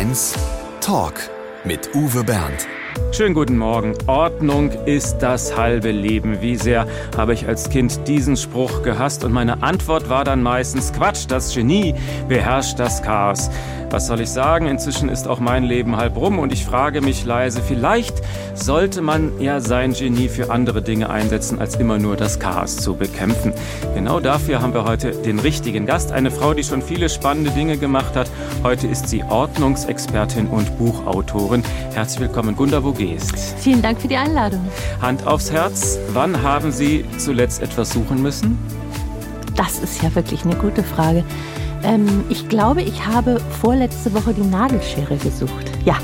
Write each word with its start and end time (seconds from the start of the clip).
Mainz 0.00 0.34
Talk 0.80 1.28
mit 1.62 1.94
Uwe 1.94 2.24
Bernd. 2.24 2.79
Schönen 3.12 3.34
guten 3.34 3.58
Morgen. 3.58 3.94
Ordnung 4.06 4.70
ist 4.86 5.18
das 5.18 5.56
halbe 5.56 5.90
Leben. 5.90 6.40
Wie 6.40 6.56
sehr 6.56 6.86
habe 7.16 7.34
ich 7.34 7.46
als 7.46 7.68
Kind 7.68 8.06
diesen 8.08 8.36
Spruch 8.36 8.82
gehasst 8.82 9.24
und 9.24 9.32
meine 9.32 9.62
Antwort 9.62 10.08
war 10.08 10.24
dann 10.24 10.42
meistens 10.42 10.92
Quatsch, 10.92 11.26
das 11.28 11.54
Genie 11.54 11.94
beherrscht 12.28 12.78
das 12.78 13.02
Chaos. 13.02 13.50
Was 13.90 14.06
soll 14.06 14.20
ich 14.20 14.30
sagen? 14.30 14.68
Inzwischen 14.68 15.08
ist 15.08 15.26
auch 15.26 15.40
mein 15.40 15.64
Leben 15.64 15.96
halb 15.96 16.16
rum 16.16 16.38
und 16.38 16.52
ich 16.52 16.64
frage 16.64 17.00
mich 17.00 17.24
leise, 17.24 17.60
vielleicht 17.60 18.22
sollte 18.54 19.02
man 19.02 19.40
ja 19.40 19.60
sein 19.60 19.92
Genie 19.94 20.28
für 20.28 20.50
andere 20.50 20.80
Dinge 20.80 21.10
einsetzen, 21.10 21.58
als 21.58 21.74
immer 21.74 21.98
nur 21.98 22.16
das 22.16 22.38
Chaos 22.38 22.76
zu 22.76 22.94
bekämpfen. 22.94 23.52
Genau 23.94 24.20
dafür 24.20 24.62
haben 24.62 24.74
wir 24.74 24.84
heute 24.84 25.10
den 25.10 25.40
richtigen 25.40 25.86
Gast, 25.86 26.12
eine 26.12 26.30
Frau, 26.30 26.54
die 26.54 26.62
schon 26.62 26.82
viele 26.82 27.08
spannende 27.08 27.50
Dinge 27.50 27.78
gemacht 27.78 28.14
hat. 28.14 28.30
Heute 28.62 28.86
ist 28.86 29.08
sie 29.08 29.24
Ordnungsexpertin 29.24 30.46
und 30.46 30.78
Buchautorin. 30.78 31.64
Herzlich 31.92 32.20
willkommen, 32.20 32.54
Gunda, 32.54 32.79
wo 32.82 32.92
gehst? 32.92 33.36
Vielen 33.58 33.82
Dank 33.82 34.00
für 34.00 34.08
die 34.08 34.16
Einladung. 34.16 34.60
Hand 35.00 35.26
aufs 35.26 35.50
Herz, 35.50 35.98
wann 36.12 36.42
haben 36.42 36.72
Sie 36.72 37.04
zuletzt 37.18 37.62
etwas 37.62 37.90
suchen 37.90 38.22
müssen? 38.22 38.58
Das 39.56 39.78
ist 39.78 40.02
ja 40.02 40.14
wirklich 40.14 40.44
eine 40.44 40.56
gute 40.56 40.82
Frage. 40.82 41.24
Ähm, 41.82 42.24
ich 42.28 42.48
glaube, 42.48 42.82
ich 42.82 43.06
habe 43.06 43.40
vorletzte 43.60 44.12
Woche 44.14 44.34
die 44.34 44.42
Nagelschere 44.46 45.16
gesucht. 45.16 45.70
Ja. 45.84 45.96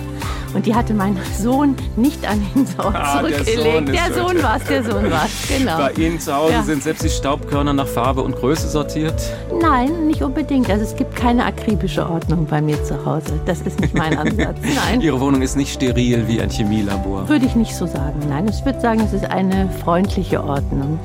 Und 0.56 0.64
die 0.64 0.74
hatte 0.74 0.94
mein 0.94 1.18
Sohn 1.38 1.76
nicht 1.96 2.26
an 2.26 2.40
den 2.54 2.64
Sau 2.64 2.84
ah, 2.84 3.18
zurückgelegt. 3.20 3.88
Der 3.88 4.14
Sohn 4.14 4.42
war 4.42 4.56
es, 4.56 4.64
der 4.64 4.82
Sohn 4.82 5.10
war 5.10 5.26
es, 5.26 5.48
genau. 5.58 5.76
Bei 5.76 5.92
Ihnen 5.92 6.18
zu 6.18 6.34
Hause 6.34 6.52
ja. 6.54 6.62
sind 6.62 6.82
selbst 6.82 7.04
die 7.04 7.10
Staubkörner 7.10 7.74
nach 7.74 7.86
Farbe 7.86 8.22
und 8.22 8.34
Größe 8.36 8.66
sortiert? 8.66 9.14
Nein, 9.60 10.06
nicht 10.06 10.22
unbedingt. 10.22 10.70
Also 10.70 10.84
es 10.84 10.96
gibt 10.96 11.14
keine 11.14 11.44
akribische 11.44 12.08
Ordnung 12.08 12.46
bei 12.46 12.62
mir 12.62 12.82
zu 12.84 13.04
Hause. 13.04 13.38
Das 13.44 13.60
ist 13.60 13.78
nicht 13.80 13.94
mein 13.94 14.16
Ansatz. 14.18 14.56
Nein. 14.62 15.02
Ihre 15.02 15.20
Wohnung 15.20 15.42
ist 15.42 15.56
nicht 15.56 15.74
steril 15.74 16.26
wie 16.26 16.40
ein 16.40 16.48
Chemielabor? 16.48 17.28
Würde 17.28 17.44
ich 17.44 17.54
nicht 17.54 17.76
so 17.76 17.86
sagen. 17.86 18.18
Nein, 18.26 18.48
ich 18.48 18.64
würde 18.64 18.80
sagen, 18.80 19.00
es 19.00 19.12
ist 19.12 19.26
eine 19.26 19.68
freundliche 19.84 20.42
Ordnung. 20.42 20.98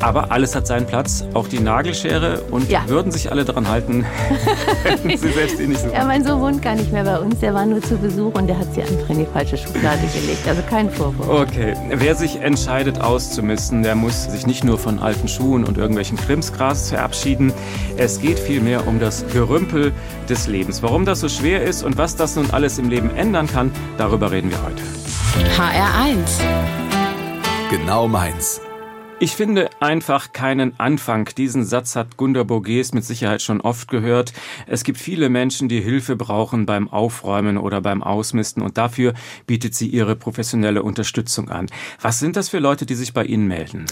Aber 0.00 0.30
alles 0.30 0.54
hat 0.54 0.66
seinen 0.66 0.86
Platz, 0.86 1.24
auch 1.34 1.48
die 1.48 1.60
Nagelschere. 1.60 2.42
Und 2.50 2.70
ja. 2.70 2.82
würden 2.86 3.10
sich 3.12 3.30
alle 3.30 3.44
daran 3.44 3.68
halten, 3.68 4.04
hätten 4.84 5.08
sie 5.08 5.28
selbst 5.30 5.60
eh 5.60 5.66
nicht 5.66 5.80
so. 5.80 5.88
Ja, 5.88 6.04
mein 6.04 6.24
Sohn 6.24 6.40
wohnt 6.40 6.62
gar 6.62 6.74
nicht 6.74 6.92
mehr 6.92 7.04
bei 7.04 7.18
uns. 7.18 7.40
Der 7.40 7.54
war 7.54 7.64
nur 7.64 7.82
zu 7.82 7.96
Besuch 7.96 8.34
und 8.34 8.46
der 8.46 8.58
hat 8.58 8.72
sie 8.74 8.82
einfach 8.82 9.10
in 9.10 9.20
die 9.20 9.26
falsche 9.26 9.56
Schublade 9.56 10.00
gelegt. 10.14 10.46
Also 10.46 10.62
kein 10.68 10.90
Vorwurf. 10.90 11.28
Okay. 11.28 11.74
Wer 11.90 12.14
sich 12.14 12.40
entscheidet 12.40 13.00
auszumisten, 13.00 13.82
der 13.82 13.94
muss 13.94 14.24
sich 14.24 14.46
nicht 14.46 14.64
nur 14.64 14.78
von 14.78 14.98
alten 14.98 15.28
Schuhen 15.28 15.64
und 15.64 15.78
irgendwelchen 15.78 16.18
Krimsgras 16.18 16.90
verabschieden. 16.90 17.52
Es 17.96 18.20
geht 18.20 18.38
vielmehr 18.38 18.86
um 18.86 19.00
das 19.00 19.24
Gerümpel 19.32 19.92
des 20.28 20.46
Lebens. 20.46 20.82
Warum 20.82 21.04
das 21.04 21.20
so 21.20 21.28
schwer 21.28 21.62
ist 21.62 21.82
und 21.82 21.96
was 21.96 22.16
das 22.16 22.36
nun 22.36 22.50
alles 22.50 22.78
im 22.78 22.88
Leben 22.88 23.10
ändern 23.16 23.46
kann, 23.46 23.70
darüber 23.96 24.30
reden 24.30 24.50
wir 24.50 24.62
heute. 24.62 24.82
HR1 25.56 26.76
Genau 27.70 28.06
meins. 28.06 28.60
Ich 29.18 29.34
finde 29.34 29.70
einfach 29.80 30.34
keinen 30.34 30.78
Anfang. 30.78 31.30
Diesen 31.38 31.64
Satz 31.64 31.96
hat 31.96 32.18
Gunda 32.18 32.42
Borges 32.42 32.92
mit 32.92 33.02
Sicherheit 33.02 33.40
schon 33.40 33.62
oft 33.62 33.88
gehört. 33.88 34.34
Es 34.66 34.84
gibt 34.84 34.98
viele 34.98 35.30
Menschen, 35.30 35.70
die 35.70 35.80
Hilfe 35.80 36.16
brauchen 36.16 36.66
beim 36.66 36.90
Aufräumen 36.90 37.56
oder 37.56 37.80
beim 37.80 38.02
Ausmisten 38.02 38.62
und 38.62 38.76
dafür 38.76 39.14
bietet 39.46 39.74
sie 39.74 39.88
ihre 39.88 40.16
professionelle 40.16 40.82
Unterstützung 40.82 41.48
an. 41.48 41.66
Was 41.98 42.18
sind 42.18 42.36
das 42.36 42.50
für 42.50 42.58
Leute, 42.58 42.84
die 42.84 42.94
sich 42.94 43.14
bei 43.14 43.24
Ihnen 43.24 43.48
melden? 43.48 43.86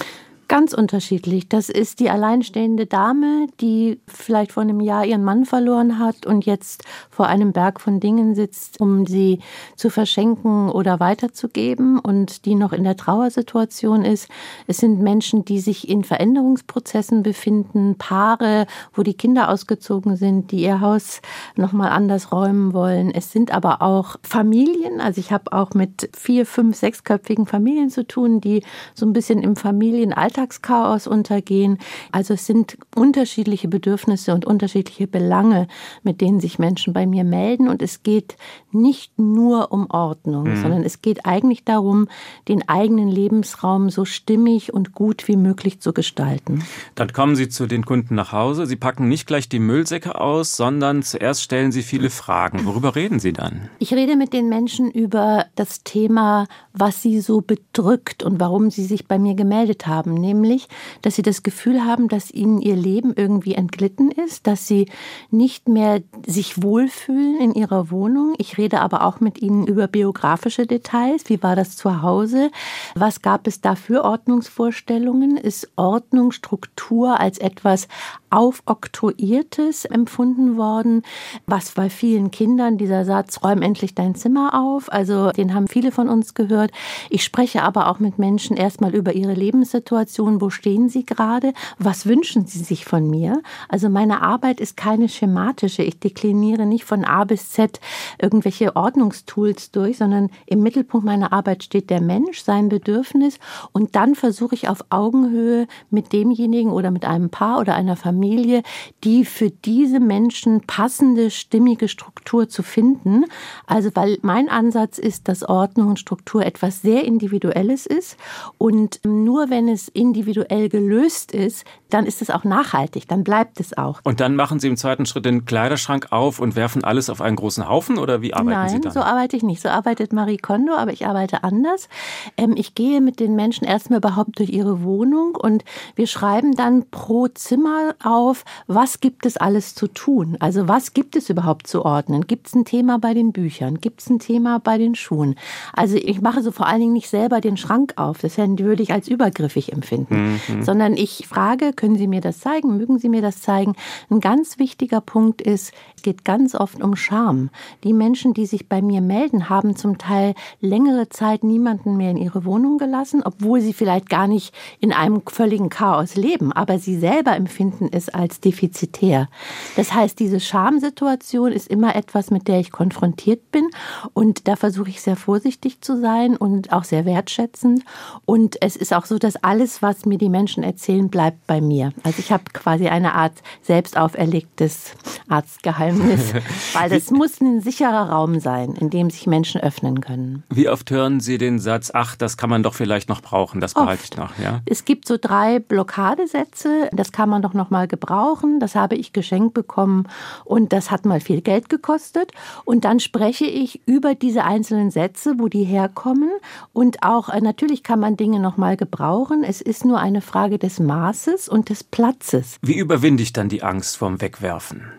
Ganz 0.46 0.74
unterschiedlich. 0.74 1.48
Das 1.48 1.70
ist 1.70 2.00
die 2.00 2.10
alleinstehende 2.10 2.84
Dame, 2.84 3.46
die 3.60 4.00
vielleicht 4.06 4.52
vor 4.52 4.62
einem 4.62 4.80
Jahr 4.80 5.06
ihren 5.06 5.24
Mann 5.24 5.46
verloren 5.46 5.98
hat 5.98 6.26
und 6.26 6.44
jetzt 6.44 6.84
vor 7.08 7.28
einem 7.28 7.52
Berg 7.52 7.80
von 7.80 7.98
Dingen 7.98 8.34
sitzt, 8.34 8.78
um 8.80 9.06
sie 9.06 9.38
zu 9.74 9.88
verschenken 9.88 10.68
oder 10.68 11.00
weiterzugeben 11.00 11.98
und 11.98 12.44
die 12.44 12.56
noch 12.56 12.72
in 12.72 12.84
der 12.84 12.96
Trauersituation 12.96 14.04
ist. 14.04 14.28
Es 14.66 14.78
sind 14.78 15.00
Menschen, 15.00 15.46
die 15.46 15.60
sich 15.60 15.88
in 15.88 16.04
Veränderungsprozessen 16.04 17.22
befinden, 17.22 17.96
Paare, 17.96 18.66
wo 18.92 19.02
die 19.02 19.14
Kinder 19.14 19.48
ausgezogen 19.48 20.16
sind, 20.16 20.50
die 20.50 20.62
ihr 20.62 20.80
Haus 20.80 21.22
nochmal 21.56 21.90
anders 21.90 22.32
räumen 22.32 22.74
wollen. 22.74 23.10
Es 23.10 23.32
sind 23.32 23.50
aber 23.50 23.80
auch 23.80 24.16
Familien. 24.22 25.00
Also 25.00 25.20
ich 25.20 25.32
habe 25.32 25.52
auch 25.52 25.72
mit 25.72 26.10
vier, 26.14 26.44
fünf, 26.44 26.76
sechsköpfigen 26.76 27.46
Familien 27.46 27.88
zu 27.88 28.06
tun, 28.06 28.42
die 28.42 28.62
so 28.94 29.06
ein 29.06 29.14
bisschen 29.14 29.40
im 29.42 29.56
Familienalltag 29.56 30.33
Alltagschaos 30.34 31.06
untergehen. 31.06 31.78
Also 32.12 32.34
es 32.34 32.46
sind 32.46 32.76
unterschiedliche 32.94 33.68
Bedürfnisse 33.68 34.34
und 34.34 34.44
unterschiedliche 34.44 35.06
Belange, 35.06 35.68
mit 36.02 36.20
denen 36.20 36.40
sich 36.40 36.58
Menschen 36.58 36.92
bei 36.92 37.06
mir 37.06 37.24
melden. 37.24 37.68
Und 37.68 37.82
es 37.82 38.02
geht 38.02 38.36
nicht 38.72 39.18
nur 39.18 39.72
um 39.72 39.88
Ordnung, 39.90 40.44
mhm. 40.44 40.62
sondern 40.62 40.82
es 40.82 41.02
geht 41.02 41.24
eigentlich 41.26 41.64
darum, 41.64 42.08
den 42.48 42.68
eigenen 42.68 43.08
Lebensraum 43.08 43.90
so 43.90 44.04
stimmig 44.04 44.72
und 44.72 44.92
gut 44.92 45.28
wie 45.28 45.36
möglich 45.36 45.80
zu 45.80 45.92
gestalten. 45.92 46.64
Dann 46.94 47.12
kommen 47.12 47.36
Sie 47.36 47.48
zu 47.48 47.66
den 47.66 47.84
Kunden 47.84 48.14
nach 48.14 48.32
Hause. 48.32 48.66
Sie 48.66 48.76
packen 48.76 49.08
nicht 49.08 49.26
gleich 49.26 49.48
die 49.48 49.58
Müllsäcke 49.60 50.20
aus, 50.20 50.56
sondern 50.56 51.02
zuerst 51.02 51.42
stellen 51.42 51.72
Sie 51.72 51.82
viele 51.82 52.10
Fragen. 52.10 52.64
Worüber 52.66 52.96
reden 52.96 53.20
Sie 53.20 53.32
dann? 53.32 53.68
Ich 53.78 53.92
rede 53.92 54.16
mit 54.16 54.32
den 54.32 54.48
Menschen 54.48 54.90
über 54.90 55.46
das 55.54 55.84
Thema, 55.84 56.46
was 56.72 57.02
sie 57.02 57.20
so 57.20 57.40
bedrückt 57.40 58.22
und 58.22 58.40
warum 58.40 58.70
sie 58.70 58.84
sich 58.84 59.06
bei 59.06 59.18
mir 59.18 59.34
gemeldet 59.34 59.86
haben 59.86 60.14
nämlich, 60.24 60.68
dass 61.02 61.16
sie 61.16 61.22
das 61.22 61.42
Gefühl 61.42 61.84
haben, 61.84 62.08
dass 62.08 62.30
ihnen 62.30 62.60
ihr 62.60 62.76
Leben 62.76 63.12
irgendwie 63.14 63.54
entglitten 63.54 64.10
ist, 64.10 64.46
dass 64.46 64.66
sie 64.66 64.86
nicht 65.30 65.68
mehr 65.68 66.02
sich 66.26 66.62
wohlfühlen 66.62 67.38
in 67.38 67.54
ihrer 67.54 67.90
Wohnung. 67.90 68.34
Ich 68.38 68.56
rede 68.56 68.80
aber 68.80 69.04
auch 69.04 69.20
mit 69.20 69.42
ihnen 69.42 69.66
über 69.66 69.86
biografische 69.86 70.66
Details. 70.66 71.24
Wie 71.28 71.42
war 71.42 71.56
das 71.56 71.76
zu 71.76 72.02
Hause? 72.02 72.50
Was 72.94 73.20
gab 73.20 73.46
es 73.46 73.60
da 73.60 73.74
für 73.74 74.04
Ordnungsvorstellungen? 74.04 75.36
Ist 75.36 75.70
Ordnung, 75.76 76.32
Struktur 76.32 77.20
als 77.20 77.38
etwas 77.38 77.88
aufoktroyiertes 78.30 79.84
empfunden 79.84 80.56
worden? 80.56 81.02
Was 81.46 81.72
bei 81.72 81.90
vielen 81.90 82.30
Kindern 82.30 82.78
dieser 82.78 83.04
Satz, 83.04 83.42
räum 83.44 83.60
endlich 83.60 83.94
dein 83.94 84.14
Zimmer 84.14 84.54
auf, 84.54 84.90
also 84.90 85.30
den 85.30 85.54
haben 85.54 85.68
viele 85.68 85.92
von 85.92 86.08
uns 86.08 86.34
gehört. 86.34 86.70
Ich 87.10 87.24
spreche 87.24 87.62
aber 87.62 87.88
auch 87.88 87.98
mit 87.98 88.18
Menschen 88.18 88.56
erstmal 88.56 88.94
über 88.94 89.12
ihre 89.12 89.34
Lebenssituation 89.34 90.13
Situation, 90.14 90.40
wo 90.40 90.50
stehen 90.50 90.88
Sie 90.88 91.04
gerade, 91.04 91.52
was 91.78 92.06
wünschen 92.06 92.46
Sie 92.46 92.60
sich 92.60 92.84
von 92.84 93.10
mir. 93.10 93.42
Also 93.68 93.88
meine 93.88 94.22
Arbeit 94.22 94.60
ist 94.60 94.76
keine 94.76 95.08
schematische. 95.08 95.82
Ich 95.82 95.98
dekliniere 95.98 96.66
nicht 96.66 96.84
von 96.84 97.04
A 97.04 97.24
bis 97.24 97.50
Z 97.50 97.80
irgendwelche 98.20 98.76
Ordnungstools 98.76 99.72
durch, 99.72 99.98
sondern 99.98 100.30
im 100.46 100.62
Mittelpunkt 100.62 101.04
meiner 101.04 101.32
Arbeit 101.32 101.64
steht 101.64 101.90
der 101.90 102.00
Mensch, 102.00 102.42
sein 102.42 102.68
Bedürfnis 102.68 103.38
und 103.72 103.96
dann 103.96 104.14
versuche 104.14 104.54
ich 104.54 104.68
auf 104.68 104.84
Augenhöhe 104.90 105.66
mit 105.90 106.12
demjenigen 106.12 106.70
oder 106.70 106.90
mit 106.90 107.04
einem 107.04 107.30
Paar 107.30 107.58
oder 107.58 107.74
einer 107.74 107.96
Familie, 107.96 108.62
die 109.02 109.24
für 109.24 109.50
diese 109.50 109.98
Menschen 109.98 110.60
passende, 110.60 111.30
stimmige 111.30 111.88
Struktur 111.88 112.48
zu 112.48 112.62
finden. 112.62 113.24
Also 113.66 113.90
weil 113.94 114.18
mein 114.22 114.48
Ansatz 114.48 114.98
ist, 114.98 115.28
dass 115.28 115.42
Ordnung 115.42 115.88
und 115.88 115.98
Struktur 115.98 116.44
etwas 116.46 116.82
sehr 116.82 117.04
Individuelles 117.04 117.86
ist 117.86 118.16
und 118.58 119.00
nur 119.04 119.50
wenn 119.50 119.68
es 119.68 119.88
individuell 120.04 120.68
gelöst 120.68 121.32
ist, 121.32 121.64
dann 121.88 122.06
ist 122.06 122.20
es 122.20 122.30
auch 122.30 122.44
nachhaltig, 122.44 123.08
dann 123.08 123.24
bleibt 123.24 123.60
es 123.60 123.76
auch. 123.78 124.00
Und 124.04 124.20
dann 124.20 124.36
machen 124.36 124.60
Sie 124.60 124.68
im 124.68 124.76
zweiten 124.76 125.06
Schritt 125.06 125.24
den 125.24 125.44
Kleiderschrank 125.46 126.08
auf 126.10 126.40
und 126.40 126.56
werfen 126.56 126.84
alles 126.84 127.08
auf 127.08 127.20
einen 127.20 127.36
großen 127.36 127.68
Haufen 127.68 127.98
oder 127.98 128.20
wie 128.20 128.34
arbeiten 128.34 128.50
Nein, 128.50 128.68
Sie 128.68 128.80
dann? 128.80 128.92
so 128.92 129.00
arbeite 129.00 129.36
ich 129.36 129.42
nicht. 129.42 129.62
So 129.62 129.68
arbeitet 129.68 130.12
Marie 130.12 130.36
Kondo, 130.36 130.74
aber 130.74 130.92
ich 130.92 131.06
arbeite 131.06 131.42
anders. 131.42 131.88
Ähm, 132.36 132.54
ich 132.56 132.74
gehe 132.74 133.00
mit 133.00 133.20
den 133.20 133.34
Menschen 133.34 133.64
erstmal 133.66 133.98
überhaupt 133.98 134.38
durch 134.38 134.50
ihre 134.50 134.82
Wohnung 134.82 135.36
und 135.36 135.64
wir 135.94 136.06
schreiben 136.06 136.54
dann 136.54 136.84
pro 136.90 137.28
Zimmer 137.28 137.94
auf, 138.02 138.44
was 138.66 139.00
gibt 139.00 139.24
es 139.24 139.36
alles 139.36 139.74
zu 139.74 139.86
tun? 139.86 140.36
Also 140.40 140.68
was 140.68 140.92
gibt 140.92 141.16
es 141.16 141.30
überhaupt 141.30 141.66
zu 141.66 141.84
ordnen? 141.84 142.26
Gibt 142.26 142.48
es 142.48 142.54
ein 142.54 142.64
Thema 142.64 142.98
bei 142.98 143.14
den 143.14 143.32
Büchern? 143.32 143.80
Gibt 143.80 144.02
es 144.02 144.10
ein 144.10 144.18
Thema 144.18 144.58
bei 144.58 144.76
den 144.78 144.94
Schuhen? 144.94 145.36
Also 145.72 145.96
ich 145.96 146.20
mache 146.20 146.42
so 146.42 146.50
vor 146.50 146.66
allen 146.66 146.80
Dingen 146.80 146.92
nicht 146.92 147.08
selber 147.08 147.40
den 147.40 147.56
Schrank 147.56 147.94
auf. 147.96 148.18
Das 148.18 148.36
würde 148.36 148.82
ich 148.82 148.92
als 148.92 149.08
übergriffig 149.08 149.72
empfinden. 149.72 149.93
Mhm. 149.98 150.62
Sondern 150.62 150.94
ich 150.94 151.26
frage, 151.26 151.72
können 151.72 151.96
Sie 151.96 152.06
mir 152.06 152.20
das 152.20 152.40
zeigen? 152.40 152.76
Mögen 152.76 152.98
Sie 152.98 153.08
mir 153.08 153.22
das 153.22 153.40
zeigen? 153.40 153.74
Ein 154.10 154.20
ganz 154.20 154.58
wichtiger 154.58 155.00
Punkt 155.00 155.40
ist, 155.42 155.72
es 155.96 156.02
geht 156.02 156.24
ganz 156.24 156.54
oft 156.54 156.82
um 156.82 156.96
Scham. 156.96 157.50
Die 157.82 157.92
Menschen, 157.92 158.34
die 158.34 158.46
sich 158.46 158.68
bei 158.68 158.82
mir 158.82 159.00
melden, 159.00 159.48
haben 159.48 159.76
zum 159.76 159.98
Teil 159.98 160.34
längere 160.60 161.08
Zeit 161.08 161.44
niemanden 161.44 161.96
mehr 161.96 162.10
in 162.10 162.16
ihre 162.16 162.44
Wohnung 162.44 162.78
gelassen, 162.78 163.22
obwohl 163.24 163.60
sie 163.60 163.72
vielleicht 163.72 164.08
gar 164.08 164.26
nicht 164.26 164.54
in 164.80 164.92
einem 164.92 165.22
völligen 165.26 165.68
Chaos 165.68 166.16
leben, 166.16 166.52
aber 166.52 166.78
sie 166.78 166.98
selber 166.98 167.36
empfinden 167.36 167.88
es 167.90 168.08
als 168.08 168.40
defizitär. 168.40 169.28
Das 169.76 169.94
heißt, 169.94 170.18
diese 170.18 170.40
Schamsituation 170.40 171.52
ist 171.52 171.68
immer 171.68 171.96
etwas, 171.96 172.30
mit 172.30 172.48
der 172.48 172.60
ich 172.60 172.72
konfrontiert 172.72 173.50
bin 173.50 173.68
und 174.12 174.48
da 174.48 174.56
versuche 174.56 174.90
ich 174.90 175.00
sehr 175.00 175.16
vorsichtig 175.16 175.80
zu 175.80 176.00
sein 176.00 176.36
und 176.36 176.72
auch 176.72 176.84
sehr 176.84 177.04
wertschätzend 177.04 177.84
und 178.24 178.60
es 178.62 178.76
ist 178.76 178.92
auch 178.92 179.06
so, 179.06 179.18
dass 179.18 179.36
alles, 179.36 179.82
was 179.84 180.06
mir 180.06 180.16
die 180.16 180.30
Menschen 180.30 180.62
erzählen, 180.62 181.10
bleibt 181.10 181.46
bei 181.46 181.60
mir. 181.60 181.92
Also 182.04 182.18
ich 182.18 182.32
habe 182.32 182.44
quasi 182.54 182.88
eine 182.88 183.14
Art 183.14 183.34
selbst 183.60 183.98
auferlegtes 183.98 184.92
Arztgeheimnis, 185.28 186.32
weil 186.72 186.88
das 186.88 187.10
muss 187.10 187.38
ein 187.42 187.60
sicherer 187.60 188.08
Raum 188.08 188.40
sein, 188.40 188.76
in 188.80 188.88
dem 188.88 189.10
sich 189.10 189.26
Menschen 189.26 189.60
öffnen 189.60 190.00
können. 190.00 190.42
Wie 190.48 190.70
oft 190.70 190.90
hören 190.90 191.20
Sie 191.20 191.36
den 191.36 191.58
Satz, 191.58 191.90
ach, 191.92 192.16
das 192.16 192.38
kann 192.38 192.48
man 192.48 192.62
doch 192.62 192.72
vielleicht 192.72 193.10
noch 193.10 193.20
brauchen, 193.20 193.60
das 193.60 193.74
behalte 193.74 194.04
ich 194.04 194.16
noch, 194.16 194.38
ja? 194.38 194.62
Es 194.64 194.86
gibt 194.86 195.06
so 195.06 195.18
drei 195.20 195.58
Blockadesätze, 195.58 196.88
das 196.92 197.12
kann 197.12 197.28
man 197.28 197.42
doch 197.42 197.52
noch 197.52 197.68
mal 197.68 197.86
gebrauchen, 197.86 198.60
das 198.60 198.74
habe 198.74 198.94
ich 198.94 199.12
geschenkt 199.12 199.52
bekommen 199.52 200.08
und 200.46 200.72
das 200.72 200.90
hat 200.90 201.04
mal 201.04 201.20
viel 201.20 201.42
Geld 201.42 201.68
gekostet 201.68 202.32
und 202.64 202.86
dann 202.86 203.00
spreche 203.00 203.44
ich 203.44 203.86
über 203.86 204.14
diese 204.14 204.44
einzelnen 204.44 204.90
Sätze, 204.90 205.34
wo 205.36 205.48
die 205.48 205.64
herkommen 205.64 206.30
und 206.72 207.02
auch 207.02 207.28
äh, 207.28 207.42
natürlich 207.42 207.82
kann 207.82 208.00
man 208.00 208.16
Dinge 208.16 208.40
noch 208.40 208.56
mal 208.56 208.78
gebrauchen. 208.78 209.44
Es 209.44 209.60
ist 209.60 209.73
nur 209.82 209.98
eine 209.98 210.20
Frage 210.20 210.58
des 210.58 210.78
Maßes 210.78 211.48
und 211.48 211.70
des 211.70 211.82
Platzes. 211.82 212.58
Wie 212.62 212.78
überwinde 212.78 213.22
ich 213.22 213.32
dann 213.32 213.48
die 213.48 213.62
Angst 213.62 213.96
vorm 213.96 214.20
Wegwerfen? 214.20 214.92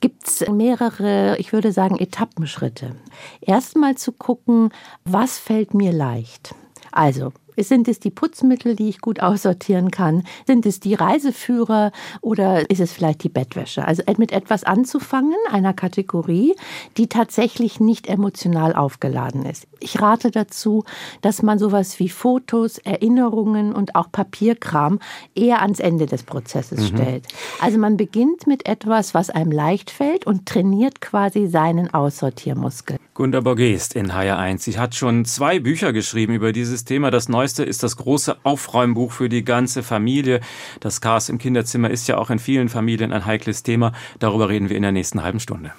gibt 0.00 0.28
es 0.28 0.48
mehrere, 0.48 1.36
ich 1.38 1.52
würde 1.52 1.72
sagen, 1.72 1.98
Etappenschritte. 1.98 2.94
Erstmal 3.40 3.96
zu 3.96 4.12
gucken, 4.12 4.70
was 5.04 5.38
fällt 5.38 5.74
mir 5.74 5.92
leicht. 5.92 6.54
Also 6.92 7.32
sind 7.56 7.88
es 7.88 8.00
die 8.00 8.10
Putzmittel, 8.10 8.76
die 8.76 8.88
ich 8.88 9.00
gut 9.00 9.20
aussortieren 9.20 9.90
kann? 9.90 10.24
Sind 10.46 10.66
es 10.66 10.80
die 10.80 10.94
Reiseführer 10.94 11.92
oder 12.20 12.70
ist 12.70 12.80
es 12.80 12.92
vielleicht 12.92 13.24
die 13.24 13.28
Bettwäsche? 13.28 13.86
Also 13.86 14.02
mit 14.18 14.32
etwas 14.32 14.64
anzufangen, 14.64 15.34
einer 15.50 15.74
Kategorie, 15.74 16.54
die 16.96 17.08
tatsächlich 17.08 17.80
nicht 17.80 18.08
emotional 18.08 18.74
aufgeladen 18.74 19.44
ist. 19.44 19.66
Ich 19.80 20.00
rate 20.00 20.30
dazu, 20.30 20.84
dass 21.20 21.42
man 21.42 21.58
sowas 21.58 21.98
wie 21.98 22.08
Fotos, 22.08 22.78
Erinnerungen 22.78 23.72
und 23.72 23.94
auch 23.94 24.10
Papierkram 24.10 25.00
eher 25.34 25.62
ans 25.62 25.80
Ende 25.80 26.06
des 26.06 26.22
Prozesses 26.22 26.80
mhm. 26.80 26.96
stellt. 26.96 27.28
Also 27.60 27.78
man 27.78 27.96
beginnt 27.96 28.46
mit 28.46 28.66
etwas, 28.66 29.14
was 29.14 29.30
einem 29.30 29.52
leicht 29.52 29.90
fällt 29.90 30.26
und 30.26 30.46
trainiert 30.46 31.00
quasi 31.00 31.46
seinen 31.46 31.92
Aussortiermuskel. 31.92 32.98
Gunda 33.16 33.40
Borgest 33.40 33.96
in 33.96 34.12
HR1. 34.12 34.58
Sie 34.58 34.78
hat 34.78 34.94
schon 34.94 35.24
zwei 35.24 35.58
Bücher 35.58 35.94
geschrieben 35.94 36.34
über 36.34 36.52
dieses 36.52 36.84
Thema. 36.84 37.10
Das 37.10 37.30
neueste 37.30 37.64
ist 37.64 37.82
das 37.82 37.96
große 37.96 38.36
Aufräumbuch 38.42 39.10
für 39.10 39.30
die 39.30 39.42
ganze 39.42 39.82
Familie. 39.82 40.40
Das 40.80 41.00
Chaos 41.00 41.30
im 41.30 41.38
Kinderzimmer 41.38 41.88
ist 41.88 42.08
ja 42.08 42.18
auch 42.18 42.28
in 42.28 42.38
vielen 42.38 42.68
Familien 42.68 43.14
ein 43.14 43.24
heikles 43.24 43.62
Thema. 43.62 43.92
Darüber 44.18 44.50
reden 44.50 44.68
wir 44.68 44.76
in 44.76 44.82
der 44.82 44.92
nächsten 44.92 45.22
halben 45.22 45.40
Stunde. 45.40 45.72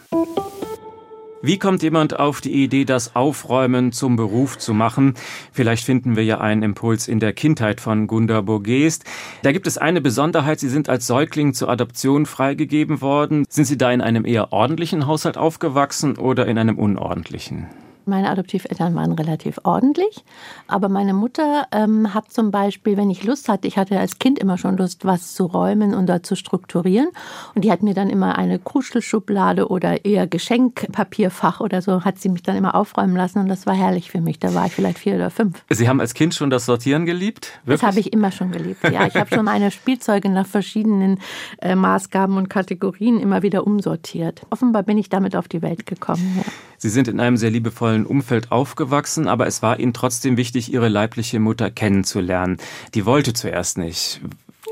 Wie 1.47 1.59
kommt 1.59 1.81
jemand 1.81 2.19
auf 2.19 2.41
die 2.41 2.51
Idee, 2.61 2.83
das 2.83 3.15
Aufräumen 3.15 3.93
zum 3.93 4.17
Beruf 4.17 4.57
zu 4.57 4.73
machen? 4.73 5.13
Vielleicht 5.53 5.85
finden 5.85 6.17
wir 6.17 6.25
ja 6.25 6.41
einen 6.41 6.61
Impuls 6.61 7.07
in 7.07 7.21
der 7.21 7.31
Kindheit 7.31 7.79
von 7.79 8.05
Gunda 8.05 8.41
Burgest. 8.41 9.05
Da 9.43 9.53
gibt 9.53 9.65
es 9.65 9.77
eine 9.77 10.01
Besonderheit. 10.01 10.59
Sie 10.59 10.67
sind 10.67 10.89
als 10.89 11.07
Säugling 11.07 11.53
zur 11.53 11.69
Adoption 11.69 12.25
freigegeben 12.25 12.99
worden. 12.99 13.45
Sind 13.47 13.63
Sie 13.63 13.77
da 13.77 13.93
in 13.93 14.01
einem 14.01 14.25
eher 14.25 14.51
ordentlichen 14.51 15.07
Haushalt 15.07 15.37
aufgewachsen 15.37 16.17
oder 16.17 16.47
in 16.47 16.57
einem 16.57 16.77
unordentlichen? 16.77 17.67
Meine 18.07 18.29
Adoptiveltern 18.29 18.95
waren 18.95 19.11
relativ 19.11 19.59
ordentlich, 19.63 20.23
aber 20.67 20.89
meine 20.89 21.13
Mutter 21.13 21.67
ähm, 21.71 22.13
hat 22.13 22.31
zum 22.31 22.51
Beispiel, 22.51 22.97
wenn 22.97 23.09
ich 23.09 23.23
Lust 23.23 23.49
hatte, 23.49 23.67
ich 23.67 23.77
hatte 23.77 23.99
als 23.99 24.19
Kind 24.19 24.39
immer 24.39 24.57
schon 24.57 24.77
Lust, 24.77 25.05
was 25.05 25.33
zu 25.33 25.45
räumen 25.45 25.93
und 25.93 26.07
da 26.07 26.23
zu 26.23 26.35
strukturieren. 26.35 27.09
Und 27.55 27.63
die 27.63 27.71
hat 27.71 27.83
mir 27.83 27.93
dann 27.93 28.09
immer 28.09 28.37
eine 28.37 28.59
Kuschelschublade 28.59 29.67
oder 29.69 30.05
eher 30.05 30.27
Geschenkpapierfach 30.27 31.59
oder 31.59 31.81
so, 31.81 32.03
hat 32.03 32.19
sie 32.19 32.29
mich 32.29 32.43
dann 32.43 32.55
immer 32.55 32.75
aufräumen 32.75 33.15
lassen 33.15 33.39
und 33.39 33.47
das 33.47 33.65
war 33.65 33.75
herrlich 33.75 34.11
für 34.11 34.21
mich. 34.21 34.39
Da 34.39 34.53
war 34.53 34.65
ich 34.67 34.73
vielleicht 34.73 34.99
vier 34.99 35.15
oder 35.15 35.29
fünf. 35.29 35.63
Sie 35.69 35.89
haben 35.89 35.99
als 35.99 36.13
Kind 36.13 36.33
schon 36.33 36.49
das 36.49 36.65
Sortieren 36.65 37.05
geliebt? 37.05 37.59
Wirklich? 37.65 37.81
Das 37.81 37.87
habe 37.87 37.99
ich 37.99 38.13
immer 38.13 38.31
schon 38.31 38.51
geliebt, 38.51 38.83
ja. 38.83 39.07
Ich 39.07 39.15
habe 39.15 39.33
schon 39.33 39.45
meine 39.45 39.71
Spielzeuge 39.77 40.29
nach 40.29 40.47
verschiedenen 40.47 41.19
äh, 41.61 41.75
Maßgaben 41.75 42.37
und 42.37 42.49
Kategorien 42.49 43.19
immer 43.19 43.41
wieder 43.43 43.65
umsortiert. 43.67 44.41
Offenbar 44.49 44.83
bin 44.83 44.97
ich 44.97 45.09
damit 45.09 45.35
auf 45.35 45.47
die 45.47 45.61
Welt 45.61 45.85
gekommen. 45.85 46.35
Ja. 46.37 46.51
Sie 46.79 46.89
sind 46.89 47.07
in 47.07 47.19
einem 47.19 47.37
sehr 47.37 47.49
liebevollen 47.49 47.96
Umfeld 48.05 48.51
aufgewachsen, 48.51 49.27
aber 49.27 49.47
es 49.47 49.61
war 49.61 49.79
Ihnen 49.79 49.93
trotzdem 49.93 50.37
wichtig, 50.37 50.71
Ihre 50.71 50.89
leibliche 50.89 51.39
Mutter 51.39 51.71
kennenzulernen. 51.71 52.57
Die 52.93 53.05
wollte 53.05 53.33
zuerst 53.33 53.77
nicht. 53.77 54.21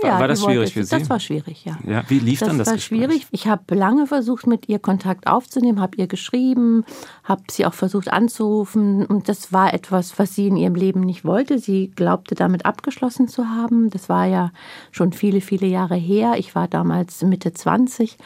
Ja, 0.03 0.19
war 0.19 0.27
das 0.27 0.43
schwierig 0.43 0.73
für 0.73 0.83
Sie? 0.83 0.97
Das 0.97 1.09
war 1.09 1.19
schwierig, 1.19 1.65
ja. 1.65 1.77
ja 1.87 2.03
wie 2.09 2.19
lief 2.19 2.39
das 2.39 2.49
dann 2.49 2.57
das 2.57 2.67
war 2.67 2.75
Gespräch? 2.75 2.99
schwierig. 2.99 3.27
Ich 3.31 3.47
habe 3.47 3.75
lange 3.75 4.07
versucht, 4.07 4.47
mit 4.47 4.67
ihr 4.67 4.79
Kontakt 4.79 5.27
aufzunehmen, 5.27 5.79
habe 5.79 5.97
ihr 5.97 6.07
geschrieben, 6.07 6.85
habe 7.23 7.43
sie 7.49 7.65
auch 7.65 7.73
versucht 7.73 8.11
anzurufen. 8.11 9.05
Und 9.05 9.29
das 9.29 9.53
war 9.53 9.73
etwas, 9.73 10.19
was 10.19 10.35
sie 10.35 10.47
in 10.47 10.57
ihrem 10.57 10.75
Leben 10.75 11.01
nicht 11.01 11.25
wollte. 11.25 11.59
Sie 11.59 11.91
glaubte, 11.95 12.35
damit 12.35 12.65
abgeschlossen 12.65 13.27
zu 13.27 13.49
haben. 13.49 13.89
Das 13.89 14.09
war 14.09 14.25
ja 14.25 14.51
schon 14.91 15.13
viele, 15.13 15.41
viele 15.41 15.67
Jahre 15.67 15.95
her. 15.95 16.35
Ich 16.37 16.55
war 16.55 16.67
damals 16.67 17.21
Mitte 17.23 17.53
20. 17.53 18.17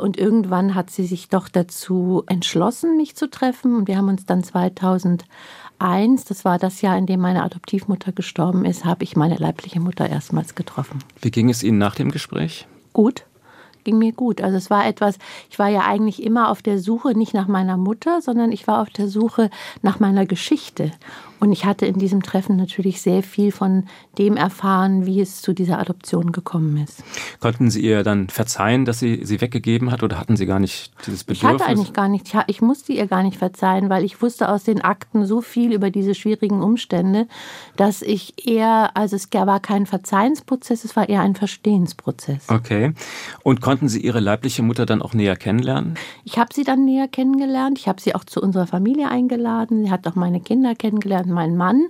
Und 0.00 0.18
irgendwann 0.18 0.74
hat 0.74 0.90
sie 0.90 1.06
sich 1.06 1.28
doch 1.28 1.48
dazu 1.48 2.24
entschlossen, 2.26 2.96
mich 2.96 3.16
zu 3.16 3.30
treffen. 3.30 3.76
Und 3.76 3.88
wir 3.88 3.96
haben 3.96 4.08
uns 4.08 4.26
dann 4.26 4.42
2001, 4.42 5.26
das 6.24 6.44
war 6.44 6.58
das 6.58 6.80
Jahr, 6.80 6.96
in 6.96 7.06
dem 7.06 7.20
meine 7.20 7.42
Adoptivmutter 7.42 8.12
gestorben 8.12 8.64
ist, 8.64 8.84
habe 8.84 9.04
ich 9.04 9.16
meine 9.16 9.36
leibliche 9.36 9.80
Mutter 9.80 10.08
erstmals 10.08 10.54
getroffen. 10.54 10.98
Wie 11.20 11.30
ging 11.30 11.50
es 11.50 11.62
Ihnen 11.62 11.78
nach 11.78 11.94
dem 11.94 12.10
Gespräch? 12.10 12.66
Gut 12.92 13.24
ging 13.84 13.98
mir 13.98 14.12
gut. 14.12 14.40
Also 14.42 14.56
es 14.56 14.70
war 14.70 14.86
etwas, 14.86 15.16
ich 15.50 15.58
war 15.58 15.68
ja 15.68 15.80
eigentlich 15.86 16.22
immer 16.22 16.50
auf 16.50 16.62
der 16.62 16.78
Suche 16.78 17.16
nicht 17.16 17.34
nach 17.34 17.48
meiner 17.48 17.76
Mutter, 17.76 18.20
sondern 18.20 18.52
ich 18.52 18.66
war 18.66 18.82
auf 18.82 18.90
der 18.90 19.08
Suche 19.08 19.50
nach 19.82 20.00
meiner 20.00 20.26
Geschichte. 20.26 20.92
Und 21.40 21.52
ich 21.52 21.64
hatte 21.64 21.86
in 21.86 21.98
diesem 21.98 22.22
Treffen 22.22 22.56
natürlich 22.56 23.00
sehr 23.00 23.22
viel 23.22 23.50
von 23.50 23.84
dem 24.18 24.36
erfahren, 24.36 25.06
wie 25.06 25.20
es 25.20 25.40
zu 25.40 25.54
dieser 25.54 25.78
Adoption 25.78 26.32
gekommen 26.32 26.76
ist. 26.76 27.02
Konnten 27.40 27.70
Sie 27.70 27.80
ihr 27.80 28.02
dann 28.02 28.28
verzeihen, 28.28 28.84
dass 28.84 28.98
sie 28.98 29.24
sie 29.24 29.40
weggegeben 29.40 29.90
hat 29.90 30.02
oder 30.02 30.18
hatten 30.18 30.36
Sie 30.36 30.44
gar 30.44 30.58
nicht 30.58 30.92
dieses 31.06 31.24
Bedürfnis? 31.24 31.54
Ich 31.54 31.60
hatte 31.60 31.70
eigentlich 31.70 31.92
gar 31.94 32.08
nicht. 32.08 32.30
Ich 32.46 32.60
musste 32.60 32.92
ihr 32.92 33.06
gar 33.06 33.22
nicht 33.22 33.38
verzeihen, 33.38 33.88
weil 33.88 34.04
ich 34.04 34.20
wusste 34.20 34.50
aus 34.50 34.64
den 34.64 34.82
Akten 34.82 35.24
so 35.24 35.40
viel 35.40 35.72
über 35.72 35.90
diese 35.90 36.14
schwierigen 36.14 36.62
Umstände, 36.62 37.26
dass 37.76 38.02
ich 38.02 38.46
eher, 38.46 38.90
also 38.94 39.16
es 39.16 39.28
war 39.32 39.60
kein 39.60 39.86
Verzeihensprozess, 39.86 40.84
es 40.84 40.94
war 40.94 41.08
eher 41.08 41.22
ein 41.22 41.34
Verstehensprozess. 41.34 42.48
Okay. 42.48 42.92
Und 43.42 43.62
konnten 43.62 43.88
Sie 43.88 44.00
Ihre 44.00 44.20
leibliche 44.20 44.62
Mutter 44.62 44.84
dann 44.84 45.00
auch 45.00 45.14
näher 45.14 45.36
kennenlernen? 45.36 45.94
Ich 46.24 46.38
habe 46.38 46.52
sie 46.52 46.64
dann 46.64 46.84
näher 46.84 47.08
kennengelernt. 47.08 47.78
Ich 47.78 47.88
habe 47.88 48.00
sie 48.00 48.14
auch 48.14 48.24
zu 48.24 48.42
unserer 48.42 48.66
Familie 48.66 49.08
eingeladen. 49.08 49.84
Sie 49.84 49.90
hat 49.90 50.06
auch 50.06 50.14
meine 50.14 50.40
Kinder 50.40 50.74
kennengelernt 50.74 51.29
mein 51.30 51.56
Mann. 51.56 51.88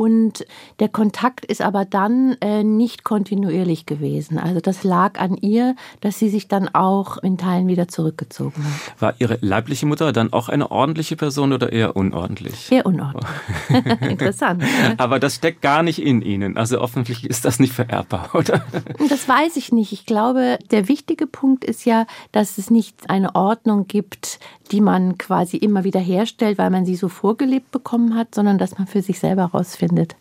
Und 0.00 0.46
der 0.78 0.88
Kontakt 0.88 1.44
ist 1.44 1.60
aber 1.60 1.84
dann 1.84 2.34
äh, 2.40 2.64
nicht 2.64 3.04
kontinuierlich 3.04 3.84
gewesen. 3.84 4.38
Also 4.38 4.58
das 4.60 4.82
lag 4.82 5.20
an 5.20 5.36
ihr, 5.36 5.76
dass 6.00 6.18
sie 6.18 6.30
sich 6.30 6.48
dann 6.48 6.70
auch 6.74 7.18
in 7.18 7.36
Teilen 7.36 7.68
wieder 7.68 7.86
zurückgezogen 7.86 8.64
hat. 8.64 9.02
War 9.02 9.14
Ihre 9.18 9.36
leibliche 9.42 9.84
Mutter 9.84 10.10
dann 10.12 10.32
auch 10.32 10.48
eine 10.48 10.70
ordentliche 10.70 11.16
Person 11.16 11.52
oder 11.52 11.70
eher 11.70 11.96
unordentlich? 11.96 12.72
Eher 12.72 12.86
unordentlich. 12.86 13.28
Interessant. 14.00 14.64
aber 14.96 15.20
das 15.20 15.34
steckt 15.34 15.60
gar 15.60 15.82
nicht 15.82 16.00
in 16.00 16.22
Ihnen. 16.22 16.56
Also 16.56 16.80
offensichtlich 16.80 17.28
ist 17.28 17.44
das 17.44 17.60
nicht 17.60 17.74
vererbbar, 17.74 18.30
oder? 18.34 18.64
Das 19.10 19.28
weiß 19.28 19.56
ich 19.56 19.70
nicht. 19.70 19.92
Ich 19.92 20.06
glaube, 20.06 20.58
der 20.70 20.88
wichtige 20.88 21.26
Punkt 21.26 21.62
ist 21.62 21.84
ja, 21.84 22.06
dass 22.32 22.56
es 22.56 22.70
nicht 22.70 23.10
eine 23.10 23.34
Ordnung 23.34 23.86
gibt, 23.86 24.38
die 24.72 24.80
man 24.80 25.18
quasi 25.18 25.56
immer 25.56 25.84
wieder 25.84 26.00
herstellt, 26.00 26.56
weil 26.56 26.70
man 26.70 26.86
sie 26.86 26.96
so 26.96 27.08
vorgelebt 27.08 27.70
bekommen 27.70 28.14
hat, 28.14 28.34
sondern 28.34 28.56
dass 28.56 28.78
man 28.78 28.86
für 28.86 29.02
sich 29.02 29.18
selber 29.18 29.52
herausfindet, 29.90 30.16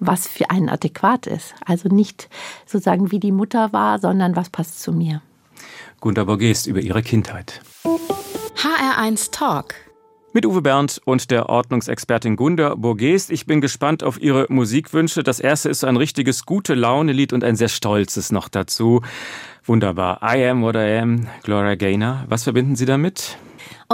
was 0.00 0.26
für 0.26 0.50
einen 0.50 0.68
adäquat 0.68 1.26
ist. 1.26 1.54
Also 1.64 1.88
nicht 1.88 2.28
sozusagen 2.66 3.10
wie 3.10 3.20
die 3.20 3.32
Mutter 3.32 3.72
war, 3.72 3.98
sondern 3.98 4.36
was 4.36 4.50
passt 4.50 4.82
zu 4.82 4.92
mir. 4.92 5.22
Gunda 6.00 6.24
Borgest 6.24 6.66
über 6.66 6.80
ihre 6.80 7.02
Kindheit. 7.02 7.62
HR1 7.84 9.30
Talk. 9.30 9.74
Mit 10.32 10.46
Uwe 10.46 10.62
Bernd 10.62 11.00
und 11.04 11.30
der 11.30 11.48
Ordnungsexpertin 11.48 12.34
Gunda 12.34 12.74
Borgest. 12.74 13.30
Ich 13.30 13.46
bin 13.46 13.60
gespannt 13.60 14.02
auf 14.02 14.20
Ihre 14.20 14.46
Musikwünsche. 14.48 15.22
Das 15.22 15.38
erste 15.38 15.68
ist 15.68 15.84
ein 15.84 15.96
richtiges 15.96 16.44
gute 16.44 16.74
Laune-Lied 16.74 17.32
und 17.32 17.44
ein 17.44 17.54
sehr 17.54 17.68
stolzes 17.68 18.32
noch 18.32 18.48
dazu. 18.48 19.00
Wunderbar. 19.64 20.18
I 20.22 20.48
am 20.48 20.62
what 20.62 20.74
I 20.74 20.98
am, 20.98 21.28
Gloria 21.44 21.76
Gaynor. 21.76 22.24
Was 22.28 22.42
verbinden 22.42 22.74
Sie 22.74 22.84
damit? 22.84 23.38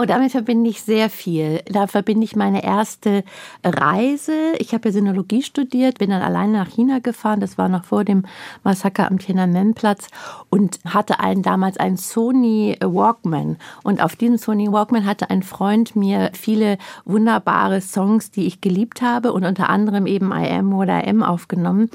Oh, 0.01 0.07
damit 0.07 0.33
verbinde 0.33 0.71
ich 0.71 0.81
sehr 0.81 1.11
viel. 1.11 1.61
Da 1.67 1.87
verbinde 1.87 2.25
ich 2.25 2.35
meine 2.35 2.65
erste 2.65 3.23
Reise. 3.63 4.33
Ich 4.57 4.73
habe 4.73 4.89
ja 4.89 4.93
Sinologie 4.93 5.43
studiert, 5.43 5.99
bin 5.99 6.09
dann 6.09 6.23
alleine 6.23 6.53
nach 6.53 6.71
China 6.71 7.01
gefahren. 7.01 7.41
Das 7.41 7.59
war 7.59 7.69
noch 7.69 7.85
vor 7.85 8.05
dem 8.05 8.25
Massaker 8.65 9.11
am 9.11 9.19
Tiananmen-Platz 9.19 10.09
und 10.49 10.79
hatte 10.87 11.21
einen 11.21 11.43
damals 11.43 11.77
einen 11.77 11.99
Sony 11.99 12.79
Walkman. 12.81 13.59
Und 13.83 14.03
auf 14.03 14.17
diesem 14.17 14.39
Sony 14.39 14.73
Walkman 14.73 15.05
hatte 15.05 15.29
ein 15.29 15.43
Freund 15.43 15.95
mir 15.97 16.31
viele 16.33 16.79
wunderbare 17.05 17.83
Songs, 17.83 18.31
die 18.31 18.47
ich 18.47 18.63
geliebt 18.63 19.03
habe 19.03 19.35
und 19.35 19.45
unter 19.45 19.69
anderem 19.69 20.07
eben 20.07 20.33
I 20.33 20.49
Am 20.51 20.73
What 20.73 20.89
I 20.89 21.11
Am 21.11 21.23
aufgenommen. 21.23 21.91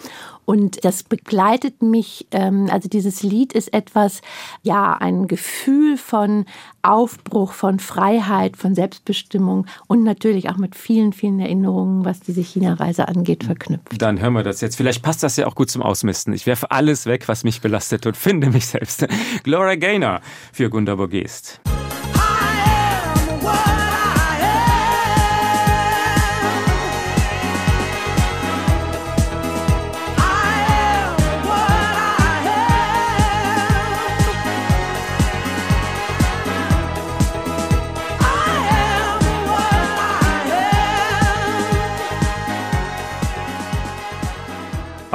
Und 0.45 0.85
das 0.85 1.03
begleitet 1.03 1.81
mich, 1.81 2.27
ähm, 2.31 2.67
also 2.71 2.87
dieses 2.87 3.23
Lied 3.23 3.53
ist 3.53 3.73
etwas, 3.73 4.21
ja, 4.63 4.93
ein 4.93 5.27
Gefühl 5.27 5.97
von 5.97 6.45
Aufbruch, 6.83 7.53
von 7.53 7.79
Freiheit, 7.79 8.57
von 8.57 8.75
Selbstbestimmung 8.75 9.65
und 9.87 10.03
natürlich 10.03 10.49
auch 10.49 10.57
mit 10.57 10.75
vielen, 10.75 11.13
vielen 11.13 11.39
Erinnerungen, 11.39 12.05
was 12.05 12.19
diese 12.19 12.41
China-Reise 12.41 13.07
angeht, 13.07 13.43
verknüpft. 13.43 13.99
Dann 13.99 14.21
hören 14.21 14.33
wir 14.33 14.43
das 14.43 14.61
jetzt. 14.61 14.75
Vielleicht 14.75 15.01
passt 15.01 15.23
das 15.23 15.35
ja 15.35 15.47
auch 15.47 15.55
gut 15.55 15.71
zum 15.71 15.81
Ausmisten. 15.81 16.33
Ich 16.33 16.45
werfe 16.45 16.71
alles 16.71 17.05
weg, 17.05 17.27
was 17.27 17.43
mich 17.43 17.61
belastet 17.61 18.05
und 18.05 18.15
finde 18.15 18.49
mich 18.49 18.67
selbst. 18.67 19.07
Gloria 19.43 19.75
Gaynor 19.75 20.21
für 20.53 20.69
Gunda 20.69 20.95
Borgest. 20.95 21.59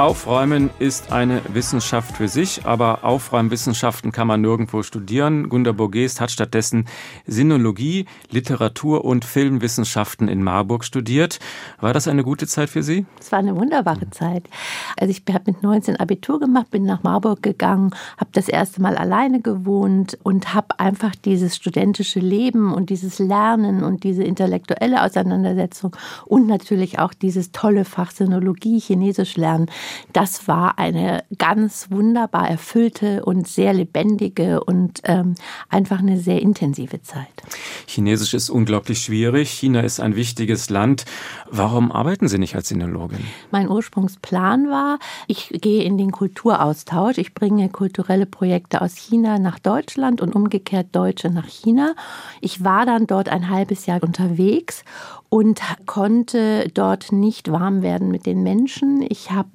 Aufräumen 0.01 0.71
ist 0.79 1.11
eine 1.11 1.43
Wissenschaft 1.53 2.17
für 2.17 2.27
sich, 2.27 2.65
aber 2.65 3.03
Aufräumwissenschaften 3.03 4.11
kann 4.11 4.25
man 4.25 4.41
nirgendwo 4.41 4.81
studieren. 4.81 5.47
Gunda 5.47 5.73
Borges 5.73 6.19
hat 6.19 6.31
stattdessen 6.31 6.87
Sinologie, 7.27 8.07
Literatur 8.31 9.05
und 9.05 9.25
Filmwissenschaften 9.25 10.27
in 10.27 10.41
Marburg 10.41 10.85
studiert. 10.85 11.37
War 11.79 11.93
das 11.93 12.07
eine 12.07 12.23
gute 12.23 12.47
Zeit 12.47 12.71
für 12.71 12.81
Sie? 12.81 13.05
Es 13.19 13.31
war 13.31 13.37
eine 13.37 13.55
wunderbare 13.55 14.09
Zeit. 14.09 14.49
Also 14.99 15.11
ich 15.11 15.21
habe 15.31 15.51
mit 15.51 15.61
19 15.61 15.97
Abitur 15.97 16.39
gemacht, 16.39 16.71
bin 16.71 16.83
nach 16.83 17.03
Marburg 17.03 17.43
gegangen, 17.43 17.91
habe 18.17 18.31
das 18.33 18.49
erste 18.49 18.81
Mal 18.81 18.97
alleine 18.97 19.39
gewohnt 19.39 20.17
und 20.23 20.55
habe 20.55 20.79
einfach 20.79 21.13
dieses 21.15 21.55
studentische 21.55 22.19
Leben 22.19 22.73
und 22.73 22.89
dieses 22.89 23.19
Lernen 23.19 23.83
und 23.83 24.03
diese 24.03 24.23
intellektuelle 24.23 25.03
Auseinandersetzung 25.03 25.95
und 26.25 26.47
natürlich 26.47 26.97
auch 26.97 27.13
dieses 27.13 27.51
tolle 27.51 27.85
Fach 27.85 28.09
Sinologie, 28.09 28.79
Chinesisch 28.79 29.37
lernen 29.37 29.67
das 30.13 30.47
war 30.47 30.77
eine 30.77 31.23
ganz 31.37 31.87
wunderbar 31.89 32.49
erfüllte 32.49 33.23
und 33.25 33.47
sehr 33.47 33.73
lebendige 33.73 34.63
und 34.63 35.01
ähm, 35.03 35.35
einfach 35.69 35.99
eine 35.99 36.19
sehr 36.19 36.41
intensive 36.41 37.01
Zeit. 37.01 37.27
Chinesisch 37.87 38.33
ist 38.33 38.49
unglaublich 38.49 39.01
schwierig. 39.01 39.49
China 39.51 39.81
ist 39.81 39.99
ein 39.99 40.15
wichtiges 40.15 40.69
Land. 40.69 41.05
Warum 41.49 41.91
arbeiten 41.91 42.27
Sie 42.27 42.37
nicht 42.37 42.55
als 42.55 42.69
Sinologin? 42.69 43.25
Mein 43.51 43.69
Ursprungsplan 43.69 44.69
war, 44.69 44.99
ich 45.27 45.49
gehe 45.49 45.83
in 45.83 45.97
den 45.97 46.11
Kulturaustausch. 46.11 47.17
Ich 47.17 47.33
bringe 47.33 47.69
kulturelle 47.69 48.25
Projekte 48.25 48.81
aus 48.81 48.95
China 48.95 49.39
nach 49.39 49.59
Deutschland 49.59 50.21
und 50.21 50.35
umgekehrt 50.35 50.87
Deutsche 50.93 51.29
nach 51.29 51.47
China. 51.47 51.95
Ich 52.41 52.63
war 52.63 52.85
dann 52.85 53.07
dort 53.07 53.29
ein 53.29 53.49
halbes 53.49 53.85
Jahr 53.85 54.01
unterwegs 54.03 54.83
und 55.33 55.61
konnte 55.85 56.69
dort 56.73 57.13
nicht 57.13 57.49
warm 57.53 57.81
werden 57.81 58.11
mit 58.11 58.25
den 58.25 58.43
Menschen. 58.43 59.01
Ich 59.07 59.31
habe 59.31 59.47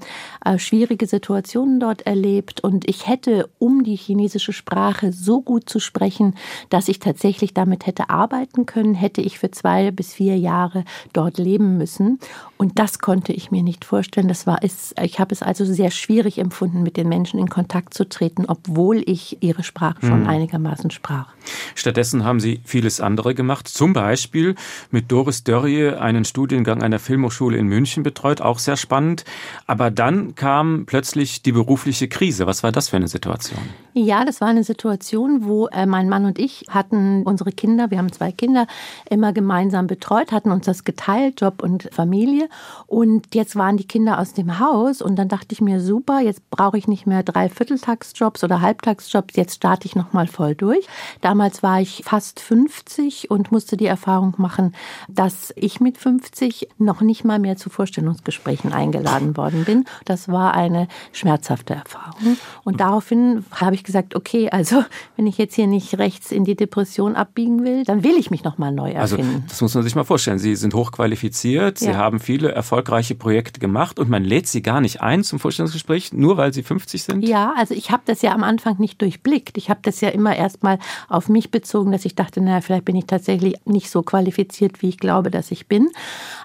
äh, 0.43 0.59
schwierige 0.59 1.07
Situationen 1.07 1.81
dort 1.81 2.07
erlebt 2.07 2.61
und 2.61 2.89
ich 2.89 3.07
hätte, 3.07 3.51
um 3.59 3.85
die 3.85 3.95
chinesische 3.95 4.55
Sprache 4.55 5.13
so 5.13 5.43
gut 5.43 5.69
zu 5.69 5.79
sprechen, 5.79 6.35
dass 6.71 6.89
ich 6.89 6.99
tatsächlich 6.99 7.53
damit 7.53 7.87
hätte 7.87 8.09
arbeiten 8.09 8.65
können, 8.65 8.95
hätte 8.95 9.21
ich 9.21 9.39
für 9.39 9.51
zwei 9.51 9.91
bis 9.91 10.15
vier 10.15 10.39
Jahre 10.39 10.83
dort 11.13 11.37
leben 11.37 11.77
müssen. 11.77 12.21
Und 12.57 12.79
das 12.79 12.99
konnte 13.01 13.35
ich 13.35 13.51
mir 13.51 13.63
nicht 13.63 13.85
vorstellen. 13.85 14.29
Das 14.29 14.47
war 14.47 14.61
es. 14.63 14.95
Ich 15.03 15.21
habe 15.21 15.35
es 15.35 15.43
also 15.43 15.67
sehr 15.67 15.91
schwierig 15.91 16.39
empfunden, 16.39 16.83
mit 16.83 16.97
den 16.97 17.11
Menschen 17.11 17.39
in 17.39 17.51
Kontakt 17.51 17.93
zu 17.93 18.09
treten, 18.09 18.47
obwohl 18.49 19.03
ich 19.05 19.43
ihre 19.43 19.63
Sprache 19.63 20.07
schon 20.07 20.23
mhm. 20.23 20.29
einigermaßen 20.29 20.91
sprach. 20.91 21.35
Stattdessen 21.75 22.25
haben 22.25 22.41
Sie 22.41 22.61
vieles 22.65 23.03
andere 23.03 23.35
gemacht, 23.35 23.69
zum 23.69 23.93
Beispiel 23.93 24.55
mit 24.91 25.13
Doris 25.13 25.45
Dörr 25.45 25.66
Serie 25.67 26.01
einen 26.01 26.25
Studiengang 26.25 26.81
einer 26.81 27.01
Filmhochschule 27.01 27.59
in 27.59 27.67
München 27.67 28.05
betreut, 28.05 28.41
auch 28.41 28.61
sehr 28.61 28.77
spannend. 28.77 29.25
Aber 29.67 29.91
dann 29.91 30.37
kam 30.37 30.87
plötzlich 30.87 31.43
die 31.43 31.53
berufliche 31.53 32.07
Krise. 32.09 32.47
Was 32.47 32.63
war 32.63 32.71
das 32.71 32.89
für 32.89 32.97
eine 32.97 33.09
Situation? 33.09 33.59
Ja, 33.93 34.25
das 34.25 34.41
war 34.41 34.49
eine 34.49 34.63
Situation, 34.63 35.45
wo 35.45 35.67
äh, 35.69 35.87
mein 35.87 36.09
Mann 36.09 36.25
und 36.25 36.39
ich 36.39 36.67
hatten 36.69 37.25
unsere 37.25 37.51
Kinder, 37.51 37.91
wir 37.91 37.99
haben 37.99 38.13
zwei 38.13 38.31
Kinder, 38.31 38.67
immer 39.11 39.33
gemeinsam 39.33 39.87
betreut, 39.87 40.33
hatten 40.33 40.53
uns 40.53 40.67
das 40.67 40.85
geteilt, 40.85 41.41
Job 41.41 41.63
und 41.63 41.89
Familie. 41.93 42.49
Und 42.87 43.35
jetzt 43.35 43.57
waren 43.57 43.77
die 43.77 43.89
Kinder 43.89 44.21
aus 44.21 44.35
dem 44.35 44.61
Haus 44.61 45.03
und 45.03 45.17
dann 45.17 45.29
dachte 45.29 45.49
ich 45.51 45.61
mir, 45.61 45.81
super, 45.81 46.21
jetzt 46.21 46.49
brauche 46.51 46.79
ich 46.79 46.87
nicht 46.87 47.07
mehr 47.07 47.23
drei 47.23 47.49
Vierteltagsjobs 47.49 48.45
oder 48.45 48.61
Halbtagsjobs, 48.61 49.35
jetzt 49.35 49.57
starte 49.57 49.87
ich 49.87 49.97
nochmal 49.97 50.29
voll 50.29 50.55
durch. 50.55 50.87
Damals 51.23 51.63
war 51.63 51.81
ich 51.81 52.03
fast 52.05 52.39
50 52.39 53.31
und 53.31 53.51
musste 53.51 53.77
die 53.77 53.87
Erfahrung 53.87 54.35
machen, 54.37 54.75
dass 55.09 55.53
ich 55.57 55.81
mit 55.81 55.99
50 55.99 56.69
noch 56.79 57.01
nicht 57.01 57.25
mal 57.25 57.39
mehr 57.39 57.57
zu 57.57 57.71
Vorstellungsgesprächen 57.71 58.73
eingeladen 58.73 59.37
worden 59.37 59.65
bin. 59.65 59.85
Das 60.05 60.29
war 60.29 60.55
eine 60.55 60.89
schmerzhafte 61.13 61.75
Erfahrung. 61.75 62.37
Und 62.65 62.81
daraufhin 62.81 63.45
habe 63.51 63.75
ich 63.75 63.83
gesagt, 63.83 64.15
okay, 64.15 64.51
also 64.51 64.85
wenn 65.17 65.27
ich 65.27 65.39
jetzt 65.39 65.55
hier 65.55 65.67
nicht 65.67 65.99
rechts 65.99 66.31
in 66.31 66.45
die 66.45 66.55
Depression 66.55 67.17
abbiegen 67.17 67.65
will, 67.65 67.85
dann 67.85 68.05
will 68.05 68.17
ich 68.19 68.31
mich 68.31 68.45
noch 68.45 68.59
mal 68.59 68.71
neu 68.71 68.97
also, 68.97 69.17
erfinden. 69.17 69.43
Also 69.43 69.49
das 69.49 69.61
muss 69.63 69.75
man 69.75 69.85
sich 69.85 69.95
mal 69.95 70.05
vorstellen. 70.05 70.39
Sie 70.39 70.55
sind 70.57 70.75
hochqualifiziert, 70.75 71.79
Sie 71.79 71.87
ja. 71.87 71.97
haben 71.97 72.21
viele 72.21 72.53
erfolgreiche 72.53 73.15
Projekte 73.15 73.61
gemacht 73.61 73.99
und 73.99 74.11
man 74.11 74.25
lädt 74.25 74.47
Sie 74.47 74.63
gar 74.63 74.81
nicht 74.81 75.01
ein 75.01 75.25
zum 75.25 75.39
Vorstellungsgespräch, 75.39 76.13
nur 76.13 76.37
weil 76.37 76.53
Sie 76.53 76.63
50 76.63 77.03
sind? 77.03 77.27
Ja, 77.27 77.55
also 77.57 77.75
ich 77.75 77.91
habe 77.91 78.03
das 78.05 78.23
ja 78.23 78.33
am 78.33 78.45
Anfang 78.45 78.79
nicht 78.79 79.01
durchblickt. 79.01 79.57
Ich 79.57 79.71
habe 79.71 79.81
das 79.83 80.01
ja 80.01 80.11
immer 80.11 80.37
erst 80.37 80.63
mal 80.63 80.79
auf 81.09 81.29
mich 81.29 81.51
bezogen, 81.51 81.93
dass 81.93 82.05
ich 82.05 82.15
dachte, 82.15 82.41
naja, 82.41 82.61
vielleicht 82.61 82.85
bin 82.85 82.97
ich 82.97 83.07
tatsächlich 83.07 83.55
nicht 83.65 83.91
so 83.91 84.03
qualifiziert, 84.03 84.83
wie 84.83 84.89
ich 84.89 84.99
glaube, 84.99 85.31
dass 85.31 85.46
ich 85.51 85.67
bin. 85.67 85.89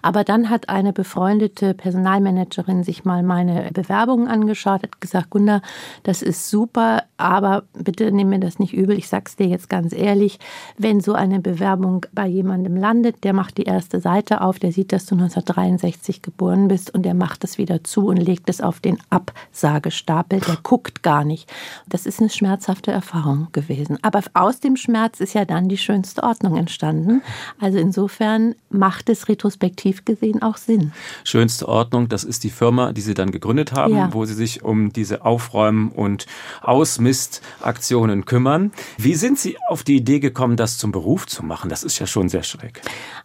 Aber 0.01 0.23
dann 0.23 0.49
hat 0.49 0.69
eine 0.69 0.93
befreundete 0.93 1.73
Personalmanagerin 1.73 2.83
sich 2.83 3.05
mal 3.05 3.23
meine 3.23 3.69
Bewerbungen 3.73 4.27
angeschaut, 4.27 4.83
hat 4.83 5.01
gesagt, 5.01 5.29
Gunda, 5.29 5.61
das 6.03 6.21
ist 6.21 6.49
super, 6.49 7.03
aber 7.17 7.63
bitte 7.73 8.11
nimm 8.11 8.29
mir 8.29 8.39
das 8.39 8.59
nicht 8.59 8.73
übel. 8.73 8.97
Ich 8.97 9.07
sag's 9.07 9.35
dir 9.35 9.47
jetzt 9.47 9.69
ganz 9.69 9.93
ehrlich, 9.93 10.39
wenn 10.77 11.01
so 11.01 11.13
eine 11.13 11.39
Bewerbung 11.39 12.05
bei 12.13 12.27
jemandem 12.27 12.75
landet, 12.75 13.23
der 13.23 13.33
macht 13.33 13.57
die 13.57 13.63
erste 13.63 13.99
Seite 13.99 14.41
auf, 14.41 14.59
der 14.59 14.71
sieht, 14.71 14.91
dass 14.91 15.05
du 15.05 15.15
1963 15.15 16.21
geboren 16.21 16.67
bist 16.67 16.93
und 16.93 17.03
der 17.03 17.13
macht 17.13 17.43
es 17.43 17.57
wieder 17.57 17.83
zu 17.83 18.07
und 18.07 18.17
legt 18.17 18.49
es 18.49 18.61
auf 18.61 18.79
den 18.79 18.97
Absagestapel. 19.09 20.39
Der 20.39 20.57
guckt 20.63 21.03
gar 21.03 21.23
nicht. 21.23 21.51
Das 21.87 22.05
ist 22.05 22.19
eine 22.19 22.29
schmerzhafte 22.29 22.91
Erfahrung 22.91 23.47
gewesen. 23.51 23.97
Aber 24.01 24.21
aus 24.33 24.59
dem 24.59 24.75
Schmerz 24.75 25.19
ist 25.19 25.33
ja 25.33 25.45
dann 25.45 25.69
die 25.69 25.77
schönste 25.77 26.23
Ordnung 26.23 26.57
entstanden. 26.57 27.21
Also 27.59 27.77
insofern 27.77 28.55
macht 28.69 28.90
es 29.09 29.27
retrospektiv 29.27 30.05
gesehen 30.05 30.41
auch 30.41 30.57
Sinn. 30.57 30.93
Schönste 31.23 31.67
Ordnung, 31.67 32.09
das 32.09 32.23
ist 32.23 32.43
die 32.43 32.49
Firma, 32.49 32.93
die 32.93 33.01
Sie 33.01 33.13
dann 33.13 33.31
gegründet 33.31 33.71
haben, 33.73 33.95
ja. 33.95 34.13
wo 34.13 34.25
Sie 34.25 34.33
sich 34.33 34.63
um 34.63 34.91
diese 34.93 35.25
Aufräumen 35.25 35.91
und 35.91 36.25
Ausmistaktionen 36.61 38.25
kümmern. 38.25 38.71
Wie 38.97 39.15
sind 39.15 39.39
Sie 39.39 39.57
auf 39.67 39.83
die 39.83 39.95
Idee 39.95 40.19
gekommen, 40.19 40.57
das 40.57 40.77
zum 40.77 40.91
Beruf 40.91 41.27
zu 41.27 41.43
machen? 41.43 41.69
Das 41.69 41.83
ist 41.83 41.99
ja 41.99 42.07
schon 42.07 42.29
sehr 42.29 42.43
schräg. 42.43 42.81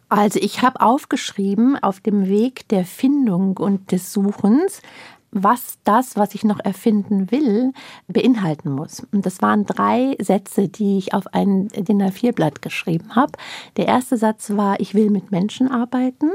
Also 0.08 0.38
ich 0.40 0.62
habe 0.62 0.80
aufgeschrieben, 0.80 1.76
auf 1.82 2.00
dem 2.00 2.28
Weg 2.28 2.68
der 2.68 2.84
Findung 2.84 3.56
und 3.56 3.90
des 3.90 4.12
Suchens 4.12 4.80
was 5.30 5.78
das, 5.84 6.16
was 6.16 6.34
ich 6.34 6.44
noch 6.44 6.60
erfinden 6.60 7.30
will, 7.30 7.72
beinhalten 8.08 8.70
muss. 8.70 9.06
Und 9.12 9.26
das 9.26 9.42
waren 9.42 9.66
drei 9.66 10.16
Sätze, 10.20 10.68
die 10.68 10.98
ich 10.98 11.14
auf 11.14 11.26
ein 11.34 11.68
DIN 11.68 12.02
A4-Blatt 12.02 12.62
geschrieben 12.62 13.14
habe. 13.14 13.32
Der 13.76 13.86
erste 13.86 14.16
Satz 14.16 14.50
war, 14.50 14.80
ich 14.80 14.94
will 14.94 15.10
mit 15.10 15.30
Menschen 15.30 15.70
arbeiten. 15.70 16.30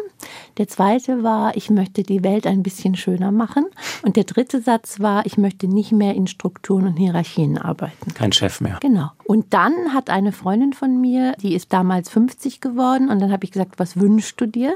Der 0.58 0.68
zweite 0.68 1.24
war, 1.24 1.56
ich 1.56 1.70
möchte 1.70 2.04
die 2.04 2.24
Welt 2.24 2.46
ein 2.46 2.64
bisschen 2.64 2.96
schöner 2.96 3.32
machen. 3.32 3.66
Und 4.04 4.16
der 4.16 4.26
dritte 4.26 4.62
Satz 4.62 5.00
war, 5.00 5.26
ich 5.26 5.38
möchte 5.38 5.68
nicht 5.68 5.92
mehr 5.92 6.16
in 6.16 6.28
Strukturen 6.28 6.88
und 6.88 6.98
Hierarchien 6.98 7.58
arbeiten. 7.58 8.14
Kein 8.14 8.32
Chef 8.32 8.62
mehr. 8.62 8.78
Genau. 8.82 9.12
Und 9.26 9.54
dann 9.54 9.94
hat 9.94 10.10
eine 10.10 10.32
Freundin 10.32 10.74
von 10.74 11.00
mir, 11.00 11.34
die 11.42 11.56
ist 11.56 11.72
damals 11.72 12.10
50 12.10 12.60
geworden, 12.60 13.10
und 13.10 13.20
dann 13.20 13.32
habe 13.32 13.46
ich 13.46 13.52
gesagt, 13.52 13.80
was 13.80 13.98
wünschst 13.98 14.40
du 14.42 14.46
dir 14.46 14.74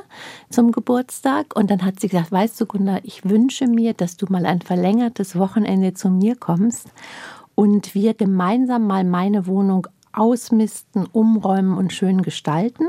zum 0.49 0.71
Geburtstag? 0.71 1.55
Und 1.55 1.69
dann 1.69 1.83
hat 1.83 1.99
sie 1.99 2.07
gesagt, 2.07 2.31
weißt 2.31 2.59
du, 2.61 2.65
Gunda, 2.65 2.99
ich 3.03 3.25
wünsche 3.25 3.67
mir, 3.67 3.93
dass 3.93 4.14
du 4.21 4.27
mal 4.29 4.45
ein 4.45 4.61
verlängertes 4.61 5.37
Wochenende 5.37 5.93
zu 5.93 6.09
mir 6.09 6.35
kommst 6.35 6.89
und 7.55 7.95
wir 7.95 8.13
gemeinsam 8.13 8.87
mal 8.87 9.03
meine 9.03 9.47
Wohnung 9.47 9.87
ausmisten, 10.17 11.07
umräumen 11.11 11.77
und 11.77 11.93
schön 11.93 12.21
gestalten. 12.21 12.87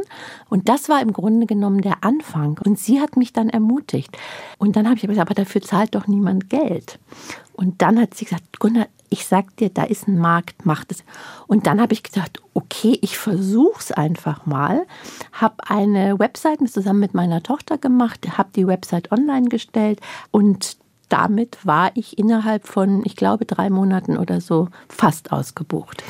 Und 0.49 0.68
das 0.68 0.88
war 0.88 1.02
im 1.02 1.12
Grunde 1.12 1.47
genommen 1.47 1.80
der 1.80 2.04
Anfang. 2.04 2.59
Und 2.64 2.78
sie 2.78 3.00
hat 3.00 3.16
mich 3.16 3.33
dann 3.33 3.49
ermutigt. 3.49 4.16
Und 4.59 4.76
dann 4.76 4.87
habe 4.87 4.97
ich 4.97 5.02
gesagt, 5.02 5.21
aber 5.21 5.35
dafür 5.35 5.61
zahlt 5.61 5.95
doch 5.95 6.06
niemand 6.06 6.50
Geld. 6.50 6.99
Und 7.52 7.83
dann 7.83 8.00
hat 8.00 8.14
sie 8.14 8.26
gesagt, 8.26 8.61
Gunnar, 8.61 8.87
ich 9.09 9.26
sag 9.26 9.56
dir, 9.56 9.71
da 9.71 9.85
ist 9.85 10.09
ein 10.09 10.18
Markt, 10.18 10.66
macht 10.66 10.92
es. 10.92 11.04
Und 11.47 11.66
dann 11.66 11.80
habe 11.80 11.92
ich 11.92 12.02
gedacht, 12.02 12.42
okay, 12.54 12.99
ich 13.02 13.16
versuche 13.18 13.80
es 13.80 13.92
einfach 13.92 14.47
mal. 14.47 14.87
Habe 15.33 15.56
eine 15.68 16.18
Website 16.18 16.68
zusammen 16.68 17.00
mit 17.00 17.14
meiner 17.14 17.42
Tochter 17.42 17.78
gemacht, 17.78 18.37
habe 18.37 18.50
die 18.54 18.66
Website 18.66 19.12
online 19.12 19.49
gestellt 19.49 20.00
und 20.30 20.76
damit 21.08 21.58
war 21.64 21.90
ich 21.94 22.18
innerhalb 22.18 22.66
von, 22.66 23.02
ich 23.04 23.16
glaube, 23.16 23.44
drei 23.44 23.70
Monaten 23.70 24.16
oder 24.16 24.40
so 24.40 24.68
fast 24.88 25.32
ausgebucht. 25.32 26.02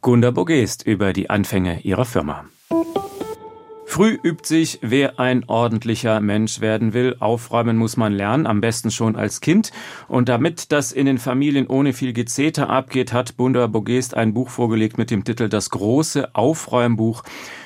Gunda 0.00 0.30
Bogest 0.30 0.86
über 0.86 1.12
die 1.12 1.30
Anfänge 1.30 1.80
ihrer 1.80 2.04
Firma. 2.04 2.44
Früh 3.94 4.18
übt 4.24 4.48
sich, 4.48 4.80
wer 4.82 5.20
ein 5.20 5.44
ordentlicher 5.46 6.18
Mensch 6.20 6.60
werden 6.60 6.94
will. 6.94 7.14
Aufräumen 7.20 7.76
muss 7.76 7.96
man 7.96 8.12
lernen, 8.12 8.44
am 8.44 8.60
besten 8.60 8.90
schon 8.90 9.14
als 9.14 9.40
Kind. 9.40 9.70
Und 10.08 10.28
damit 10.28 10.72
das 10.72 10.90
in 10.90 11.06
den 11.06 11.18
Familien 11.18 11.68
ohne 11.68 11.92
viel 11.92 12.12
Gezeter 12.12 12.68
abgeht, 12.68 13.12
hat 13.12 13.36
Bunda 13.36 13.68
Bogest 13.68 14.16
ein 14.16 14.34
Buch 14.34 14.50
vorgelegt 14.50 14.98
mit 14.98 15.12
dem 15.12 15.22
Titel 15.22 15.48
Das 15.48 15.70
große 15.70 16.34
Aufräumbuch 16.34 17.22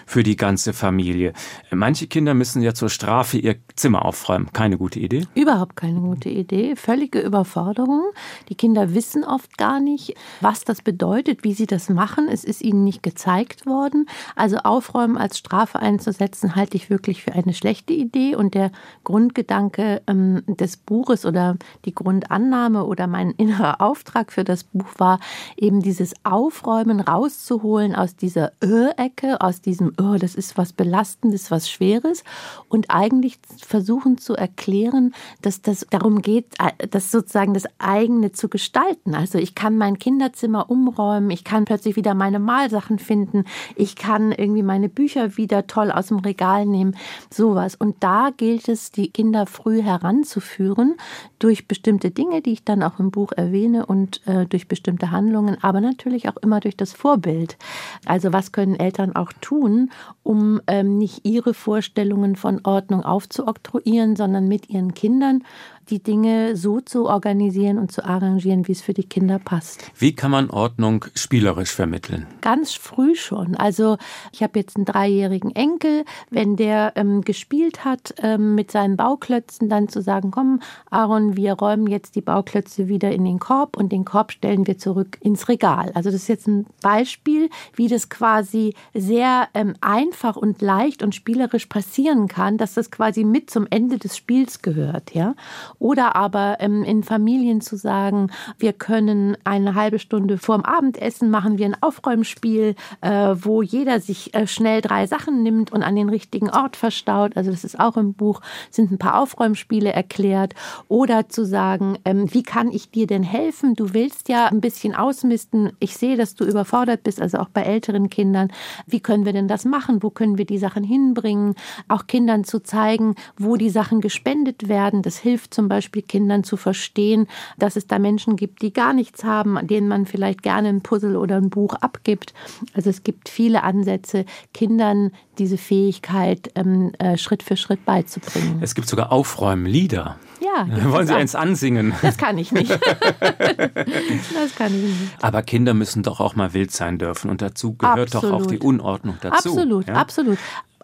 für 0.08 0.22
die 0.22 0.36
ganze 0.36 0.72
Familie. 0.72 1.34
Manche 1.70 2.06
Kinder 2.06 2.32
müssen 2.32 2.62
ja 2.62 2.72
zur 2.72 2.88
Strafe 2.88 3.36
ihr 3.36 3.56
Zimmer 3.76 4.06
aufräumen. 4.06 4.48
Keine 4.54 4.78
gute 4.78 4.98
Idee? 4.98 5.26
Überhaupt 5.34 5.76
keine 5.76 6.00
gute 6.00 6.30
Idee. 6.30 6.76
Völlige 6.76 7.20
Überforderung. 7.20 8.04
Die 8.48 8.54
Kinder 8.54 8.94
wissen 8.94 9.22
oft 9.22 9.58
gar 9.58 9.80
nicht, 9.80 10.14
was 10.40 10.64
das 10.64 10.80
bedeutet, 10.80 11.44
wie 11.44 11.52
sie 11.52 11.66
das 11.66 11.90
machen. 11.90 12.26
Es 12.26 12.42
ist 12.42 12.62
ihnen 12.62 12.84
nicht 12.84 13.02
gezeigt 13.02 13.66
worden. 13.66 14.06
Also 14.34 14.56
Aufräumen 14.56 15.18
als 15.18 15.36
Strafe 15.36 15.78
einzusetzen, 15.78 16.56
halte 16.56 16.78
ich 16.78 16.88
wirklich 16.88 17.22
für 17.22 17.34
eine 17.34 17.52
schlechte 17.52 17.92
Idee. 17.92 18.34
Und 18.34 18.54
der 18.54 18.72
Grundgedanke 19.04 20.00
ähm, 20.06 20.42
des 20.46 20.78
Buches 20.78 21.26
oder 21.26 21.56
die 21.84 21.94
Grundannahme 21.94 22.86
oder 22.86 23.06
mein 23.06 23.32
innerer 23.32 23.82
Auftrag 23.82 24.32
für 24.32 24.44
das 24.44 24.64
Buch 24.64 24.88
war, 24.96 25.20
eben 25.58 25.82
dieses 25.82 26.14
Aufräumen 26.24 27.00
rauszuholen 27.00 27.94
aus 27.94 28.16
dieser 28.16 28.52
Ö-Ecke, 28.64 29.42
aus 29.42 29.60
diesem 29.60 29.92
oh, 29.98 30.16
das 30.18 30.34
ist 30.34 30.56
was 30.56 30.72
Belastendes, 30.72 31.50
was 31.50 31.68
Schweres 31.68 32.22
und 32.68 32.90
eigentlich 32.90 33.38
versuchen 33.58 34.18
zu 34.18 34.34
erklären, 34.34 35.14
dass 35.42 35.60
das 35.60 35.86
darum 35.90 36.22
geht, 36.22 36.46
äh, 36.58 36.86
das 36.88 37.10
sozusagen 37.10 37.54
das 37.54 37.64
eigene 37.78 38.32
zu 38.32 38.48
gestalten. 38.48 39.14
Also 39.14 39.38
ich 39.38 39.54
kann 39.54 39.76
mein 39.76 39.98
Kinderzimmer 39.98 40.70
umräumen, 40.70 41.30
ich 41.30 41.44
kann 41.44 41.64
plötzlich 41.64 41.96
wieder 41.96 42.14
meine 42.14 42.38
Malsachen 42.38 42.98
finden, 42.98 43.44
ich 43.74 43.96
kann 43.96 44.32
irgendwie 44.32 44.62
meine 44.62 44.88
Bücher 44.88 45.36
wieder 45.36 45.66
toll 45.66 45.90
aus 45.90 46.08
dem 46.08 46.18
Regal 46.18 46.66
nehmen, 46.66 46.96
sowas. 47.30 47.74
Und 47.74 47.96
da 48.00 48.30
gilt 48.36 48.68
es, 48.68 48.92
die 48.92 49.10
Kinder 49.10 49.46
früh 49.46 49.82
heranzuführen 49.82 50.94
durch 51.38 51.68
bestimmte 51.68 52.10
Dinge, 52.10 52.42
die 52.42 52.52
ich 52.52 52.64
dann 52.64 52.82
auch 52.82 52.98
im 52.98 53.10
Buch 53.10 53.32
erwähne 53.32 53.86
und 53.86 54.26
äh, 54.26 54.46
durch 54.46 54.68
bestimmte 54.68 55.10
Handlungen, 55.10 55.56
aber 55.62 55.80
natürlich 55.80 56.28
auch 56.28 56.36
immer 56.38 56.60
durch 56.60 56.76
das 56.76 56.92
Vorbild. 56.92 57.56
Also 58.04 58.32
was 58.32 58.52
können 58.52 58.74
Eltern 58.74 59.14
auch 59.14 59.32
tun, 59.40 59.90
um 60.22 60.60
ähm, 60.66 60.98
nicht 60.98 61.24
ihre 61.24 61.54
Vorstellungen 61.54 62.36
von 62.36 62.60
Ordnung 62.64 63.02
aufzuoktroyieren, 63.02 64.16
sondern 64.16 64.48
mit 64.48 64.68
ihren 64.70 64.94
Kindern 64.94 65.44
die 65.90 66.02
Dinge 66.02 66.56
so 66.56 66.80
zu 66.80 67.06
organisieren 67.06 67.78
und 67.78 67.92
zu 67.92 68.04
arrangieren, 68.04 68.68
wie 68.68 68.72
es 68.72 68.82
für 68.82 68.94
die 68.94 69.04
Kinder 69.04 69.38
passt. 69.38 69.84
Wie 69.96 70.14
kann 70.14 70.30
man 70.30 70.50
Ordnung 70.50 71.04
spielerisch 71.14 71.70
vermitteln? 71.70 72.26
Ganz 72.40 72.74
früh 72.74 73.14
schon. 73.14 73.54
Also 73.54 73.96
ich 74.32 74.42
habe 74.42 74.58
jetzt 74.58 74.76
einen 74.76 74.84
dreijährigen 74.84 75.54
Enkel. 75.54 76.04
Wenn 76.30 76.56
der 76.56 76.92
ähm, 76.96 77.22
gespielt 77.22 77.84
hat 77.84 78.14
ähm, 78.22 78.54
mit 78.54 78.70
seinen 78.70 78.96
Bauklötzen, 78.96 79.68
dann 79.68 79.88
zu 79.88 80.02
sagen, 80.02 80.30
komm, 80.30 80.60
Aaron, 80.90 81.36
wir 81.36 81.54
räumen 81.54 81.86
jetzt 81.86 82.14
die 82.14 82.20
Bauklötze 82.20 82.88
wieder 82.88 83.12
in 83.12 83.24
den 83.24 83.38
Korb 83.38 83.76
und 83.76 83.92
den 83.92 84.04
Korb 84.04 84.32
stellen 84.32 84.66
wir 84.66 84.78
zurück 84.78 85.18
ins 85.20 85.48
Regal. 85.48 85.90
Also 85.94 86.10
das 86.10 86.22
ist 86.22 86.28
jetzt 86.28 86.46
ein 86.46 86.66
Beispiel, 86.82 87.50
wie 87.74 87.88
das 87.88 88.08
quasi 88.08 88.74
sehr 88.94 89.48
ähm, 89.54 89.74
einfach 89.80 90.36
und 90.36 90.60
leicht 90.62 91.02
und 91.02 91.14
spielerisch 91.14 91.66
passieren 91.66 92.28
kann, 92.28 92.58
dass 92.58 92.74
das 92.74 92.90
quasi 92.90 93.24
mit 93.24 93.50
zum 93.50 93.66
Ende 93.70 93.98
des 93.98 94.16
Spiels 94.16 94.62
gehört, 94.62 95.14
ja. 95.14 95.34
Oder 95.78 96.16
aber 96.16 96.56
ähm, 96.60 96.82
in 96.82 97.02
Familien 97.02 97.60
zu 97.60 97.76
sagen, 97.76 98.30
wir 98.58 98.72
können 98.72 99.36
eine 99.44 99.74
halbe 99.74 99.98
Stunde 99.98 100.38
vorm 100.38 100.62
Abendessen 100.62 101.30
machen 101.30 101.58
wir 101.58 101.66
ein 101.66 101.76
Aufräumspiel, 101.80 102.74
äh, 103.00 103.34
wo 103.34 103.62
jeder 103.62 104.00
sich 104.00 104.34
äh, 104.34 104.46
schnell 104.46 104.80
drei 104.80 105.06
Sachen 105.06 105.42
nimmt 105.42 105.72
und 105.72 105.82
an 105.82 105.96
den 105.96 106.08
richtigen 106.08 106.50
Ort 106.50 106.76
verstaut. 106.76 107.36
Also 107.36 107.50
das 107.50 107.64
ist 107.64 107.78
auch 107.78 107.96
im 107.96 108.14
Buch, 108.14 108.40
sind 108.70 108.90
ein 108.90 108.98
paar 108.98 109.20
Aufräumspiele 109.20 109.92
erklärt. 109.92 110.54
Oder 110.88 111.28
zu 111.28 111.44
sagen, 111.44 111.98
ähm, 112.04 112.32
wie 112.32 112.42
kann 112.42 112.70
ich 112.70 112.90
dir 112.90 113.06
denn 113.06 113.22
helfen? 113.22 113.74
Du 113.74 113.94
willst 113.94 114.28
ja 114.28 114.46
ein 114.46 114.60
bisschen 114.60 114.94
ausmisten. 114.94 115.72
Ich 115.78 115.96
sehe, 115.96 116.16
dass 116.16 116.34
du 116.34 116.44
überfordert 116.44 117.02
bist, 117.02 117.20
also 117.20 117.38
auch 117.38 117.48
bei 117.48 117.62
älteren 117.62 118.10
Kindern. 118.10 118.50
Wie 118.86 119.00
können 119.00 119.24
wir 119.24 119.32
denn 119.32 119.48
das 119.48 119.64
machen? 119.64 120.02
Wo 120.02 120.10
können 120.10 120.38
wir 120.38 120.46
die 120.46 120.58
Sachen 120.58 120.84
hinbringen? 120.84 121.54
Auch 121.88 122.06
Kindern 122.06 122.44
zu 122.44 122.60
zeigen, 122.60 123.14
wo 123.36 123.56
die 123.56 123.70
Sachen 123.70 124.00
gespendet 124.00 124.68
werden. 124.68 125.02
Das 125.02 125.18
hilft 125.18 125.54
zum 125.68 125.76
Beispiel 125.76 126.00
Kindern 126.00 126.44
zu 126.44 126.56
verstehen, 126.56 127.26
dass 127.58 127.76
es 127.76 127.86
da 127.86 127.98
Menschen 127.98 128.36
gibt, 128.36 128.62
die 128.62 128.72
gar 128.72 128.94
nichts 128.94 129.22
haben, 129.22 129.58
denen 129.66 129.86
man 129.86 130.06
vielleicht 130.06 130.42
gerne 130.42 130.68
ein 130.68 130.80
Puzzle 130.80 131.14
oder 131.14 131.36
ein 131.36 131.50
Buch 131.50 131.74
abgibt. 131.74 132.32
Also 132.72 132.88
es 132.88 133.02
gibt 133.02 133.28
viele 133.28 133.62
Ansätze, 133.64 134.24
Kindern 134.54 135.10
diese 135.38 135.58
Fähigkeit 135.58 136.50
ähm, 136.54 136.92
äh, 136.98 137.18
Schritt 137.18 137.42
für 137.42 137.58
Schritt 137.58 137.84
beizubringen. 137.84 138.60
Es 138.62 138.74
gibt 138.74 138.88
sogar 138.88 139.12
Aufräumlieder. 139.12 140.16
Ja. 140.40 140.66
Wollen 140.90 141.06
Sie 141.06 141.14
eins 141.14 141.34
ansingen? 141.34 141.92
Das 142.00 142.16
kann 142.16 142.38
ich 142.38 142.50
nicht. 142.50 142.70
das 143.20 144.54
kann 144.56 144.74
ich 144.74 144.82
nicht. 144.82 144.96
Aber 145.20 145.42
Kinder 145.42 145.74
müssen 145.74 146.02
doch 146.02 146.20
auch 146.20 146.34
mal 146.34 146.54
wild 146.54 146.72
sein 146.72 146.98
dürfen 146.98 147.30
und 147.30 147.42
dazu 147.42 147.74
gehört 147.74 148.14
absolut. 148.14 148.24
doch 148.24 148.40
auch 148.40 148.46
die 148.46 148.58
Unordnung 148.58 149.18
dazu. 149.20 149.50
Absolut, 149.50 149.86
ja? 149.86 149.94
absolut 149.94 150.38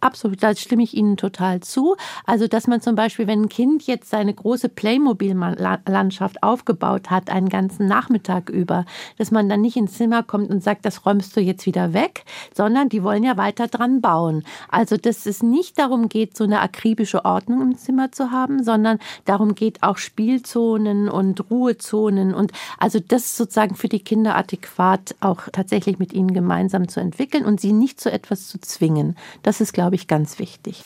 absolut, 0.05 0.43
da 0.43 0.55
stimme 0.55 0.83
ich 0.83 0.95
Ihnen 0.95 1.17
total 1.17 1.61
zu. 1.61 1.97
Also, 2.25 2.47
dass 2.47 2.67
man 2.67 2.81
zum 2.81 2.95
Beispiel, 2.95 3.27
wenn 3.27 3.43
ein 3.43 3.49
Kind 3.49 3.87
jetzt 3.87 4.11
seine 4.11 4.35
große 4.35 4.69
Playmobil-Landschaft 4.69 6.43
aufgebaut 6.43 7.11
hat, 7.11 7.31
einen 7.31 7.49
ganzen 7.49 7.87
Nachmittag 7.87 8.51
über, 8.51 8.85
dass 9.19 9.31
man 9.31 9.49
dann 9.49 9.61
nicht 9.61 9.77
ins 9.77 9.95
Zimmer 9.95 10.23
kommt 10.23 10.51
und 10.51 10.63
sagt, 10.63 10.85
das 10.85 11.07
räumst 11.07 11.37
du 11.37 11.41
jetzt 11.41 11.67
wieder 11.67 11.93
weg, 11.93 12.25
sondern 12.55 12.89
die 12.89 13.03
wollen 13.03 13.25
ja 13.25 13.37
weiter 13.37 13.69
dran 13.69 14.01
bauen. 14.01 14.45
Also, 14.69 14.97
dass 14.97 15.27
es 15.27 15.43
nicht 15.43 15.79
darum 15.79 16.09
geht, 16.09 16.37
so 16.37 16.45
eine 16.45 16.61
akribische 16.61 17.25
Ordnung 17.25 17.63
im 17.63 17.79
Zimmer 17.79 18.13
zu 18.13 18.31
haben, 18.31 18.63
sondern 18.63 18.99
darum 19.25 19.55
geht 19.55 19.83
auch 19.83 19.97
Spielzonen 19.97 21.09
und 21.09 21.51
Ruhezonen 21.51 22.35
und 22.35 22.53
also 22.79 23.01
das 23.01 23.37
sozusagen 23.37 23.75
für 23.75 23.89
die 23.89 24.01
Kinder 24.01 24.37
adäquat 24.37 25.15
auch 25.21 25.49
tatsächlich 25.53 25.99
mit 25.99 26.13
ihnen 26.13 26.35
gemeinsam 26.35 26.89
zu 26.89 27.01
entwickeln 27.01 27.45
und 27.45 27.61
sie 27.61 27.73
nicht 27.73 28.01
zu 28.01 28.11
etwas 28.11 28.49
zu 28.49 28.61
zwingen. 28.61 29.17
Das 29.43 29.61
ist, 29.61 29.73
glaube 29.73 29.94
ich, 29.95 30.07
ganz 30.07 30.39
wichtig. 30.39 30.83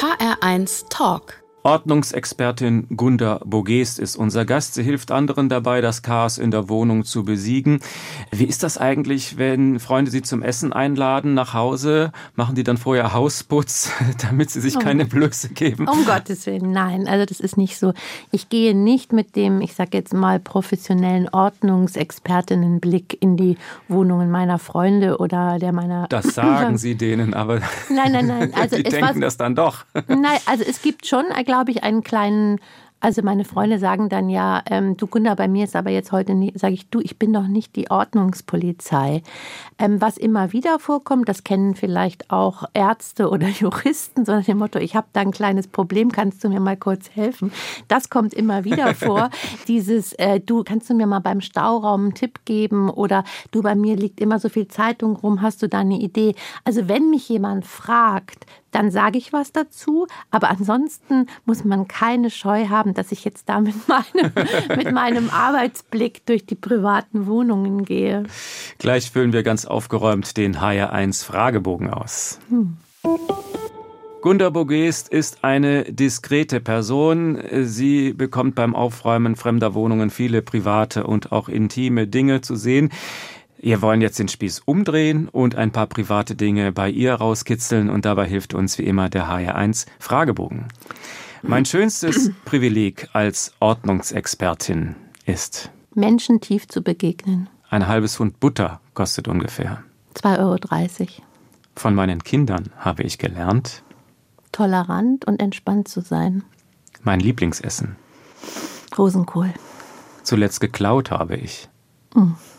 HR1 0.00 0.88
Talk 0.88 1.41
Ordnungsexpertin 1.64 2.88
Gunda 2.96 3.40
Bogest 3.44 4.00
ist 4.00 4.16
unser 4.16 4.44
Gast. 4.44 4.74
Sie 4.74 4.82
hilft 4.82 5.12
anderen 5.12 5.48
dabei, 5.48 5.80
das 5.80 6.02
Chaos 6.02 6.38
in 6.38 6.50
der 6.50 6.68
Wohnung 6.68 7.04
zu 7.04 7.22
besiegen. 7.22 7.80
Wie 8.32 8.46
ist 8.46 8.64
das 8.64 8.78
eigentlich, 8.78 9.38
wenn 9.38 9.78
Freunde 9.78 10.10
Sie 10.10 10.22
zum 10.22 10.42
Essen 10.42 10.72
einladen 10.72 11.34
nach 11.34 11.54
Hause? 11.54 12.10
Machen 12.34 12.56
die 12.56 12.64
dann 12.64 12.78
vorher 12.78 13.12
Hausputz, 13.12 13.90
damit 14.22 14.50
sie 14.50 14.60
sich 14.60 14.76
oh. 14.76 14.80
keine 14.80 15.04
Blöße 15.04 15.50
geben? 15.50 15.86
Um 15.86 16.04
Gottes 16.04 16.46
Willen, 16.46 16.72
nein. 16.72 17.06
Also 17.06 17.26
das 17.26 17.38
ist 17.38 17.56
nicht 17.56 17.78
so. 17.78 17.92
Ich 18.32 18.48
gehe 18.48 18.74
nicht 18.74 19.12
mit 19.12 19.36
dem, 19.36 19.60
ich 19.60 19.74
sage 19.74 19.90
jetzt 19.92 20.12
mal, 20.12 20.40
professionellen 20.40 21.28
Ordnungsexpertinnenblick 21.28 23.22
in 23.22 23.36
die 23.36 23.56
Wohnungen 23.86 24.30
meiner 24.30 24.58
Freunde 24.58 25.18
oder 25.18 25.60
der 25.60 25.72
meiner... 25.72 26.08
Das 26.08 26.26
sagen 26.34 26.76
Sie 26.76 26.96
denen, 26.96 27.34
aber... 27.34 27.60
Nein, 27.88 28.12
nein, 28.12 28.26
nein. 28.26 28.52
Also 28.62 28.76
die 28.76 28.82
denken 28.84 29.20
das 29.20 29.36
dann 29.36 29.54
doch. 29.54 29.84
Nein, 30.06 30.38
also 30.46 30.62
es 30.62 30.82
gibt 30.82 31.06
schon 31.06 31.24
glaube 31.52 31.70
ich, 31.70 31.84
einen 31.84 32.02
kleinen 32.02 32.60
also 33.02 33.20
meine 33.22 33.44
Freunde 33.44 33.80
sagen 33.80 34.08
dann 34.08 34.28
ja, 34.28 34.62
ähm, 34.70 34.96
du 34.96 35.08
Gunda, 35.08 35.34
bei 35.34 35.48
mir 35.48 35.64
ist 35.64 35.74
aber 35.74 35.90
jetzt 35.90 36.12
heute 36.12 36.34
nicht, 36.34 36.60
sage 36.60 36.74
ich, 36.74 36.88
du, 36.88 37.00
ich 37.00 37.18
bin 37.18 37.32
doch 37.32 37.48
nicht 37.48 37.74
die 37.74 37.90
Ordnungspolizei. 37.90 39.22
Ähm, 39.76 40.00
was 40.00 40.16
immer 40.16 40.52
wieder 40.52 40.78
vorkommt, 40.78 41.28
das 41.28 41.42
kennen 41.42 41.74
vielleicht 41.74 42.30
auch 42.30 42.62
Ärzte 42.74 43.28
oder 43.28 43.48
Juristen, 43.60 44.24
so 44.24 44.30
nach 44.30 44.44
dem 44.44 44.58
Motto, 44.58 44.78
ich 44.78 44.94
habe 44.94 45.08
da 45.12 45.20
ein 45.20 45.32
kleines 45.32 45.66
Problem, 45.66 46.12
kannst 46.12 46.44
du 46.44 46.48
mir 46.48 46.60
mal 46.60 46.76
kurz 46.76 47.10
helfen? 47.10 47.52
Das 47.88 48.08
kommt 48.08 48.34
immer 48.34 48.62
wieder 48.62 48.94
vor. 48.94 49.30
Dieses, 49.66 50.12
äh, 50.12 50.38
du, 50.38 50.62
kannst 50.62 50.88
du 50.88 50.94
mir 50.94 51.08
mal 51.08 51.18
beim 51.18 51.40
Stauraum 51.40 52.02
einen 52.02 52.14
Tipp 52.14 52.44
geben? 52.44 52.88
Oder 52.88 53.24
du, 53.50 53.62
bei 53.62 53.74
mir 53.74 53.96
liegt 53.96 54.20
immer 54.20 54.38
so 54.38 54.48
viel 54.48 54.68
Zeitung 54.68 55.16
rum, 55.16 55.42
hast 55.42 55.60
du 55.60 55.68
da 55.68 55.80
eine 55.80 55.98
Idee? 55.98 56.36
Also 56.62 56.86
wenn 56.86 57.10
mich 57.10 57.28
jemand 57.28 57.66
fragt, 57.66 58.46
dann 58.72 58.90
sage 58.90 59.18
ich 59.18 59.32
was 59.32 59.52
dazu. 59.52 60.06
Aber 60.30 60.50
ansonsten 60.50 61.26
muss 61.44 61.64
man 61.64 61.86
keine 61.86 62.30
Scheu 62.30 62.68
haben, 62.68 62.94
dass 62.94 63.12
ich 63.12 63.24
jetzt 63.24 63.48
da 63.48 63.60
mit 63.60 63.74
meinem, 63.88 64.32
mit 64.76 64.92
meinem 64.92 65.30
Arbeitsblick 65.30 66.26
durch 66.26 66.44
die 66.44 66.56
privaten 66.56 67.26
Wohnungen 67.26 67.84
gehe. 67.84 68.24
Gleich 68.78 69.10
füllen 69.10 69.32
wir 69.32 69.44
ganz 69.44 69.64
aufgeräumt 69.64 70.36
den 70.36 70.56
HR1 70.56 71.24
Fragebogen 71.24 71.90
aus. 71.90 72.40
Hm. 72.48 72.76
Gunda 74.22 74.50
Bogest 74.50 75.08
ist 75.08 75.42
eine 75.42 75.82
diskrete 75.82 76.60
Person. 76.60 77.42
Sie 77.64 78.12
bekommt 78.12 78.54
beim 78.54 78.76
Aufräumen 78.76 79.34
fremder 79.34 79.74
Wohnungen 79.74 80.10
viele 80.10 80.42
private 80.42 81.04
und 81.04 81.32
auch 81.32 81.48
intime 81.48 82.06
Dinge 82.06 82.40
zu 82.40 82.54
sehen. 82.54 82.90
Wir 83.64 83.80
wollen 83.80 84.00
jetzt 84.00 84.18
den 84.18 84.26
Spieß 84.26 84.62
umdrehen 84.64 85.28
und 85.28 85.54
ein 85.54 85.70
paar 85.70 85.86
private 85.86 86.34
Dinge 86.34 86.72
bei 86.72 86.90
ihr 86.90 87.14
rauskitzeln 87.14 87.90
und 87.90 88.04
dabei 88.04 88.26
hilft 88.26 88.54
uns 88.54 88.76
wie 88.76 88.82
immer 88.82 89.08
der 89.08 89.28
HR1 89.28 89.86
Fragebogen. 90.00 90.66
Mein 91.42 91.64
schönstes 91.64 92.32
Privileg 92.44 93.08
als 93.12 93.54
Ordnungsexpertin 93.60 94.96
ist, 95.26 95.70
Menschen 95.94 96.40
tief 96.40 96.66
zu 96.66 96.82
begegnen. 96.82 97.48
ein 97.70 97.86
halbes 97.86 98.16
Pfund 98.16 98.40
Butter 98.40 98.80
kostet 98.94 99.28
ungefähr. 99.28 99.84
2,30 100.16 101.00
Euro. 101.00 101.22
Von 101.76 101.94
meinen 101.94 102.24
Kindern 102.24 102.70
habe 102.78 103.04
ich 103.04 103.18
gelernt, 103.18 103.84
Tolerant 104.50 105.24
und 105.24 105.40
entspannt 105.40 105.86
zu 105.86 106.00
sein. 106.00 106.42
mein 107.04 107.20
Lieblingsessen. 107.20 107.94
Rosenkohl. 108.98 109.54
Zuletzt 110.24 110.60
geklaut 110.60 111.12
habe 111.12 111.36
ich. 111.36 111.68
Ich 112.14 112.51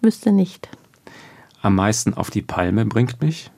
wüsste 0.00 0.32
nicht. 0.32 0.68
Am 1.62 1.74
meisten 1.74 2.14
auf 2.14 2.30
die 2.30 2.42
Palme 2.42 2.86
bringt 2.86 3.20
mich. 3.20 3.50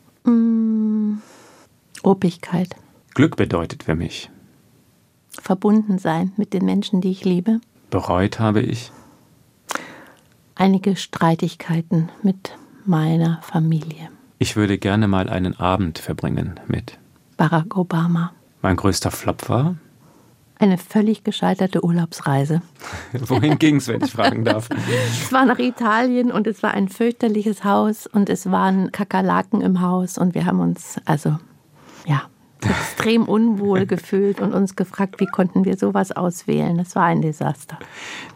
Obigkeit. 2.03 2.75
Glück 3.15 3.37
bedeutet 3.37 3.85
für 3.85 3.95
mich. 3.95 4.31
Verbunden 5.41 5.99
sein 5.99 6.33
mit 6.37 6.53
den 6.53 6.65
Menschen, 6.65 7.01
die 7.01 7.11
ich 7.11 7.25
liebe. 7.25 7.61
Bereut 7.91 8.39
habe 8.39 8.61
ich. 8.61 8.91
Einige 10.55 10.97
Streitigkeiten 10.97 12.11
mit 12.23 12.57
meiner 12.85 13.41
Familie. 13.43 14.11
Ich 14.39 14.57
würde 14.57 14.79
gerne 14.79 15.09
mal 15.09 15.29
einen 15.29 15.59
Abend 15.59 15.99
verbringen 15.99 16.59
mit. 16.67 16.99
Barack 17.37 17.77
Obama. 17.77 18.33
Mein 18.61 18.77
größter 18.77 19.11
Flop 19.11 19.49
war. 19.49 19.77
Eine 20.63 20.79
völlig 20.79 21.25
gescheiterte 21.25 21.85
Urlaubsreise. 21.85 22.63
Wohin 23.13 23.59
ging's, 23.59 23.89
wenn 23.89 24.01
ich 24.05 24.13
fragen 24.13 24.45
darf? 24.45 24.69
Es 25.21 25.33
war 25.33 25.45
nach 25.45 25.59
Italien 25.59 26.31
und 26.31 26.47
es 26.47 26.63
war 26.63 26.73
ein 26.73 26.89
fürchterliches 26.89 27.65
Haus 27.65 28.07
und 28.07 28.31
es 28.31 28.49
waren 28.49 28.93
Kakerlaken 28.93 29.61
im 29.61 29.81
Haus 29.81 30.19
und 30.19 30.37
wir 30.37 30.47
haben 30.47 30.61
uns 30.61 31.01
also 31.05 31.37
ja 32.07 32.23
extrem 32.71 33.25
unwohl 33.25 33.87
gefühlt 33.87 34.41
und 34.41 34.53
uns 34.53 34.77
gefragt, 34.77 35.21
wie 35.21 35.27
konnten 35.27 35.65
wir 35.65 35.77
sowas 35.77 36.13
auswählen. 36.13 36.77
Das 36.79 36.95
war 36.95 37.05
ein 37.05 37.23
Desaster. 37.23 37.79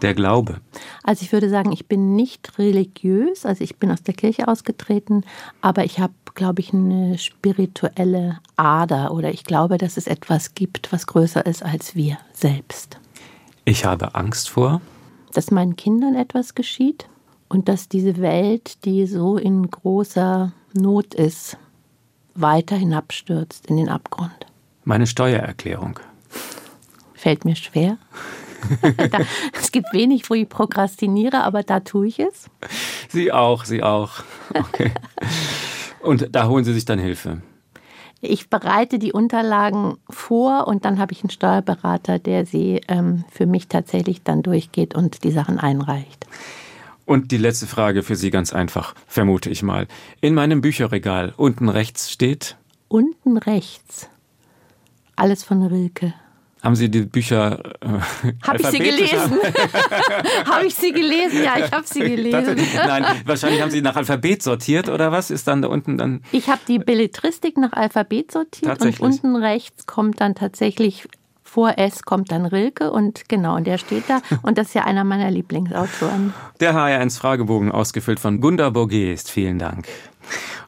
Der 0.03 0.15
Glaube. 0.15 0.61
Also 1.03 1.23
ich 1.23 1.33
würde 1.33 1.49
sagen, 1.49 1.73
ich 1.73 1.87
bin 1.87 2.17
nicht 2.17 2.59
religiös, 2.59 3.47
also 3.47 3.63
ich 3.63 3.77
bin 3.77 3.91
aus 3.91 4.03
der 4.03 4.15
Kirche 4.15 4.49
ausgetreten, 4.49 5.25
aber 5.61 5.85
ich 5.85 5.99
habe, 5.99 6.15
glaube 6.35 6.61
ich, 6.61 6.73
eine 6.73 7.19
spirituelle 7.19 8.39
Ader 8.57 9.13
oder 9.13 9.31
ich 9.33 9.45
glaube, 9.45 9.79
dass 9.79 9.97
es 9.97 10.07
etwas 10.07 10.55
gibt, 10.55 10.93
was 10.93 11.07
größer 11.07 11.45
ist 11.47 11.63
als 11.63 11.95
wir 11.95 12.19
selbst. 12.33 12.99
Ich 13.65 13.85
habe 13.85 14.15
Angst 14.15 14.49
vor. 14.49 14.81
Dass 15.33 15.51
meinen 15.51 15.77
Kindern 15.77 16.15
etwas 16.15 16.55
geschieht 16.55 17.09
und 17.49 17.69
dass 17.69 17.89
diese 17.89 18.19
Welt, 18.19 18.85
die 18.85 19.07
so 19.07 19.37
in 19.37 19.71
großer 19.71 20.53
Not 20.73 21.15
ist, 21.15 21.59
weiter 22.41 22.77
hinabstürzt 22.77 23.67
in 23.67 23.77
den 23.77 23.89
Abgrund. 23.89 24.47
Meine 24.85 25.07
Steuererklärung. 25.07 25.99
Fällt 27.15 27.45
mir 27.45 27.57
schwer. 27.57 27.99
da, 29.11 29.19
es 29.59 29.73
gibt 29.73 29.93
wenig, 29.93 30.29
wo 30.29 30.35
ich 30.35 30.49
prokrastiniere, 30.49 31.45
aber 31.45 31.63
da 31.63 31.81
tue 31.81 32.09
ich 32.09 32.19
es. 32.19 32.49
Sie 33.09 33.33
auch, 33.33 33.65
Sie 33.65 33.83
auch. 33.83 34.11
Okay. 34.55 34.93
Und 36.01 36.35
da 36.35 36.49
holen 36.49 36.65
Sie 36.65 36.73
sich 36.73 36.85
dann 36.85 36.99
Hilfe. 36.99 37.43
Ich 38.21 38.49
bereite 38.49 38.99
die 38.99 39.13
Unterlagen 39.13 39.99
vor 40.09 40.67
und 40.67 40.85
dann 40.85 40.99
habe 40.99 41.13
ich 41.13 41.23
einen 41.23 41.31
Steuerberater, 41.31 42.19
der 42.19 42.47
sie 42.47 42.81
ähm, 42.89 43.25
für 43.31 43.47
mich 43.47 43.69
tatsächlich 43.69 44.23
dann 44.23 44.43
durchgeht 44.43 44.95
und 44.95 45.23
die 45.23 45.31
Sachen 45.31 45.59
einreicht. 45.59 46.27
Und 47.07 47.31
die 47.31 47.39
letzte 47.39 47.67
Frage 47.67 48.03
für 48.03 48.17
Sie 48.17 48.31
ganz 48.31 48.53
einfach, 48.53 48.95
vermute 49.07 49.49
ich 49.49 49.63
mal. 49.63 49.87
In 50.21 50.35
meinem 50.35 50.61
Bücherregal 50.61 51.33
unten 51.37 51.69
rechts 51.69 52.11
steht, 52.11 52.57
Unten 52.89 53.37
rechts 53.37 54.09
alles 55.17 55.43
von 55.43 55.63
Rilke. 55.63 56.15
haben 56.63 56.77
Sie 56.77 56.91
die 56.91 57.03
Bücher 57.03 57.61
äh, 57.81 57.89
Habe 58.43 58.59
ich 58.61 58.67
sie 58.67 58.79
gelesen? 58.79 59.39
habe 60.47 60.67
ich 60.67 60.75
sie 60.75 60.93
gelesen? 60.93 61.43
Ja, 61.43 61.59
ich 61.59 61.73
habe 61.73 61.87
sie 61.87 62.01
gelesen. 62.01 62.57
Nein, 62.75 63.05
wahrscheinlich 63.25 63.63
haben 63.63 63.71
Sie 63.71 63.83
nach 63.83 63.97
Alphabet 63.97 64.43
sortiert 64.43 64.89
oder 64.89 65.11
was? 65.13 65.31
Ist 65.31 65.49
dann 65.49 65.63
da 65.63 65.69
unten 65.69 65.97
dann 65.97 66.23
Ich 66.33 66.49
habe 66.49 66.61
die 66.69 66.79
Belletristik 66.79 67.57
nach 67.57 67.73
Alphabet 67.73 68.33
sortiert 68.33 68.81
und 68.83 69.01
unten 69.01 69.37
rechts 69.37 69.87
kommt 69.87 70.21
dann 70.21 70.35
tatsächlich 70.35 71.09
vor 71.47 71.79
S 71.79 72.03
kommt 72.03 72.31
dann 72.31 72.45
Rilke 72.45 72.91
und 72.91 73.29
genau, 73.29 73.57
und 73.57 73.67
der 73.67 73.79
steht 73.79 74.05
da 74.09 74.21
und 74.43 74.59
das 74.59 74.69
ist 74.69 74.75
ja 74.75 74.85
einer 74.85 75.05
meiner 75.05 75.31
Lieblingsautoren. 75.31 76.35
der 76.61 76.75
HR1 76.75 77.19
Fragebogen 77.19 77.71
ausgefüllt 77.73 78.21
von 78.21 78.41
Gunda 78.41 78.71
Borgest. 78.71 79.31
Vielen 79.31 79.59
Dank. 79.59 79.87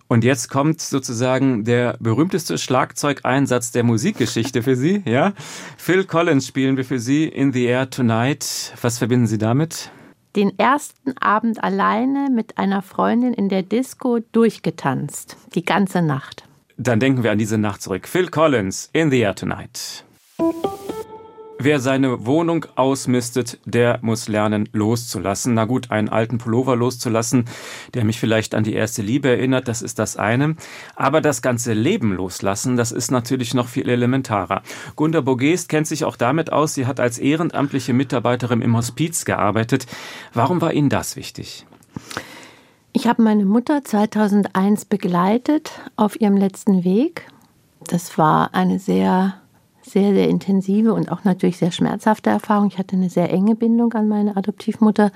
Und 0.07 0.25
jetzt 0.25 0.49
kommt 0.49 0.81
sozusagen 0.81 1.65
der 1.65 1.97
berühmteste 2.01 2.57
Schlagzeugeinsatz 2.57 3.73
der 3.73 3.83
Musikgeschichte 3.83 4.63
für 4.63 4.75
Sie, 4.77 5.03
ja? 5.05 5.35
Phil 5.77 6.05
Collins 6.05 6.47
spielen 6.47 6.79
wir 6.79 6.85
für 6.87 6.99
Sie 6.99 7.25
in 7.27 7.53
the 7.53 7.65
Air 7.67 7.91
Tonight. 7.91 8.73
Was 8.81 8.97
verbinden 8.97 9.27
Sie 9.27 9.37
damit? 9.37 9.91
Den 10.35 10.59
ersten 10.59 11.19
Abend 11.19 11.63
alleine 11.63 12.29
mit 12.35 12.57
einer 12.57 12.81
Freundin 12.81 13.35
in 13.35 13.49
der 13.51 13.63
Disco 13.63 14.21
durchgetanzt, 14.33 15.37
die 15.55 15.65
ganze 15.65 16.01
Nacht. 16.01 16.45
Dann 16.79 17.01
denken 17.01 17.23
wir 17.25 17.33
an 17.33 17.39
diese 17.39 17.59
Nacht 17.59 17.83
zurück. 17.83 18.07
Phil 18.07 18.29
Collins, 18.29 18.89
In 18.93 19.11
the 19.11 19.19
Air 19.19 19.35
Tonight. 19.35 20.05
Wer 21.61 21.81
seine 21.81 22.25
Wohnung 22.25 22.67
ausmistet, 22.77 23.59
der 23.65 23.99
muss 24.01 24.29
lernen 24.29 24.69
loszulassen. 24.73 25.55
Na 25.55 25.65
gut, 25.65 25.91
einen 25.91 26.09
alten 26.09 26.39
Pullover 26.39 26.77
loszulassen, 26.77 27.47
der 27.95 28.05
mich 28.05 28.21
vielleicht 28.21 28.55
an 28.55 28.63
die 28.63 28.75
erste 28.75 29.03
Liebe 29.03 29.29
erinnert, 29.29 29.67
das 29.67 29.83
ist 29.83 29.99
das 29.99 30.17
eine. 30.17 30.55
Aber 30.95 31.21
das 31.21 31.43
ganze 31.43 31.73
Leben 31.73 32.13
loslassen, 32.13 32.77
das 32.77 32.93
ist 32.93 33.11
natürlich 33.11 33.55
noch 33.55 33.67
viel 33.67 33.89
elementarer. 33.89 34.63
Gunda 34.95 35.21
Bogest 35.21 35.69
kennt 35.69 35.89
sich 35.89 36.05
auch 36.05 36.15
damit 36.15 36.53
aus, 36.53 36.75
sie 36.75 36.87
hat 36.87 37.01
als 37.01 37.19
ehrenamtliche 37.19 37.93
Mitarbeiterin 37.93 38.63
im 38.63 38.77
Hospiz 38.77 39.25
gearbeitet. 39.25 39.87
Warum 40.33 40.61
war 40.61 40.73
Ihnen 40.73 40.91
das 40.91 41.17
wichtig? 41.17 41.67
Ich 42.93 43.09
habe 43.09 43.21
meine 43.23 43.45
Mutter 43.45 43.83
2001 43.83 44.85
begleitet 44.85 45.73
auf 45.97 46.21
ihrem 46.21 46.37
letzten 46.37 46.85
Weg. 46.85 47.27
Das 47.89 48.17
war 48.17 48.55
eine 48.55 48.79
sehr, 48.79 49.35
sehr, 49.91 50.13
sehr 50.15 50.29
intensive 50.29 50.93
und 50.95 51.11
auch 51.11 51.25
natürlich 51.25 51.59
sehr 51.59 51.73
schmerzhafte 51.73 52.31
Erfahrung. 52.31 52.69
Ich 52.69 52.79
hatte 52.79 52.97
eine 52.97 53.11
sehr 53.11 53.31
enge 53.33 53.55
Bindung 53.55 53.93
an 53.95 54.09
meine 54.09 54.37
Adoptivmutter. 54.37 55.11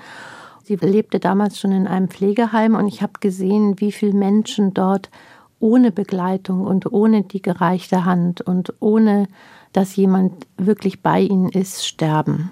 Sie 0.64 0.76
lebte 0.76 1.18
damals 1.18 1.58
schon 1.58 1.72
in 1.72 1.86
einem 1.86 2.08
Pflegeheim 2.08 2.74
und 2.74 2.86
ich 2.86 3.02
habe 3.02 3.14
gesehen, 3.20 3.80
wie 3.80 3.92
viele 3.92 4.14
Menschen 4.14 4.74
dort 4.74 5.10
ohne 5.58 5.92
Begleitung 5.92 6.62
und 6.66 6.92
ohne 6.92 7.22
die 7.22 7.42
gereichte 7.42 8.04
Hand 8.04 8.40
und 8.40 8.74
ohne, 8.80 9.28
dass 9.72 9.96
jemand 9.96 10.46
wirklich 10.56 11.02
bei 11.02 11.20
ihnen 11.20 11.48
ist, 11.48 11.86
sterben. 11.86 12.50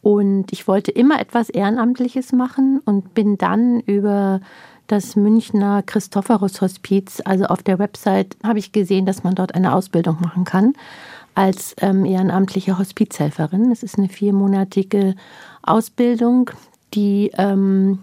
Und 0.00 0.52
ich 0.52 0.68
wollte 0.68 0.90
immer 0.90 1.20
etwas 1.20 1.48
Ehrenamtliches 1.48 2.32
machen 2.32 2.80
und 2.84 3.14
bin 3.14 3.38
dann 3.38 3.80
über 3.80 4.40
das 4.86 5.16
Münchner 5.16 5.82
Christophorus 5.82 6.60
Hospiz, 6.60 7.22
also 7.24 7.46
auf 7.46 7.62
der 7.62 7.78
Website, 7.78 8.36
habe 8.44 8.58
ich 8.58 8.72
gesehen, 8.72 9.06
dass 9.06 9.24
man 9.24 9.34
dort 9.34 9.54
eine 9.54 9.74
Ausbildung 9.74 10.18
machen 10.20 10.44
kann 10.44 10.74
als 11.34 11.74
ähm, 11.80 12.04
ehrenamtliche 12.04 12.78
Hospizhelferin. 12.78 13.70
Es 13.70 13.82
ist 13.82 13.98
eine 13.98 14.08
viermonatige 14.08 15.14
Ausbildung, 15.62 16.50
die 16.94 17.30
ähm, 17.36 18.00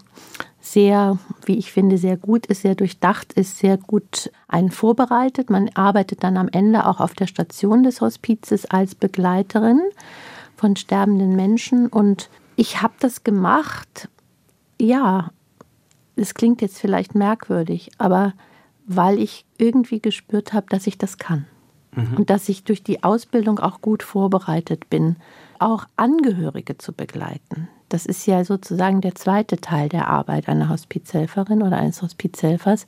sehr, 0.59 1.17
wie 1.45 1.57
ich 1.57 1.71
finde, 1.71 1.97
sehr 1.97 2.17
gut 2.17 2.45
ist, 2.45 2.61
sehr 2.61 2.75
durchdacht 2.75 3.33
ist, 3.33 3.57
sehr 3.57 3.77
gut 3.77 4.31
einen 4.47 4.71
vorbereitet. 4.71 5.49
Man 5.49 5.69
arbeitet 5.73 6.23
dann 6.23 6.37
am 6.37 6.49
Ende 6.49 6.85
auch 6.85 6.99
auf 6.99 7.13
der 7.13 7.27
Station 7.27 7.83
des 7.83 8.01
Hospizes 8.01 8.65
als 8.65 8.95
Begleiterin 8.95 9.81
von 10.55 10.75
sterbenden 10.75 11.35
Menschen. 11.35 11.87
Und 11.87 12.29
ich 12.55 12.81
habe 12.81 12.93
das 12.99 13.23
gemacht, 13.23 14.07
ja, 14.79 15.31
es 16.15 16.33
klingt 16.33 16.61
jetzt 16.61 16.77
vielleicht 16.77 17.15
merkwürdig, 17.15 17.91
aber 17.97 18.33
weil 18.85 19.19
ich 19.19 19.45
irgendwie 19.57 19.99
gespürt 19.99 20.53
habe, 20.53 20.67
dass 20.69 20.85
ich 20.85 20.97
das 20.97 21.17
kann. 21.17 21.47
Und 22.17 22.29
dass 22.29 22.47
ich 22.49 22.63
durch 22.63 22.83
die 22.83 23.03
Ausbildung 23.03 23.59
auch 23.59 23.81
gut 23.81 24.03
vorbereitet 24.03 24.89
bin, 24.89 25.17
auch 25.59 25.85
Angehörige 25.97 26.77
zu 26.77 26.93
begleiten. 26.93 27.67
Das 27.89 28.05
ist 28.05 28.25
ja 28.25 28.45
sozusagen 28.45 29.01
der 29.01 29.15
zweite 29.15 29.57
Teil 29.57 29.89
der 29.89 30.07
Arbeit 30.07 30.47
einer 30.47 30.69
Hospizhelferin 30.69 31.61
oder 31.61 31.77
eines 31.77 32.01
Hospizhelfers. 32.01 32.87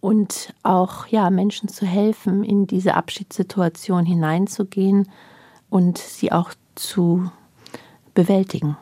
Und 0.00 0.54
auch 0.62 1.06
ja, 1.08 1.30
Menschen 1.30 1.68
zu 1.68 1.86
helfen, 1.86 2.44
in 2.44 2.66
diese 2.66 2.94
Abschiedssituation 2.94 4.04
hineinzugehen 4.04 5.08
und 5.70 5.98
sie 5.98 6.32
auch 6.32 6.52
zu 6.74 7.30
bewältigen. 8.14 8.76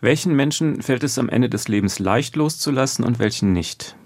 Welchen 0.00 0.34
Menschen 0.34 0.82
fällt 0.82 1.04
es 1.04 1.18
am 1.18 1.28
Ende 1.28 1.48
des 1.48 1.68
Lebens 1.68 1.98
leicht 1.98 2.36
loszulassen 2.36 3.04
und 3.04 3.18
welchen 3.18 3.52
nicht? 3.52 3.96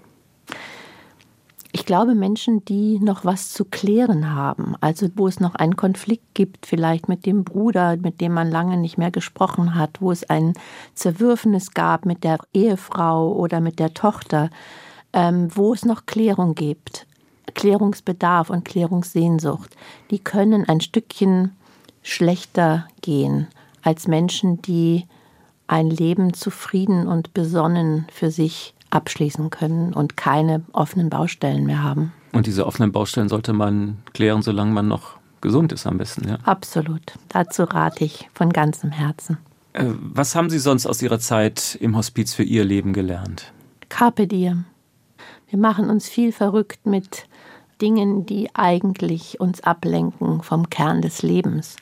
Ich 1.71 1.85
glaube, 1.85 2.15
Menschen, 2.15 2.65
die 2.65 2.99
noch 2.99 3.25
was 3.25 3.51
zu 3.53 3.63
klären 3.63 4.33
haben, 4.33 4.75
also 4.81 5.07
wo 5.15 5.27
es 5.27 5.39
noch 5.39 5.53
einen 5.53 5.75
Konflikt 5.75 6.33
gibt, 6.33 6.65
vielleicht 6.65 7.07
mit 7.07 7.27
dem 7.27 7.43
Bruder, 7.43 7.95
mit 7.97 8.21
dem 8.21 8.33
man 8.33 8.49
lange 8.49 8.77
nicht 8.77 8.97
mehr 8.97 9.11
gesprochen 9.11 9.75
hat, 9.75 10.01
wo 10.01 10.11
es 10.11 10.27
ein 10.27 10.53
Zerwürfnis 10.95 11.71
gab 11.71 12.05
mit 12.05 12.23
der 12.23 12.39
Ehefrau 12.53 13.33
oder 13.33 13.59
mit 13.59 13.77
der 13.77 13.93
Tochter, 13.93 14.49
ähm, 15.13 15.49
wo 15.55 15.73
es 15.73 15.85
noch 15.85 16.07
Klärung 16.07 16.55
gibt. 16.55 17.05
Klärungsbedarf 17.53 18.49
und 18.49 18.65
Klärungssehnsucht, 18.65 19.75
die 20.09 20.19
können 20.19 20.67
ein 20.67 20.81
Stückchen 20.81 21.55
schlechter 22.01 22.87
gehen 23.01 23.47
als 23.83 24.07
Menschen, 24.07 24.61
die 24.61 25.05
ein 25.67 25.89
Leben 25.89 26.33
zufrieden 26.33 27.07
und 27.07 27.33
besonnen 27.33 28.07
für 28.11 28.31
sich 28.31 28.73
abschließen 28.89 29.49
können 29.49 29.93
und 29.93 30.17
keine 30.17 30.63
offenen 30.71 31.09
Baustellen 31.09 31.65
mehr 31.65 31.83
haben. 31.83 32.11
Und 32.31 32.47
diese 32.47 32.65
offenen 32.65 32.91
Baustellen 32.91 33.29
sollte 33.29 33.53
man 33.53 33.97
klären, 34.13 34.41
solange 34.41 34.71
man 34.71 34.87
noch 34.87 35.17
gesund 35.41 35.71
ist 35.71 35.87
am 35.87 35.97
besten, 35.97 36.27
ja? 36.27 36.37
Absolut. 36.43 37.13
Dazu 37.29 37.63
rate 37.63 38.03
ich 38.03 38.29
von 38.33 38.51
ganzem 38.51 38.91
Herzen. 38.91 39.37
Äh, 39.73 39.85
was 39.99 40.35
haben 40.35 40.49
Sie 40.49 40.59
sonst 40.59 40.85
aus 40.85 41.01
Ihrer 41.01 41.19
Zeit 41.19 41.77
im 41.79 41.95
Hospiz 41.95 42.33
für 42.33 42.43
Ihr 42.43 42.63
Leben 42.63 42.93
gelernt? 42.93 43.51
Carpe 43.89 44.27
diem. 44.27 44.65
Wir 45.49 45.59
machen 45.59 45.89
uns 45.89 46.07
viel 46.07 46.31
verrückt 46.31 46.85
mit 46.85 47.25
Dingen, 47.81 48.25
die 48.25 48.49
eigentlich 48.53 49.39
uns 49.39 49.61
ablenken 49.61 50.43
vom 50.43 50.69
Kern 50.69 51.01
des 51.01 51.23
Lebens. 51.23 51.77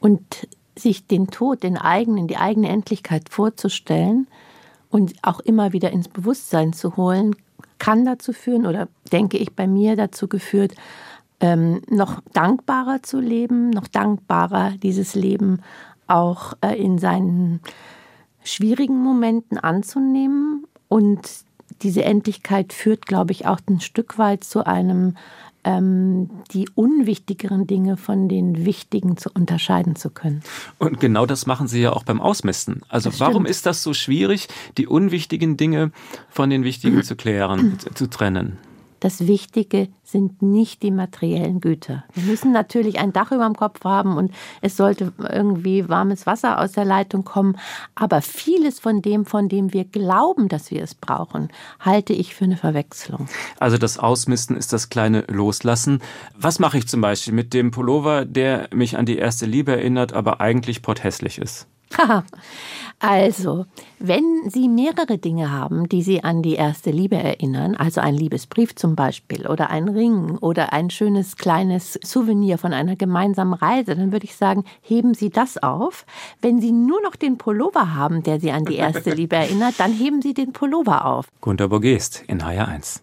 Und 0.00 0.48
sich 0.76 1.06
den 1.06 1.28
Tod, 1.28 1.62
den 1.62 1.76
eigenen, 1.76 2.26
die 2.26 2.36
eigene 2.36 2.68
Endlichkeit 2.68 3.28
vorzustellen 3.28 4.26
und 4.94 5.12
auch 5.22 5.40
immer 5.40 5.72
wieder 5.72 5.90
ins 5.90 6.06
Bewusstsein 6.06 6.72
zu 6.72 6.96
holen, 6.96 7.34
kann 7.80 8.04
dazu 8.04 8.32
führen 8.32 8.64
oder 8.64 8.86
denke 9.10 9.38
ich 9.38 9.52
bei 9.52 9.66
mir 9.66 9.96
dazu 9.96 10.28
geführt, 10.28 10.76
ähm, 11.40 11.82
noch 11.90 12.20
dankbarer 12.32 13.02
zu 13.02 13.18
leben, 13.18 13.70
noch 13.70 13.88
dankbarer 13.88 14.74
dieses 14.80 15.16
Leben 15.16 15.62
auch 16.06 16.52
äh, 16.60 16.80
in 16.80 16.98
seinen 16.98 17.58
schwierigen 18.44 19.02
Momenten 19.02 19.58
anzunehmen. 19.58 20.64
Und 20.86 21.28
diese 21.82 22.04
Endlichkeit 22.04 22.72
führt, 22.72 23.06
glaube 23.06 23.32
ich, 23.32 23.48
auch 23.48 23.58
ein 23.68 23.80
Stück 23.80 24.16
weit 24.16 24.44
zu 24.44 24.64
einem 24.64 25.16
die 25.64 26.68
unwichtigeren 26.74 27.66
Dinge 27.66 27.96
von 27.96 28.28
den 28.28 28.66
wichtigen 28.66 29.16
zu 29.16 29.30
unterscheiden 29.32 29.96
zu 29.96 30.10
können. 30.10 30.42
Und 30.78 31.00
genau 31.00 31.24
das 31.24 31.46
machen 31.46 31.68
Sie 31.68 31.80
ja 31.80 31.92
auch 31.92 32.02
beim 32.02 32.20
Ausmisten. 32.20 32.82
Also 32.88 33.10
warum 33.18 33.46
ist 33.46 33.64
das 33.64 33.82
so 33.82 33.94
schwierig, 33.94 34.48
die 34.76 34.86
unwichtigen 34.86 35.56
Dinge 35.56 35.90
von 36.28 36.50
den 36.50 36.64
wichtigen 36.64 37.02
zu 37.02 37.16
klären, 37.16 37.78
zu 37.94 38.08
trennen? 38.08 38.58
Das 39.04 39.26
Wichtige 39.26 39.88
sind 40.02 40.40
nicht 40.40 40.82
die 40.82 40.90
materiellen 40.90 41.60
Güter. 41.60 42.04
Wir 42.14 42.22
müssen 42.22 42.52
natürlich 42.52 42.98
ein 42.98 43.12
Dach 43.12 43.32
über 43.32 43.44
dem 43.44 43.54
Kopf 43.54 43.84
haben 43.84 44.16
und 44.16 44.32
es 44.62 44.78
sollte 44.78 45.12
irgendwie 45.18 45.90
warmes 45.90 46.24
Wasser 46.24 46.58
aus 46.58 46.72
der 46.72 46.86
Leitung 46.86 47.22
kommen. 47.22 47.58
Aber 47.94 48.22
vieles 48.22 48.80
von 48.80 49.02
dem, 49.02 49.26
von 49.26 49.50
dem 49.50 49.74
wir 49.74 49.84
glauben, 49.84 50.48
dass 50.48 50.70
wir 50.70 50.82
es 50.82 50.94
brauchen, 50.94 51.50
halte 51.80 52.14
ich 52.14 52.34
für 52.34 52.46
eine 52.46 52.56
Verwechslung. 52.56 53.28
Also 53.60 53.76
das 53.76 53.98
Ausmisten 53.98 54.56
ist 54.56 54.72
das 54.72 54.88
kleine 54.88 55.26
Loslassen. 55.28 56.00
Was 56.38 56.58
mache 56.58 56.78
ich 56.78 56.88
zum 56.88 57.02
Beispiel 57.02 57.34
mit 57.34 57.52
dem 57.52 57.72
Pullover, 57.72 58.24
der 58.24 58.70
mich 58.72 58.96
an 58.96 59.04
die 59.04 59.18
erste 59.18 59.44
Liebe 59.44 59.72
erinnert, 59.72 60.14
aber 60.14 60.40
eigentlich 60.40 60.80
potthässlich 60.80 61.36
ist? 61.36 61.66
also, 62.98 63.66
wenn 63.98 64.24
Sie 64.48 64.68
mehrere 64.68 65.18
Dinge 65.18 65.50
haben, 65.50 65.88
die 65.88 66.02
Sie 66.02 66.22
an 66.22 66.42
die 66.42 66.54
erste 66.54 66.90
Liebe 66.90 67.16
erinnern, 67.16 67.74
also 67.74 68.00
ein 68.00 68.14
Liebesbrief 68.14 68.74
zum 68.74 68.96
Beispiel 68.96 69.46
oder 69.46 69.70
ein 69.70 69.88
Ring 69.88 70.36
oder 70.38 70.72
ein 70.72 70.90
schönes 70.90 71.36
kleines 71.36 71.98
Souvenir 72.02 72.58
von 72.58 72.72
einer 72.72 72.96
gemeinsamen 72.96 73.54
Reise, 73.54 73.96
dann 73.96 74.12
würde 74.12 74.24
ich 74.24 74.36
sagen, 74.36 74.64
heben 74.82 75.14
Sie 75.14 75.30
das 75.30 75.62
auf. 75.62 76.06
Wenn 76.40 76.60
Sie 76.60 76.72
nur 76.72 77.00
noch 77.02 77.16
den 77.16 77.38
Pullover 77.38 77.94
haben, 77.94 78.22
der 78.22 78.40
Sie 78.40 78.50
an 78.50 78.64
die 78.64 78.76
erste 78.76 79.10
Liebe 79.14 79.36
erinnert, 79.36 79.74
dann 79.78 79.92
heben 79.92 80.22
Sie 80.22 80.34
den 80.34 80.52
Pullover 80.52 81.04
auf. 81.06 81.26
Gunter 81.40 81.68
Borgest 81.68 82.24
in 82.26 82.42
HR1. 82.42 83.00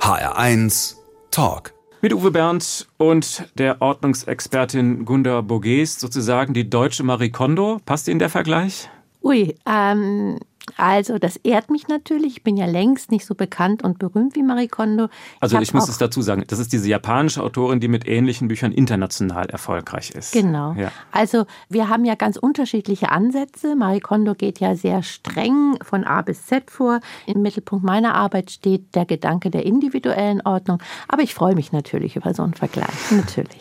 HR1 0.00 0.96
Talk. 1.30 1.81
Mit 2.04 2.12
Uwe 2.12 2.32
Berndt 2.32 2.88
und 2.96 3.44
der 3.54 3.80
Ordnungsexpertin 3.80 5.04
Gunda 5.04 5.40
Boges, 5.40 6.00
sozusagen 6.00 6.52
die 6.52 6.68
deutsche 6.68 7.04
Marie 7.04 7.30
Kondo. 7.30 7.80
Passt 7.86 8.08
Ihnen 8.08 8.18
der 8.18 8.28
Vergleich? 8.28 8.90
Ui, 9.22 9.54
ähm, 9.66 10.40
also, 10.76 11.18
das 11.18 11.36
ehrt 11.36 11.70
mich 11.70 11.88
natürlich. 11.88 12.36
Ich 12.36 12.42
bin 12.42 12.56
ja 12.56 12.66
längst 12.66 13.10
nicht 13.10 13.26
so 13.26 13.34
bekannt 13.34 13.82
und 13.82 13.98
berühmt 13.98 14.36
wie 14.36 14.42
Marie 14.42 14.68
Kondo. 14.68 15.08
Also, 15.40 15.56
ich, 15.56 15.62
ich 15.62 15.74
muss 15.74 15.88
es 15.88 15.98
dazu 15.98 16.22
sagen, 16.22 16.44
das 16.46 16.58
ist 16.58 16.72
diese 16.72 16.88
japanische 16.88 17.42
Autorin, 17.42 17.80
die 17.80 17.88
mit 17.88 18.06
ähnlichen 18.06 18.48
Büchern 18.48 18.72
international 18.72 19.46
erfolgreich 19.46 20.10
ist. 20.10 20.32
Genau. 20.32 20.72
Ja. 20.74 20.92
Also, 21.10 21.46
wir 21.68 21.88
haben 21.88 22.04
ja 22.04 22.14
ganz 22.14 22.36
unterschiedliche 22.36 23.10
Ansätze. 23.10 23.74
Marie 23.74 24.00
Kondo 24.00 24.34
geht 24.34 24.60
ja 24.60 24.76
sehr 24.76 25.02
streng 25.02 25.76
von 25.82 26.04
A 26.04 26.22
bis 26.22 26.46
Z 26.46 26.70
vor. 26.70 27.00
Im 27.26 27.42
Mittelpunkt 27.42 27.84
meiner 27.84 28.14
Arbeit 28.14 28.50
steht 28.50 28.94
der 28.94 29.04
Gedanke 29.04 29.50
der 29.50 29.66
individuellen 29.66 30.40
Ordnung. 30.42 30.78
Aber 31.08 31.22
ich 31.22 31.34
freue 31.34 31.54
mich 31.54 31.72
natürlich 31.72 32.16
über 32.16 32.34
so 32.34 32.42
einen 32.42 32.54
Vergleich. 32.54 32.88
Natürlich. 33.10 33.60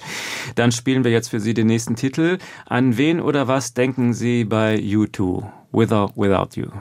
Dann 0.56 0.72
spielen 0.72 1.04
wir 1.04 1.12
jetzt 1.12 1.30
für 1.30 1.40
Sie 1.40 1.54
den 1.54 1.68
nächsten 1.68 1.96
Titel. 1.96 2.38
An 2.66 2.98
wen 2.98 3.20
oder 3.20 3.48
was 3.48 3.74
denken 3.74 4.14
Sie 4.14 4.46
bei 4.46 4.76
U2? 4.76 5.61
With 5.72 5.92
or 5.92 6.12
without 6.16 6.58
you? 6.58 6.72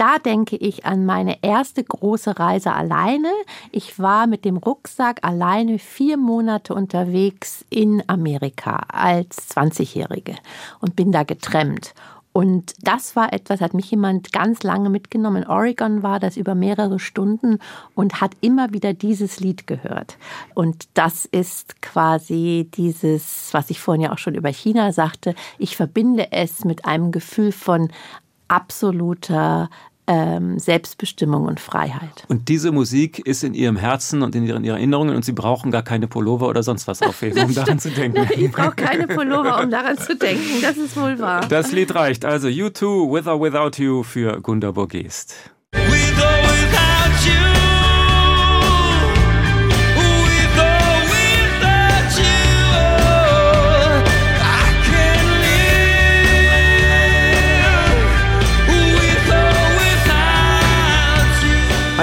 da 0.00 0.16
denke 0.18 0.56
ich 0.56 0.86
an 0.86 1.04
meine 1.04 1.42
erste 1.42 1.84
große 1.84 2.38
Reise 2.38 2.72
alleine. 2.72 3.30
Ich 3.70 3.98
war 3.98 4.26
mit 4.26 4.46
dem 4.46 4.56
Rucksack 4.56 5.18
alleine 5.20 5.78
vier 5.78 6.16
Monate 6.16 6.72
unterwegs 6.74 7.66
in 7.68 8.02
Amerika 8.06 8.84
als 8.88 9.54
20-Jährige 9.54 10.36
und 10.80 10.96
bin 10.96 11.12
da 11.12 11.22
getrennt. 11.24 11.92
Und 12.40 12.72
das 12.80 13.16
war 13.16 13.34
etwas, 13.34 13.60
hat 13.60 13.74
mich 13.74 13.90
jemand 13.90 14.32
ganz 14.32 14.62
lange 14.62 14.88
mitgenommen. 14.88 15.42
In 15.42 15.48
Oregon 15.50 16.02
war 16.02 16.18
das 16.18 16.38
über 16.38 16.54
mehrere 16.54 16.98
Stunden 16.98 17.58
und 17.94 18.22
hat 18.22 18.30
immer 18.40 18.72
wieder 18.72 18.94
dieses 18.94 19.40
Lied 19.40 19.66
gehört. 19.66 20.16
Und 20.54 20.88
das 20.94 21.26
ist 21.26 21.82
quasi 21.82 22.66
dieses, 22.72 23.50
was 23.52 23.68
ich 23.68 23.78
vorhin 23.78 24.00
ja 24.00 24.12
auch 24.12 24.16
schon 24.16 24.34
über 24.34 24.48
China 24.48 24.90
sagte. 24.94 25.34
Ich 25.58 25.76
verbinde 25.76 26.32
es 26.32 26.64
mit 26.64 26.86
einem 26.86 27.12
Gefühl 27.12 27.52
von 27.52 27.90
absoluter 28.48 29.68
ähm, 30.06 30.58
Selbstbestimmung 30.58 31.44
und 31.44 31.60
Freiheit. 31.60 32.24
Und 32.28 32.48
diese 32.48 32.72
Musik 32.72 33.20
ist 33.20 33.44
in 33.44 33.54
Ihrem 33.54 33.76
Herzen 33.76 34.22
und 34.22 34.34
in 34.34 34.44
Ihren, 34.46 34.64
Erinnerungen 34.64 35.14
und 35.14 35.24
Sie 35.24 35.32
brauchen 35.32 35.70
gar 35.70 35.82
keine 35.82 36.08
Pullover 36.08 36.48
oder 36.48 36.62
sonst 36.62 36.88
was 36.88 37.02
aufheben, 37.02 37.44
um 37.44 37.54
daran 37.54 37.78
zu 37.78 37.90
denken. 37.90 38.26
ich 38.36 38.50
brauche 38.50 38.74
keine 38.74 39.06
Pullover, 39.06 39.62
um 39.62 39.70
daran 39.70 39.98
zu 39.98 40.16
denken. 40.16 40.62
Das 40.62 40.76
ist 40.76 40.96
wohl 40.96 41.18
wahr. 41.18 41.46
Das 41.48 41.72
Lied 41.72 41.94
reicht. 41.94 42.24
Also 42.24 42.48
U2 42.48 43.12
With 43.12 43.26
or 43.26 43.40
Without 43.40 43.82
You 43.82 44.02
für 44.02 44.40
Gunda 44.40 44.72
Borgest. 44.72 45.34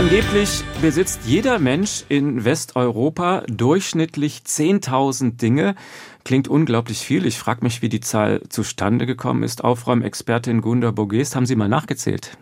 Angeblich 0.09 0.63
besitzt 0.81 1.19
jeder 1.25 1.59
Mensch 1.59 2.05
in 2.07 2.45
Westeuropa 2.45 3.43
durchschnittlich 3.47 4.43
10.000 4.45 5.35
Dinge. 5.35 5.75
Klingt 6.23 6.47
unglaublich 6.47 6.99
viel. 6.99 7.25
Ich 7.25 7.37
frage 7.37 7.61
mich, 7.61 7.81
wie 7.81 7.89
die 7.89 7.99
Zahl 7.99 8.41
zustande 8.47 9.05
gekommen 9.05 9.43
ist. 9.43 9.65
Aufräumexpertin 9.65 10.61
Gunda 10.61 10.91
Bogest, 10.91 11.35
haben 11.35 11.45
Sie 11.45 11.57
mal 11.57 11.67
nachgezählt? 11.67 12.37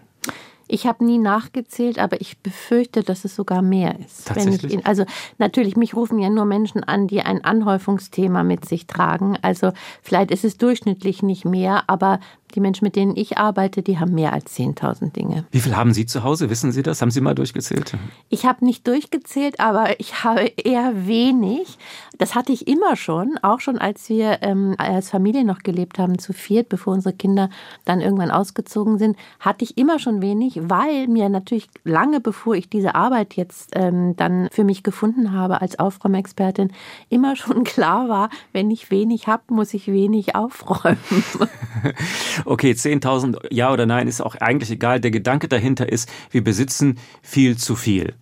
Ich 0.67 0.85
habe 0.85 1.05
nie 1.05 1.17
nachgezählt, 1.17 1.97
aber 1.97 2.21
ich 2.21 2.37
befürchte, 2.39 3.01
dass 3.01 3.25
es 3.25 3.35
sogar 3.35 3.63
mehr 3.63 3.99
ist. 3.99 4.27
Tatsächlich? 4.27 4.75
Ich, 4.75 4.85
also 4.85 5.05
natürlich, 5.39 5.75
mich 5.75 5.95
rufen 5.95 6.19
ja 6.19 6.29
nur 6.29 6.45
Menschen 6.45 6.83
an, 6.83 7.07
die 7.07 7.21
ein 7.21 7.43
Anhäufungsthema 7.43 8.43
mit 8.43 8.65
sich 8.65 8.85
tragen. 8.85 9.37
Also 9.41 9.73
vielleicht 10.03 10.29
ist 10.29 10.45
es 10.45 10.57
durchschnittlich 10.57 11.23
nicht 11.23 11.45
mehr, 11.45 11.83
aber 11.87 12.19
die 12.53 12.59
Menschen, 12.61 12.85
mit 12.85 12.95
denen 12.95 13.15
ich 13.15 13.37
arbeite, 13.37 13.81
die 13.81 13.99
haben 13.99 14.13
mehr 14.13 14.33
als 14.33 14.57
10.000 14.57 15.11
Dinge. 15.11 15.45
Wie 15.51 15.59
viel 15.59 15.75
haben 15.75 15.93
Sie 15.93 16.05
zu 16.05 16.23
Hause? 16.23 16.49
Wissen 16.49 16.71
Sie 16.71 16.83
das? 16.83 17.01
Haben 17.01 17.11
Sie 17.11 17.21
mal 17.21 17.35
durchgezählt? 17.35 17.97
Ich 18.29 18.45
habe 18.45 18.63
nicht 18.65 18.87
durchgezählt, 18.87 19.59
aber 19.59 19.99
ich 19.99 20.23
habe 20.23 20.51
eher 20.55 21.07
wenig. 21.07 21.77
Das 22.17 22.35
hatte 22.35 22.53
ich 22.53 22.67
immer 22.67 22.95
schon, 22.95 23.37
auch 23.41 23.59
schon 23.59 23.77
als 23.77 24.07
wir 24.09 24.39
ähm, 24.41 24.75
als 24.77 25.09
Familie 25.09 25.43
noch 25.43 25.59
gelebt 25.59 25.99
haben, 25.99 26.17
zu 26.17 26.31
viert, 26.33 26.69
bevor 26.69 26.93
unsere 26.93 27.13
Kinder 27.13 27.49
dann 27.83 27.99
irgendwann 27.99 28.31
ausgezogen 28.31 28.97
sind, 28.97 29.17
hatte 29.39 29.65
ich 29.65 29.77
immer 29.77 29.99
schon 29.99 30.21
wenig, 30.21 30.59
weil 30.63 31.07
mir 31.07 31.29
natürlich 31.29 31.67
lange 31.83 32.21
bevor 32.21 32.55
ich 32.55 32.69
diese 32.69 32.95
Arbeit 32.95 33.35
jetzt 33.35 33.71
ähm, 33.73 34.15
dann 34.15 34.47
für 34.51 34.63
mich 34.63 34.83
gefunden 34.83 35.33
habe 35.33 35.61
als 35.61 35.77
Aufräumexpertin, 35.77 36.71
immer 37.09 37.35
schon 37.35 37.63
klar 37.65 38.07
war, 38.07 38.29
wenn 38.53 38.71
ich 38.71 38.91
wenig 38.91 39.27
habe, 39.27 39.43
muss 39.49 39.73
ich 39.73 39.87
wenig 39.87 40.35
aufräumen. 40.35 40.97
okay, 42.43 42.71
10.000 42.71 43.47
ja 43.51 43.71
oder 43.71 43.85
nein 43.85 44.07
ist 44.07 44.21
auch 44.21 44.35
eigentlich 44.35 44.71
egal. 44.71 44.99
Der 44.99 45.11
Gedanke 45.11 45.47
dahinter 45.47 45.89
ist, 45.89 46.11
wir 46.31 46.43
besitzen 46.43 46.99
viel 47.21 47.57
zu 47.57 47.75
viel. 47.75 48.15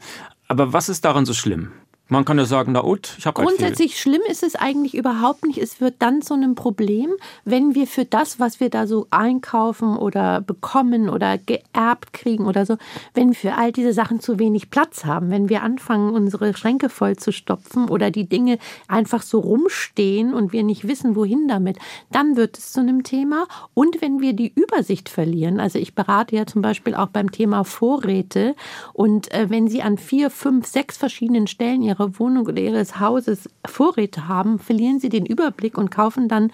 Aber 0.47 0.73
was 0.73 0.89
ist 0.89 1.05
daran 1.05 1.25
so 1.25 1.33
schlimm? 1.33 1.71
Man 2.13 2.25
kann 2.25 2.37
ja 2.37 2.45
sagen, 2.45 2.73
na 2.73 2.81
und, 2.81 3.15
ich 3.17 3.25
habe 3.25 3.41
halt 3.41 3.49
Grundsätzlich 3.49 3.99
schlimm 3.99 4.21
ist 4.29 4.43
es 4.43 4.55
eigentlich 4.55 4.93
überhaupt 4.93 5.47
nicht. 5.47 5.57
Es 5.57 5.81
wird 5.81 5.95
dann 5.97 6.21
zu 6.21 6.35
einem 6.35 6.53
Problem, 6.53 7.09
wenn 7.43 7.73
wir 7.73 7.87
für 7.87 8.05
das, 8.05 8.39
was 8.39 8.59
wir 8.59 8.69
da 8.69 8.85
so 8.85 9.07
einkaufen 9.09 9.97
oder 9.97 10.39
bekommen 10.39 11.09
oder 11.09 11.39
geerbt 11.39 12.13
kriegen 12.13 12.45
oder 12.45 12.67
so, 12.67 12.77
wenn 13.15 13.29
wir 13.29 13.35
für 13.35 13.55
all 13.55 13.71
diese 13.71 13.93
Sachen 13.93 14.19
zu 14.19 14.37
wenig 14.37 14.69
Platz 14.69 15.05
haben, 15.05 15.31
wenn 15.31 15.49
wir 15.49 15.63
anfangen, 15.63 16.13
unsere 16.13 16.55
Schränke 16.55 16.89
voll 16.89 17.15
zu 17.15 17.31
stopfen 17.31 17.89
oder 17.89 18.11
die 18.11 18.29
Dinge 18.29 18.59
einfach 18.87 19.23
so 19.23 19.39
rumstehen 19.39 20.35
und 20.35 20.53
wir 20.53 20.61
nicht 20.61 20.87
wissen, 20.87 21.15
wohin 21.15 21.47
damit, 21.47 21.79
dann 22.11 22.35
wird 22.35 22.59
es 22.59 22.73
zu 22.73 22.81
einem 22.81 23.01
Thema. 23.01 23.47
Und 23.73 24.03
wenn 24.03 24.21
wir 24.21 24.33
die 24.33 24.53
Übersicht 24.53 25.09
verlieren, 25.09 25.59
also 25.59 25.79
ich 25.79 25.95
berate 25.95 26.35
ja 26.35 26.45
zum 26.45 26.61
Beispiel 26.61 26.93
auch 26.93 27.07
beim 27.07 27.31
Thema 27.31 27.63
Vorräte 27.63 28.53
und 28.93 29.33
äh, 29.33 29.49
wenn 29.49 29.67
Sie 29.67 29.81
an 29.81 29.97
vier, 29.97 30.29
fünf, 30.29 30.67
sechs 30.67 30.95
verschiedenen 30.95 31.47
Stellen 31.47 31.81
Ihrer 31.81 32.02
ihrer 32.03 32.19
Wohnung 32.19 32.47
oder 32.47 32.61
ihres 32.61 32.99
Hauses 32.99 33.49
Vorräte 33.65 34.27
haben, 34.27 34.59
verlieren 34.59 34.99
sie 34.99 35.09
den 35.09 35.25
Überblick 35.25 35.77
und 35.77 35.89
kaufen 35.89 36.27
dann 36.27 36.51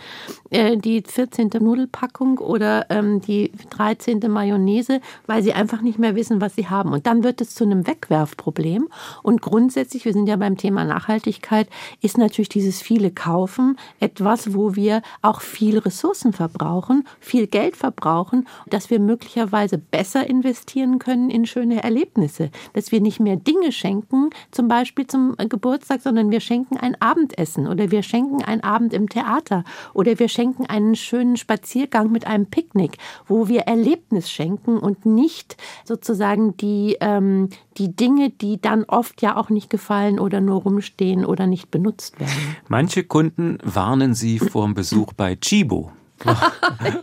äh, 0.51 0.77
die 0.77 1.01
14. 1.01 1.49
Nudelpackung 1.59 2.38
oder 2.38 2.85
ähm, 2.89 3.21
die 3.21 3.51
13. 3.71 4.19
Mayonnaise, 4.27 5.01
weil 5.25 5.43
sie 5.43 5.53
einfach 5.53 5.81
nicht 5.81 5.99
mehr 5.99 6.15
wissen, 6.15 6.41
was 6.41 6.55
sie 6.55 6.67
haben. 6.67 6.93
Und 6.93 7.07
dann 7.07 7.23
wird 7.23 7.41
es 7.41 7.55
zu 7.55 7.63
einem 7.63 7.88
Wegwerfproblem. 7.88 8.88
Und 9.23 9.41
grundsätzlich, 9.41 10.05
wir 10.05 10.13
sind 10.13 10.27
ja 10.27 10.35
beim 10.35 10.57
Thema 10.57 10.83
Nachhaltigkeit, 10.85 11.67
ist 12.01 12.17
natürlich 12.17 12.49
dieses 12.49 12.81
viele 12.81 13.12
Kaufen 13.12 13.77
etwas, 13.99 14.53
wo 14.53 14.75
wir 14.75 15.01
auch 15.21 15.41
viel 15.41 15.79
Ressourcen 15.79 16.33
verbrauchen, 16.33 17.07
viel 17.19 17.47
Geld 17.47 17.75
verbrauchen, 17.75 18.47
dass 18.67 18.89
wir 18.89 18.99
möglicherweise 18.99 19.77
besser 19.77 20.27
investieren 20.27 20.99
können 20.99 21.29
in 21.29 21.45
schöne 21.45 21.83
Erlebnisse, 21.83 22.51
dass 22.73 22.91
wir 22.91 23.01
nicht 23.01 23.19
mehr 23.19 23.35
Dinge 23.35 23.71
schenken, 23.71 24.29
zum 24.51 24.67
Beispiel 24.67 25.07
zum 25.07 25.35
Geburtstag, 25.47 26.02
sondern 26.02 26.32
wir 26.32 26.39
schenken 26.39 26.78
ein 26.78 26.99
Abendessen 26.99 27.67
oder 27.67 27.91
wir 27.91 28.04
schenken 28.04 28.43
einen 28.43 28.63
Abend 28.63 28.93
im 28.93 29.08
Theater 29.08 29.63
oder 29.93 30.19
wir 30.19 30.28
schenken 30.28 30.65
einen 30.65 30.95
schönen 30.95 31.38
Spaziergang 31.38 32.12
mit 32.12 32.28
einem 32.28 32.47
Picknick, 32.47 32.97
wo 33.28 33.47
wir 33.47 33.62
Erlebnis 33.62 34.30
schenken 34.30 34.78
und 34.78 35.06
nicht 35.06 35.56
sozusagen 35.86 36.58
die, 36.58 36.97
ähm, 36.99 37.49
die 37.78 37.95
Dinge, 37.95 38.30
die 38.30 38.60
dann 38.60 38.84
oft 38.86 39.21
ja 39.21 39.38
auch 39.38 39.49
nicht 39.49 39.69
gefallen 39.69 40.19
oder 40.19 40.41
nur 40.41 40.63
rumstehen 40.63 41.25
oder 41.25 41.47
nicht 41.47 41.71
benutzt 41.71 42.19
werden. 42.19 42.56
Manche 42.67 43.04
Kunden 43.04 43.60
warnen 43.63 44.13
Sie 44.13 44.39
vor 44.39 44.65
dem 44.65 44.73
Besuch 44.73 45.13
bei 45.13 45.36
Chibo. 45.36 45.91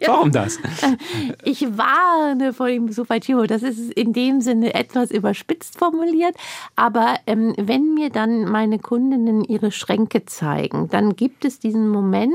Warum 0.06 0.30
das? 0.30 0.58
Ich 1.44 1.62
warne 1.76 2.52
vor 2.52 2.68
dem 2.68 2.90
Chibo. 3.20 3.46
Das 3.46 3.62
ist 3.62 3.92
in 3.92 4.12
dem 4.12 4.40
Sinne 4.40 4.74
etwas 4.74 5.10
überspitzt 5.10 5.78
formuliert. 5.78 6.36
Aber 6.74 7.16
ähm, 7.26 7.54
wenn 7.58 7.94
mir 7.94 8.10
dann 8.10 8.44
meine 8.44 8.78
Kundinnen 8.78 9.44
ihre 9.44 9.72
Schränke 9.72 10.24
zeigen, 10.26 10.88
dann 10.90 11.16
gibt 11.16 11.44
es 11.44 11.58
diesen 11.58 11.88
Moment, 11.88 12.34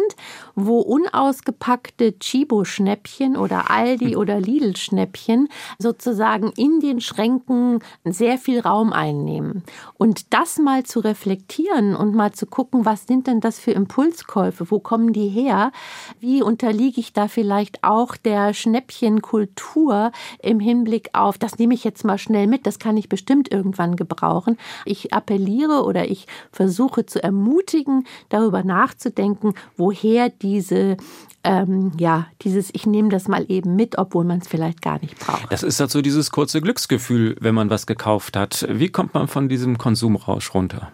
wo 0.56 0.80
unausgepackte 0.80 2.18
Chibo-Schnäppchen 2.20 3.38
oder 3.38 3.70
Aldi- 3.70 4.16
oder 4.16 4.40
Lidl-Schnäppchen 4.40 5.50
sozusagen 5.78 6.52
in 6.56 6.80
den 6.80 7.02
Schränken 7.02 7.80
sehr 8.04 8.38
viel 8.38 8.60
Raum 8.60 8.94
einnehmen. 8.94 9.64
Und 9.98 10.34
das 10.34 10.58
mal 10.58 10.84
zu 10.84 11.00
reflektieren 11.00 11.96
und 11.96 12.16
mal 12.16 12.32
zu 12.32 12.46
gucken, 12.46 12.86
was 12.86 13.08
sind 13.08 13.28
denn 13.28 13.40
das 13.40 13.60
für 13.60 13.72
Impulskäufe? 13.72 14.70
Wo 14.72 14.80
kommen 14.80 15.14
die 15.14 15.28
her? 15.28 15.72
Wie 16.20 16.42
unter 16.42 16.71
unterliege 16.72 17.02
ich 17.02 17.12
da 17.12 17.28
vielleicht 17.28 17.84
auch 17.84 18.16
der 18.16 18.54
Schnäppchenkultur 18.54 20.14
im 20.42 20.62
Hinblick 20.62 21.10
auf, 21.12 21.38
das 21.38 21.58
nehme 21.58 21.74
ich 21.74 21.84
jetzt 21.84 22.06
mal 22.06 22.18
schnell 22.18 22.48
mit, 22.48 22.66
das 22.66 22.80
kann 22.80 22.96
ich 22.96 23.10
bestimmt 23.10 23.52
irgendwann 23.52 23.98
gebrauchen. 23.98 24.58
Ich 24.86 25.14
appelliere 25.14 25.84
oder 25.84 26.10
ich 26.10 26.28
versuche 26.54 27.06
zu 27.06 27.22
ermutigen, 27.22 28.06
darüber 28.30 28.64
nachzudenken, 28.64 29.54
woher 29.76 30.30
diese 30.30 30.96
ähm, 31.44 31.92
ja, 31.98 32.28
dieses 32.44 32.70
Ich 32.74 32.86
nehme 32.86 33.10
das 33.10 33.28
mal 33.28 33.46
eben 33.50 33.76
mit, 33.76 33.98
obwohl 33.98 34.24
man 34.24 34.40
es 34.40 34.48
vielleicht 34.48 34.82
gar 34.82 35.02
nicht 35.02 35.18
braucht. 35.20 35.52
Das 35.52 35.64
ist 35.64 35.80
halt 35.80 35.90
so 35.90 36.02
dieses 36.02 36.32
kurze 36.32 36.62
Glücksgefühl, 36.62 37.36
wenn 37.42 37.56
man 37.56 37.70
was 37.70 37.88
gekauft 37.88 38.38
hat. 38.38 38.66
Wie 38.70 38.90
kommt 38.90 39.16
man 39.16 39.28
von 39.28 39.50
diesem 39.50 39.78
Konsumrausch 39.78 40.54
runter? 40.54 40.92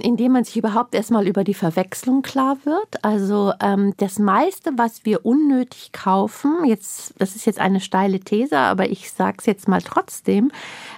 Indem 0.00 0.32
man 0.32 0.44
sich 0.44 0.56
überhaupt 0.56 0.94
erstmal 0.94 1.26
über 1.26 1.44
die 1.44 1.54
Verwechslung 1.54 2.22
klar 2.22 2.58
wird. 2.64 3.04
Also 3.04 3.52
ähm, 3.60 3.94
das 3.98 4.18
meiste, 4.18 4.72
was 4.76 5.04
wir 5.04 5.24
unnötig 5.24 5.92
kaufen, 5.92 6.64
jetzt, 6.64 7.14
das 7.18 7.36
ist 7.36 7.46
jetzt 7.46 7.58
eine 7.58 7.80
steile 7.80 8.20
These, 8.20 8.56
aber 8.58 8.90
ich 8.90 9.12
sage 9.12 9.36
es 9.38 9.46
jetzt 9.46 9.68
mal 9.68 9.82
trotzdem, 9.82 10.50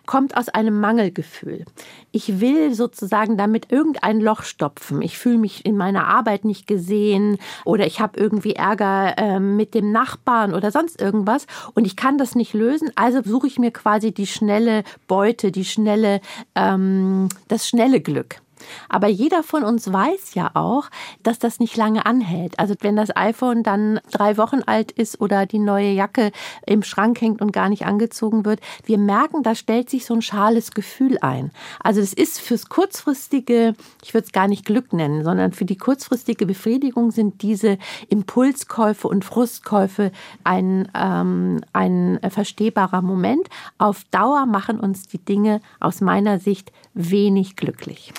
kommt 0.06 0.36
aus 0.36 0.48
einem 0.48 0.80
Mangelgefühl. 0.80 1.64
Ich 2.10 2.40
will 2.40 2.74
sozusagen 2.74 3.36
damit 3.36 3.72
irgendein 3.72 4.20
Loch 4.20 4.42
stopfen. 4.42 5.02
Ich 5.02 5.18
fühle 5.18 5.38
mich 5.38 5.64
in 5.64 5.76
meiner 5.76 6.06
Arbeit 6.06 6.44
nicht 6.44 6.66
gesehen 6.66 7.38
oder 7.64 7.86
ich 7.86 8.00
habe 8.00 8.18
irgendwie 8.18 8.54
Ärger 8.54 9.16
äh, 9.18 9.40
mit 9.40 9.74
dem 9.74 9.92
Nachbarn 9.92 10.54
oder 10.54 10.70
sonst 10.70 11.00
irgendwas 11.00 11.46
und 11.74 11.86
ich 11.86 11.96
kann 11.96 12.18
das 12.18 12.34
nicht 12.34 12.54
lösen. 12.54 12.90
Also 12.96 13.22
suche 13.22 13.46
ich 13.46 13.58
mir 13.58 13.70
quasi 13.70 14.12
die 14.12 14.26
schnelle 14.26 14.84
Beute, 15.06 15.52
die 15.52 15.64
schnelle, 15.64 16.20
ähm, 16.54 17.28
das 17.48 17.68
schnelle 17.68 18.00
Glück. 18.00 18.42
Aber 18.88 19.09
jeder 19.09 19.42
von 19.42 19.64
uns 19.64 19.92
weiß 19.92 20.35
ja 20.35 20.51
auch, 20.55 20.88
dass 21.22 21.38
das 21.38 21.61
nicht 21.61 21.77
lange 21.77 22.07
anhält. 22.07 22.59
Also 22.59 22.75
wenn 22.81 22.96
das 22.96 23.14
iPhone 23.16 23.62
dann 23.62 24.01
drei 24.11 24.37
Wochen 24.37 24.62
alt 24.66 24.92
ist 24.92 25.20
oder 25.20 25.46
die 25.46 25.59
neue 25.59 25.90
Jacke 25.90 26.33
im 26.66 26.83
Schrank 26.83 27.20
hängt 27.20 27.40
und 27.40 27.53
gar 27.53 27.68
nicht 27.68 27.87
angezogen 27.87 28.44
wird, 28.44 28.61
wir 28.85 28.98
merken, 28.98 29.42
da 29.42 29.55
stellt 29.55 29.90
sich 29.90 30.05
so 30.05 30.14
ein 30.14 30.22
schales 30.22 30.72
Gefühl 30.72 31.18
ein. 31.20 31.51
Also 31.83 32.01
es 32.01 32.12
ist 32.12 32.40
fürs 32.40 32.68
kurzfristige, 32.68 33.75
ich 34.03 34.14
würde 34.14 34.27
es 34.27 34.33
gar 34.33 34.48
nicht 34.48 34.64
Glück 34.64 34.92
nennen, 34.92 35.25
sondern 35.25 35.53
für 35.53 35.64
die 35.64 35.77
kurzfristige 35.77 36.46
Befriedigung 36.46 37.11
sind 37.11 37.42
diese 37.42 37.79
Impulskäufe 38.09 39.09
und 39.09 39.25
Frustkäufe 39.25 40.12
ein, 40.44 40.88
ähm, 40.94 41.61
ein 41.72 42.20
verstehbarer 42.29 43.03
Moment. 43.03 43.48
Auf 43.79 44.05
Dauer 44.11 44.46
machen 44.46 44.81
uns 44.81 45.07
die 45.09 45.18
Dinge 45.18 45.61
aus 45.81 46.01
meiner 46.01 46.38
Sicht 46.38 46.72
wenig 46.94 47.57
glücklich. 47.57 48.12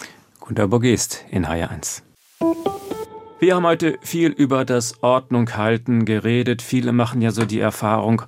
Gunter 0.45 0.67
Borgest 0.67 1.23
in 1.31 1.45
HR1. 1.45 2.01
Wir 3.39 3.55
haben 3.55 3.65
heute 3.65 3.97
viel 4.01 4.29
über 4.29 4.65
das 4.65 5.01
Ordnung 5.01 5.55
halten 5.55 6.03
geredet. 6.03 6.61
Viele 6.61 6.91
machen 6.91 7.21
ja 7.21 7.31
so 7.31 7.45
die 7.45 7.61
Erfahrung, 7.61 8.23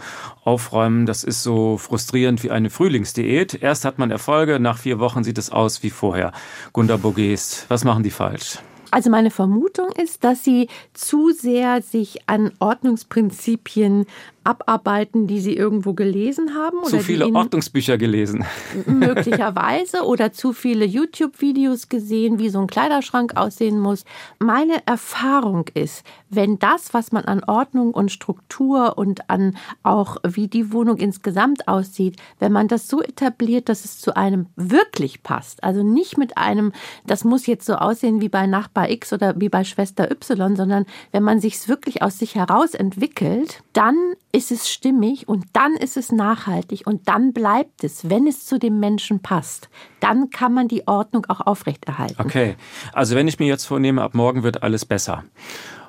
aufräumen, 0.45 1.06
das 1.06 1.25
ist 1.25 1.43
so 1.43 1.78
frustrierend 1.78 2.41
wie 2.43 2.51
eine 2.51 2.69
Frühlingsdiät. 2.69 3.62
Erst 3.62 3.84
hat 3.84 3.99
man 3.99 4.12
Erfolge, 4.12 4.62
nach 4.62 4.78
vier 4.78 4.99
Wochen 4.99 5.25
sieht 5.25 5.38
es 5.38 5.49
aus 5.49 5.84
wie 5.84 5.89
vorher. 5.89 6.32
Gunter 6.71 6.97
Borgest, 6.97 7.65
was 7.67 7.84
machen 7.84 8.04
die 8.04 8.12
falsch? 8.12 8.60
Also 8.91 9.10
meine 9.10 9.30
Vermutung 9.30 9.89
ist, 9.91 10.23
dass 10.23 10.41
sie 10.41 10.69
zu 10.93 11.32
sehr 11.32 11.82
sich 11.82 12.30
an 12.30 12.54
Ordnungsprinzipien 12.60 14.06
abarbeiten, 14.45 15.27
die 15.27 15.39
Sie 15.39 15.55
irgendwo 15.55 15.93
gelesen 15.93 16.55
haben? 16.55 16.84
Zu 16.86 16.99
viele 16.99 17.27
Ordnungsbücher 17.34 17.97
gelesen. 17.97 18.45
Möglicherweise 18.86 20.05
oder 20.05 20.31
zu 20.31 20.53
viele 20.53 20.86
YouTube-Videos 20.86 21.89
gesehen, 21.89 22.39
wie 22.39 22.49
so 22.49 22.60
ein 22.60 22.67
Kleiderschrank 22.67 23.36
aussehen 23.36 23.79
muss. 23.79 24.05
Meine 24.39 24.86
Erfahrung 24.86 25.65
ist, 25.73 26.05
wenn 26.29 26.60
das, 26.60 26.93
was 26.93 27.12
man 27.12 27.25
an 27.25 27.43
Ordnung 27.43 27.93
und 27.93 28.12
Struktur 28.12 28.97
und 28.97 29.29
an 29.29 29.58
auch 29.84 30.17
wie 30.27 30.47
die 30.47 30.71
Wohnung 30.71 30.97
insgesamt 30.97 31.67
aussieht, 31.67 32.17
wenn 32.39 32.51
man 32.51 32.67
das 32.67 32.88
so 32.88 33.01
etabliert, 33.01 33.69
dass 33.69 33.86
es 33.86 33.99
zu 33.99 34.15
einem 34.15 34.47
wirklich 34.55 35.23
passt, 35.23 35.63
also 35.63 35.81
nicht 35.81 36.17
mit 36.17 36.38
einem, 36.38 36.71
das 37.08 37.23
muss 37.23 37.47
jetzt 37.47 37.65
so 37.65 37.75
aussehen 37.75 38.21
wie 38.21 38.29
bei 38.29 38.45
Nachbar 38.45 38.89
X 38.89 39.13
oder 39.13 39.39
wie 39.39 39.49
bei 39.49 39.63
Schwester 39.63 40.12
Y, 40.12 40.55
sondern 40.55 40.86
wenn 41.12 41.23
man 41.23 41.39
sich 41.39 41.55
es 41.55 41.67
wirklich 41.67 42.01
aus 42.01 42.19
sich 42.19 42.36
heraus 42.36 42.73
entwickelt, 42.73 43.63
dann 43.73 43.95
ist 44.36 44.52
es 44.52 44.69
stimmig 44.69 45.30
und 45.30 45.45
dann 45.54 45.76
ist 45.76 45.95
es 45.95 46.12
nachhaltig 46.12 46.86
und 46.86 47.08
dann 47.08 47.32
bleibt 47.32 47.86
es, 47.86 48.10
wenn 48.10 48.28
es 48.28 48.45
zu 48.45 48.60
dem 48.60 48.82
Menschen 48.82 49.21
passt. 49.21 49.69
Dann 50.02 50.30
kann 50.30 50.54
man 50.54 50.67
die 50.67 50.86
Ordnung 50.88 51.26
auch 51.28 51.39
aufrechterhalten. 51.39 52.21
Okay, 52.21 52.58
also 52.91 53.15
wenn 53.15 53.30
ich 53.30 53.39
mir 53.39 53.48
jetzt 53.48 53.63
vornehme, 53.63 54.02
ab 54.02 54.13
morgen 54.13 54.43
wird 54.43 54.62
alles 54.62 54.86
besser. 54.86 55.24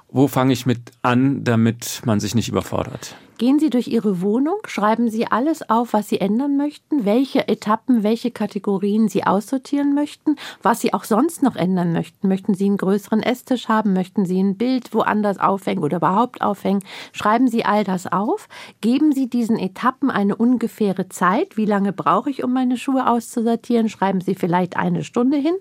Wo 0.09 0.29
fange 0.29 0.53
ich 0.53 0.65
mit 0.65 0.93
an, 1.03 1.43
damit 1.43 2.03
man 2.05 2.21
sich 2.21 2.37
nicht 2.37 2.49
überfordert? 2.49 3.17
Gehen 3.38 3.59
Sie 3.59 3.68
durch 3.68 3.88
Ihre 3.88 4.22
Wohnung, 4.22 4.57
schreiben 4.66 5.11
Sie 5.11 5.27
alles 5.27 5.68
auf, 5.68 5.92
was 5.92 6.09
Sie 6.09 6.22
ändern 6.22 6.57
möchten, 6.57 7.05
welche 7.05 7.49
Etappen, 7.49 8.03
welche 8.03 8.31
Kategorien 8.31 9.09
Sie 9.09 9.25
aussortieren 9.25 9.94
möchten, 9.94 10.37
was 10.62 10.81
Sie 10.81 10.94
auch 10.94 11.05
sonst 11.05 11.42
noch 11.42 11.55
ändern 11.55 11.92
möchten. 11.92 12.29
Möchten 12.29 12.55
Sie 12.55 12.64
einen 12.64 12.79
größeren 12.79 13.22
Esstisch 13.22 13.68
haben? 13.68 13.92
Möchten 13.92 14.25
Sie 14.25 14.42
ein 14.42 14.57
Bild 14.57 14.94
woanders 14.94 15.38
aufhängen 15.38 15.85
oder 15.85 15.99
überhaupt 15.99 16.40
aufhängen? 16.40 16.83
Schreiben 17.12 17.46
Sie 17.46 17.62
all 17.62 17.85
das 17.85 18.11
auf. 18.11 18.49
Geben 18.81 19.12
Sie 19.12 19.29
diesen 19.29 19.59
Etappen 19.59 20.11
eine 20.11 20.37
ungefähre 20.37 21.11
Zeit. 21.11 21.59
Wie 21.59 21.66
lange 21.66 21.92
brauche 21.92 22.31
ich, 22.31 22.42
um 22.42 22.55
meine 22.55 22.79
Schuhe 22.79 23.07
auszusortieren? 23.07 23.90
Schreiben 23.90 24.22
Sie 24.22 24.35
vielleicht 24.35 24.79
eine 24.79 25.05
Stunde 25.05 25.37
hin. 25.37 25.57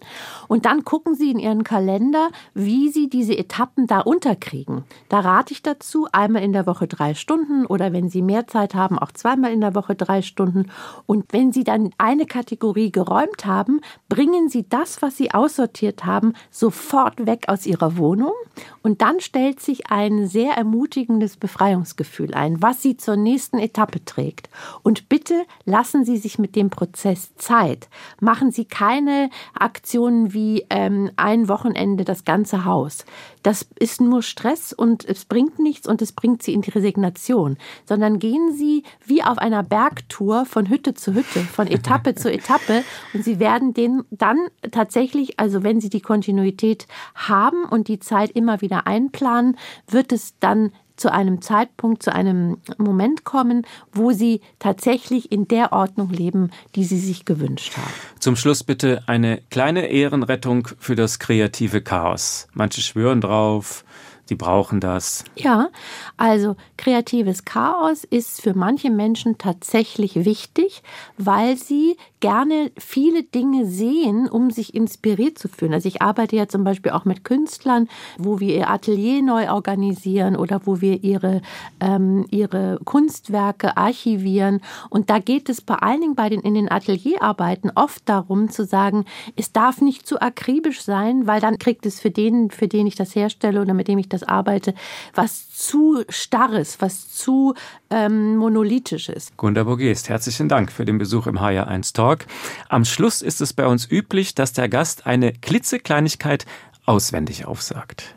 Und 0.47 0.65
dann 0.65 0.85
gucken 0.85 1.15
Sie 1.15 1.29
in 1.29 1.39
Ihren 1.39 1.65
Kalender, 1.65 2.29
wie 2.53 2.88
Sie 2.88 3.09
diese 3.09 3.38
Etappen 3.38 3.85
da 3.85 4.00
unterkriegen. 4.00 4.85
Da 5.10 5.19
rate 5.19 5.52
ich 5.52 5.62
dazu, 5.62 6.08
einmal 6.13 6.41
in 6.41 6.54
der 6.54 6.67
Woche 6.67 6.87
drei 6.87 7.13
Stunden 7.15 7.64
Oder 7.65 7.93
wenn 7.93 8.09
Sie 8.09 8.21
mehr 8.21 8.47
Zeit 8.47 8.75
haben, 8.75 8.99
auch 8.99 9.11
zweimal 9.11 9.51
in 9.51 9.61
der 9.61 9.75
Woche 9.75 9.95
drei 9.95 10.21
Stunden. 10.21 10.71
Und 11.05 11.25
wenn 11.31 11.51
Sie 11.51 11.63
dann 11.63 11.91
eine 11.97 12.25
Kategorie 12.25 12.91
geräumt 12.91 13.45
haben, 13.45 13.81
bringen 14.09 14.49
Sie 14.49 14.67
das, 14.67 15.01
was 15.01 15.17
Sie 15.17 15.31
aussortiert 15.31 16.05
haben, 16.05 16.33
sofort 16.49 17.25
weg 17.25 17.45
aus 17.47 17.65
Ihrer 17.65 17.97
Wohnung. 17.97 18.33
Und 18.81 19.01
dann 19.01 19.19
stellt 19.19 19.59
sich 19.59 19.91
ein 19.91 20.27
sehr 20.27 20.53
ermutigendes 20.53 21.37
Befreiungsgefühl 21.37 22.33
ein, 22.33 22.61
was 22.61 22.81
Sie 22.81 22.97
zur 22.97 23.15
nächsten 23.15 23.59
Etappe 23.59 24.03
trägt. 24.05 24.49
Und 24.83 25.09
bitte 25.09 25.45
lassen 25.65 26.05
Sie 26.05 26.17
sich 26.17 26.39
mit 26.39 26.55
dem 26.55 26.69
Prozess 26.69 27.35
Zeit. 27.35 27.89
Machen 28.19 28.51
Sie 28.51 28.65
keine 28.65 29.29
Aktionen 29.53 30.33
wie 30.33 30.65
ähm, 30.69 31.11
ein 31.15 31.47
Wochenende 31.47 32.03
das 32.03 32.25
ganze 32.25 32.65
Haus. 32.65 33.05
Das 33.46 33.62
ist 33.77 34.02
nur 34.02 34.23
Stress 34.23 34.73
und 34.73 35.06
es 35.06 35.25
bringt 35.25 35.60
nichts 35.60 35.87
und 35.87 36.02
es 36.02 36.13
bringt 36.13 36.41
Sie 36.41 36.52
in 36.52 36.63
die 36.63 36.71
Resignation, 36.71 37.58
sondern 37.87 38.17
gehen 38.17 38.54
Sie 38.54 38.81
wie 39.06 39.21
auf 39.21 39.37
einer 39.37 39.62
Bergtour 39.62 40.48
von 40.48 40.67
Hütte 40.67 40.96
zu 40.96 41.13
Hütte, 41.13 41.41
von 41.41 41.67
Etappe 41.67 42.15
zu 42.15 42.33
Etappe 42.33 42.83
und 43.13 43.23
Sie 43.23 43.39
werden 43.39 43.75
den 43.75 44.04
dann 44.10 44.39
tatsächlich, 44.71 45.39
also 45.39 45.62
wenn 45.62 45.79
Sie 45.79 45.91
die 45.91 46.02
Kontinuität 46.02 46.87
haben 47.13 47.65
und 47.65 47.87
die 47.87 48.00
Zeit 48.00 48.31
immer 48.31 48.62
wieder 48.62 48.87
einplanen, 48.87 49.60
wird 49.85 50.12
es 50.12 50.33
dann 50.39 50.71
zu 50.98 51.12
einem 51.12 51.41
Zeitpunkt, 51.41 52.04
zu 52.04 52.13
einem 52.13 52.58
Moment 52.77 53.23
kommen, 53.23 53.65
wo 53.93 54.12
sie 54.12 54.41
tatsächlich 54.60 55.31
in 55.31 55.48
der 55.48 55.71
Ordnung 55.71 56.10
leben, 56.10 56.52
die 56.75 56.83
sie 56.83 57.00
sich 57.00 57.25
gewünscht 57.25 57.77
haben. 57.77 57.93
Zum 58.19 58.35
Schluss 58.35 58.63
bitte 58.63 59.04
eine 59.08 59.41
kleine 59.50 59.87
Ehrenrettung 59.87 60.67
für 60.79 60.96
das 60.96 61.19
kreative 61.19 61.81
Chaos. 61.81 62.48
Manche 62.54 62.81
schwören 62.81 63.21
drauf, 63.21 63.85
Sie 64.28 64.36
brauchen 64.36 64.80
das. 64.80 65.23
Ja, 65.36 65.69
also 66.17 66.56
kreatives 66.78 67.46
Chaos 67.46 68.04
ist 68.04 68.42
für 68.42 68.56
manche 68.56 68.90
Menschen 68.90 69.38
tatsächlich 69.38 70.26
wichtig, 70.26 70.82
weil 71.17 71.58
sie 71.58 71.96
gerne 72.21 72.71
viele 72.76 73.21
Dinge 73.21 73.67
sehen, 73.67 74.28
um 74.28 74.50
sich 74.50 74.73
inspiriert 74.73 75.38
zu 75.38 75.48
fühlen. 75.48 75.76
Also 75.76 75.88
ich 75.88 76.02
arbeite 76.02 76.36
ja 76.36 76.48
zum 76.48 76.63
Beispiel 76.63 76.92
auch 76.92 77.06
mit 77.06 77.23
Künstlern, 77.23 77.88
wo 78.17 78.40
wir 78.40 78.56
ihr 78.56 78.69
Atelier 78.71 79.21
neu 79.21 79.52
organisieren 79.52 80.36
oder 80.36 80.62
wo 80.65 80.82
wir 80.82 81.04
ihre, 81.04 81.44
ähm, 81.80 82.26
ihre 82.32 82.80
Kunstwerke 82.84 83.78
archivieren. 83.78 84.62
Und 84.90 85.12
da 85.12 85.19
geht 85.19 85.50
es 85.50 85.62
vor 85.65 85.84
allen 85.84 86.02
Dingen 86.02 86.15
bei 86.15 86.30
den 86.30 86.42
in 86.42 86.56
den 86.56 86.71
Atelierarbeiten 86.71 87.71
oft 87.76 88.10
darum 88.10 88.50
zu 88.50 88.65
sagen, 88.65 89.06
es 89.36 89.52
darf 89.52 89.82
nicht 89.82 90.08
zu 90.08 90.19
akribisch 90.19 90.82
sein, 90.82 91.28
weil 91.28 91.42
dann 91.42 91.60
kriegt 91.60 91.86
es 91.86 92.00
für 92.00 92.10
den, 92.10 92.50
für 92.50 92.67
den 92.67 92.88
ich 92.88 92.96
das 92.96 93.15
herstelle 93.15 93.62
oder 93.62 93.76
mit 93.76 93.88
dem 93.88 94.00
ich 94.00 94.10
das 94.10 94.14
arbeite, 94.23 94.73
was 95.13 95.49
zu 95.49 96.03
starres, 96.09 96.81
was 96.81 97.11
zu 97.13 97.53
ähm, 97.89 98.37
monolithisches. 98.37 99.31
Gunda 99.37 99.63
Bogest, 99.63 100.09
herzlichen 100.09 100.49
Dank 100.49 100.71
für 100.71 100.85
den 100.85 100.97
Besuch 100.97 101.27
im 101.27 101.39
HR1 101.39 101.93
Talk. 101.93 102.25
Am 102.69 102.85
Schluss 102.85 103.21
ist 103.21 103.41
es 103.41 103.53
bei 103.53 103.65
uns 103.65 103.89
üblich, 103.89 104.35
dass 104.35 104.53
der 104.53 104.69
Gast 104.69 105.05
eine 105.05 105.33
klitzekleinigkeit 105.33 106.45
auswendig 106.85 107.45
aufsagt. 107.45 108.15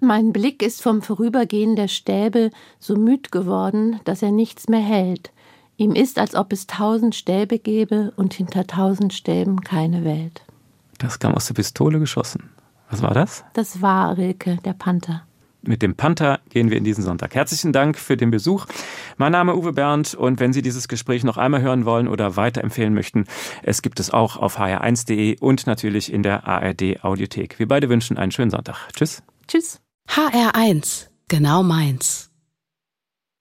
Mein 0.00 0.32
Blick 0.32 0.62
ist 0.62 0.82
vom 0.82 1.02
Vorübergehen 1.02 1.74
der 1.74 1.88
Stäbe 1.88 2.50
so 2.78 2.96
müd 2.96 3.32
geworden, 3.32 4.00
dass 4.04 4.22
er 4.22 4.30
nichts 4.30 4.68
mehr 4.68 4.80
hält. 4.80 5.32
Ihm 5.76 5.94
ist, 5.94 6.18
als 6.18 6.34
ob 6.34 6.52
es 6.52 6.66
tausend 6.66 7.14
Stäbe 7.14 7.58
gäbe 7.58 8.12
und 8.16 8.34
hinter 8.34 8.66
tausend 8.66 9.12
Stäben 9.12 9.60
keine 9.60 10.04
Welt. 10.04 10.42
Das 10.98 11.18
kam 11.18 11.34
aus 11.34 11.46
der 11.46 11.54
Pistole 11.54 11.98
geschossen. 11.98 12.50
Was 12.90 13.02
war 13.02 13.14
das? 13.14 13.44
Das 13.52 13.82
war 13.82 14.16
Rilke, 14.16 14.58
der 14.64 14.72
Panther. 14.72 15.22
Mit 15.62 15.82
dem 15.82 15.96
Panther 15.96 16.40
gehen 16.50 16.70
wir 16.70 16.76
in 16.76 16.84
diesen 16.84 17.02
Sonntag. 17.02 17.34
Herzlichen 17.34 17.72
Dank 17.72 17.98
für 17.98 18.16
den 18.16 18.30
Besuch. 18.30 18.66
Mein 19.16 19.32
Name 19.32 19.52
ist 19.52 19.58
Uwe 19.58 19.72
Bernd 19.72 20.14
und 20.14 20.38
wenn 20.40 20.52
Sie 20.52 20.62
dieses 20.62 20.88
Gespräch 20.88 21.24
noch 21.24 21.36
einmal 21.36 21.60
hören 21.60 21.84
wollen 21.84 22.08
oder 22.08 22.36
weiterempfehlen 22.36 22.94
möchten, 22.94 23.24
es 23.62 23.82
gibt 23.82 23.98
es 23.98 24.10
auch 24.10 24.36
auf 24.36 24.58
hr1.de 24.58 25.38
und 25.40 25.66
natürlich 25.66 26.12
in 26.12 26.22
der 26.22 26.46
ARD 26.46 27.02
Audiothek. 27.02 27.58
Wir 27.58 27.66
beide 27.66 27.88
wünschen 27.88 28.16
einen 28.16 28.32
schönen 28.32 28.50
Sonntag. 28.50 28.88
Tschüss. 28.94 29.22
Tschüss. 29.48 29.80
HR1, 30.08 31.08
genau 31.26 31.62
meins. 31.62 32.27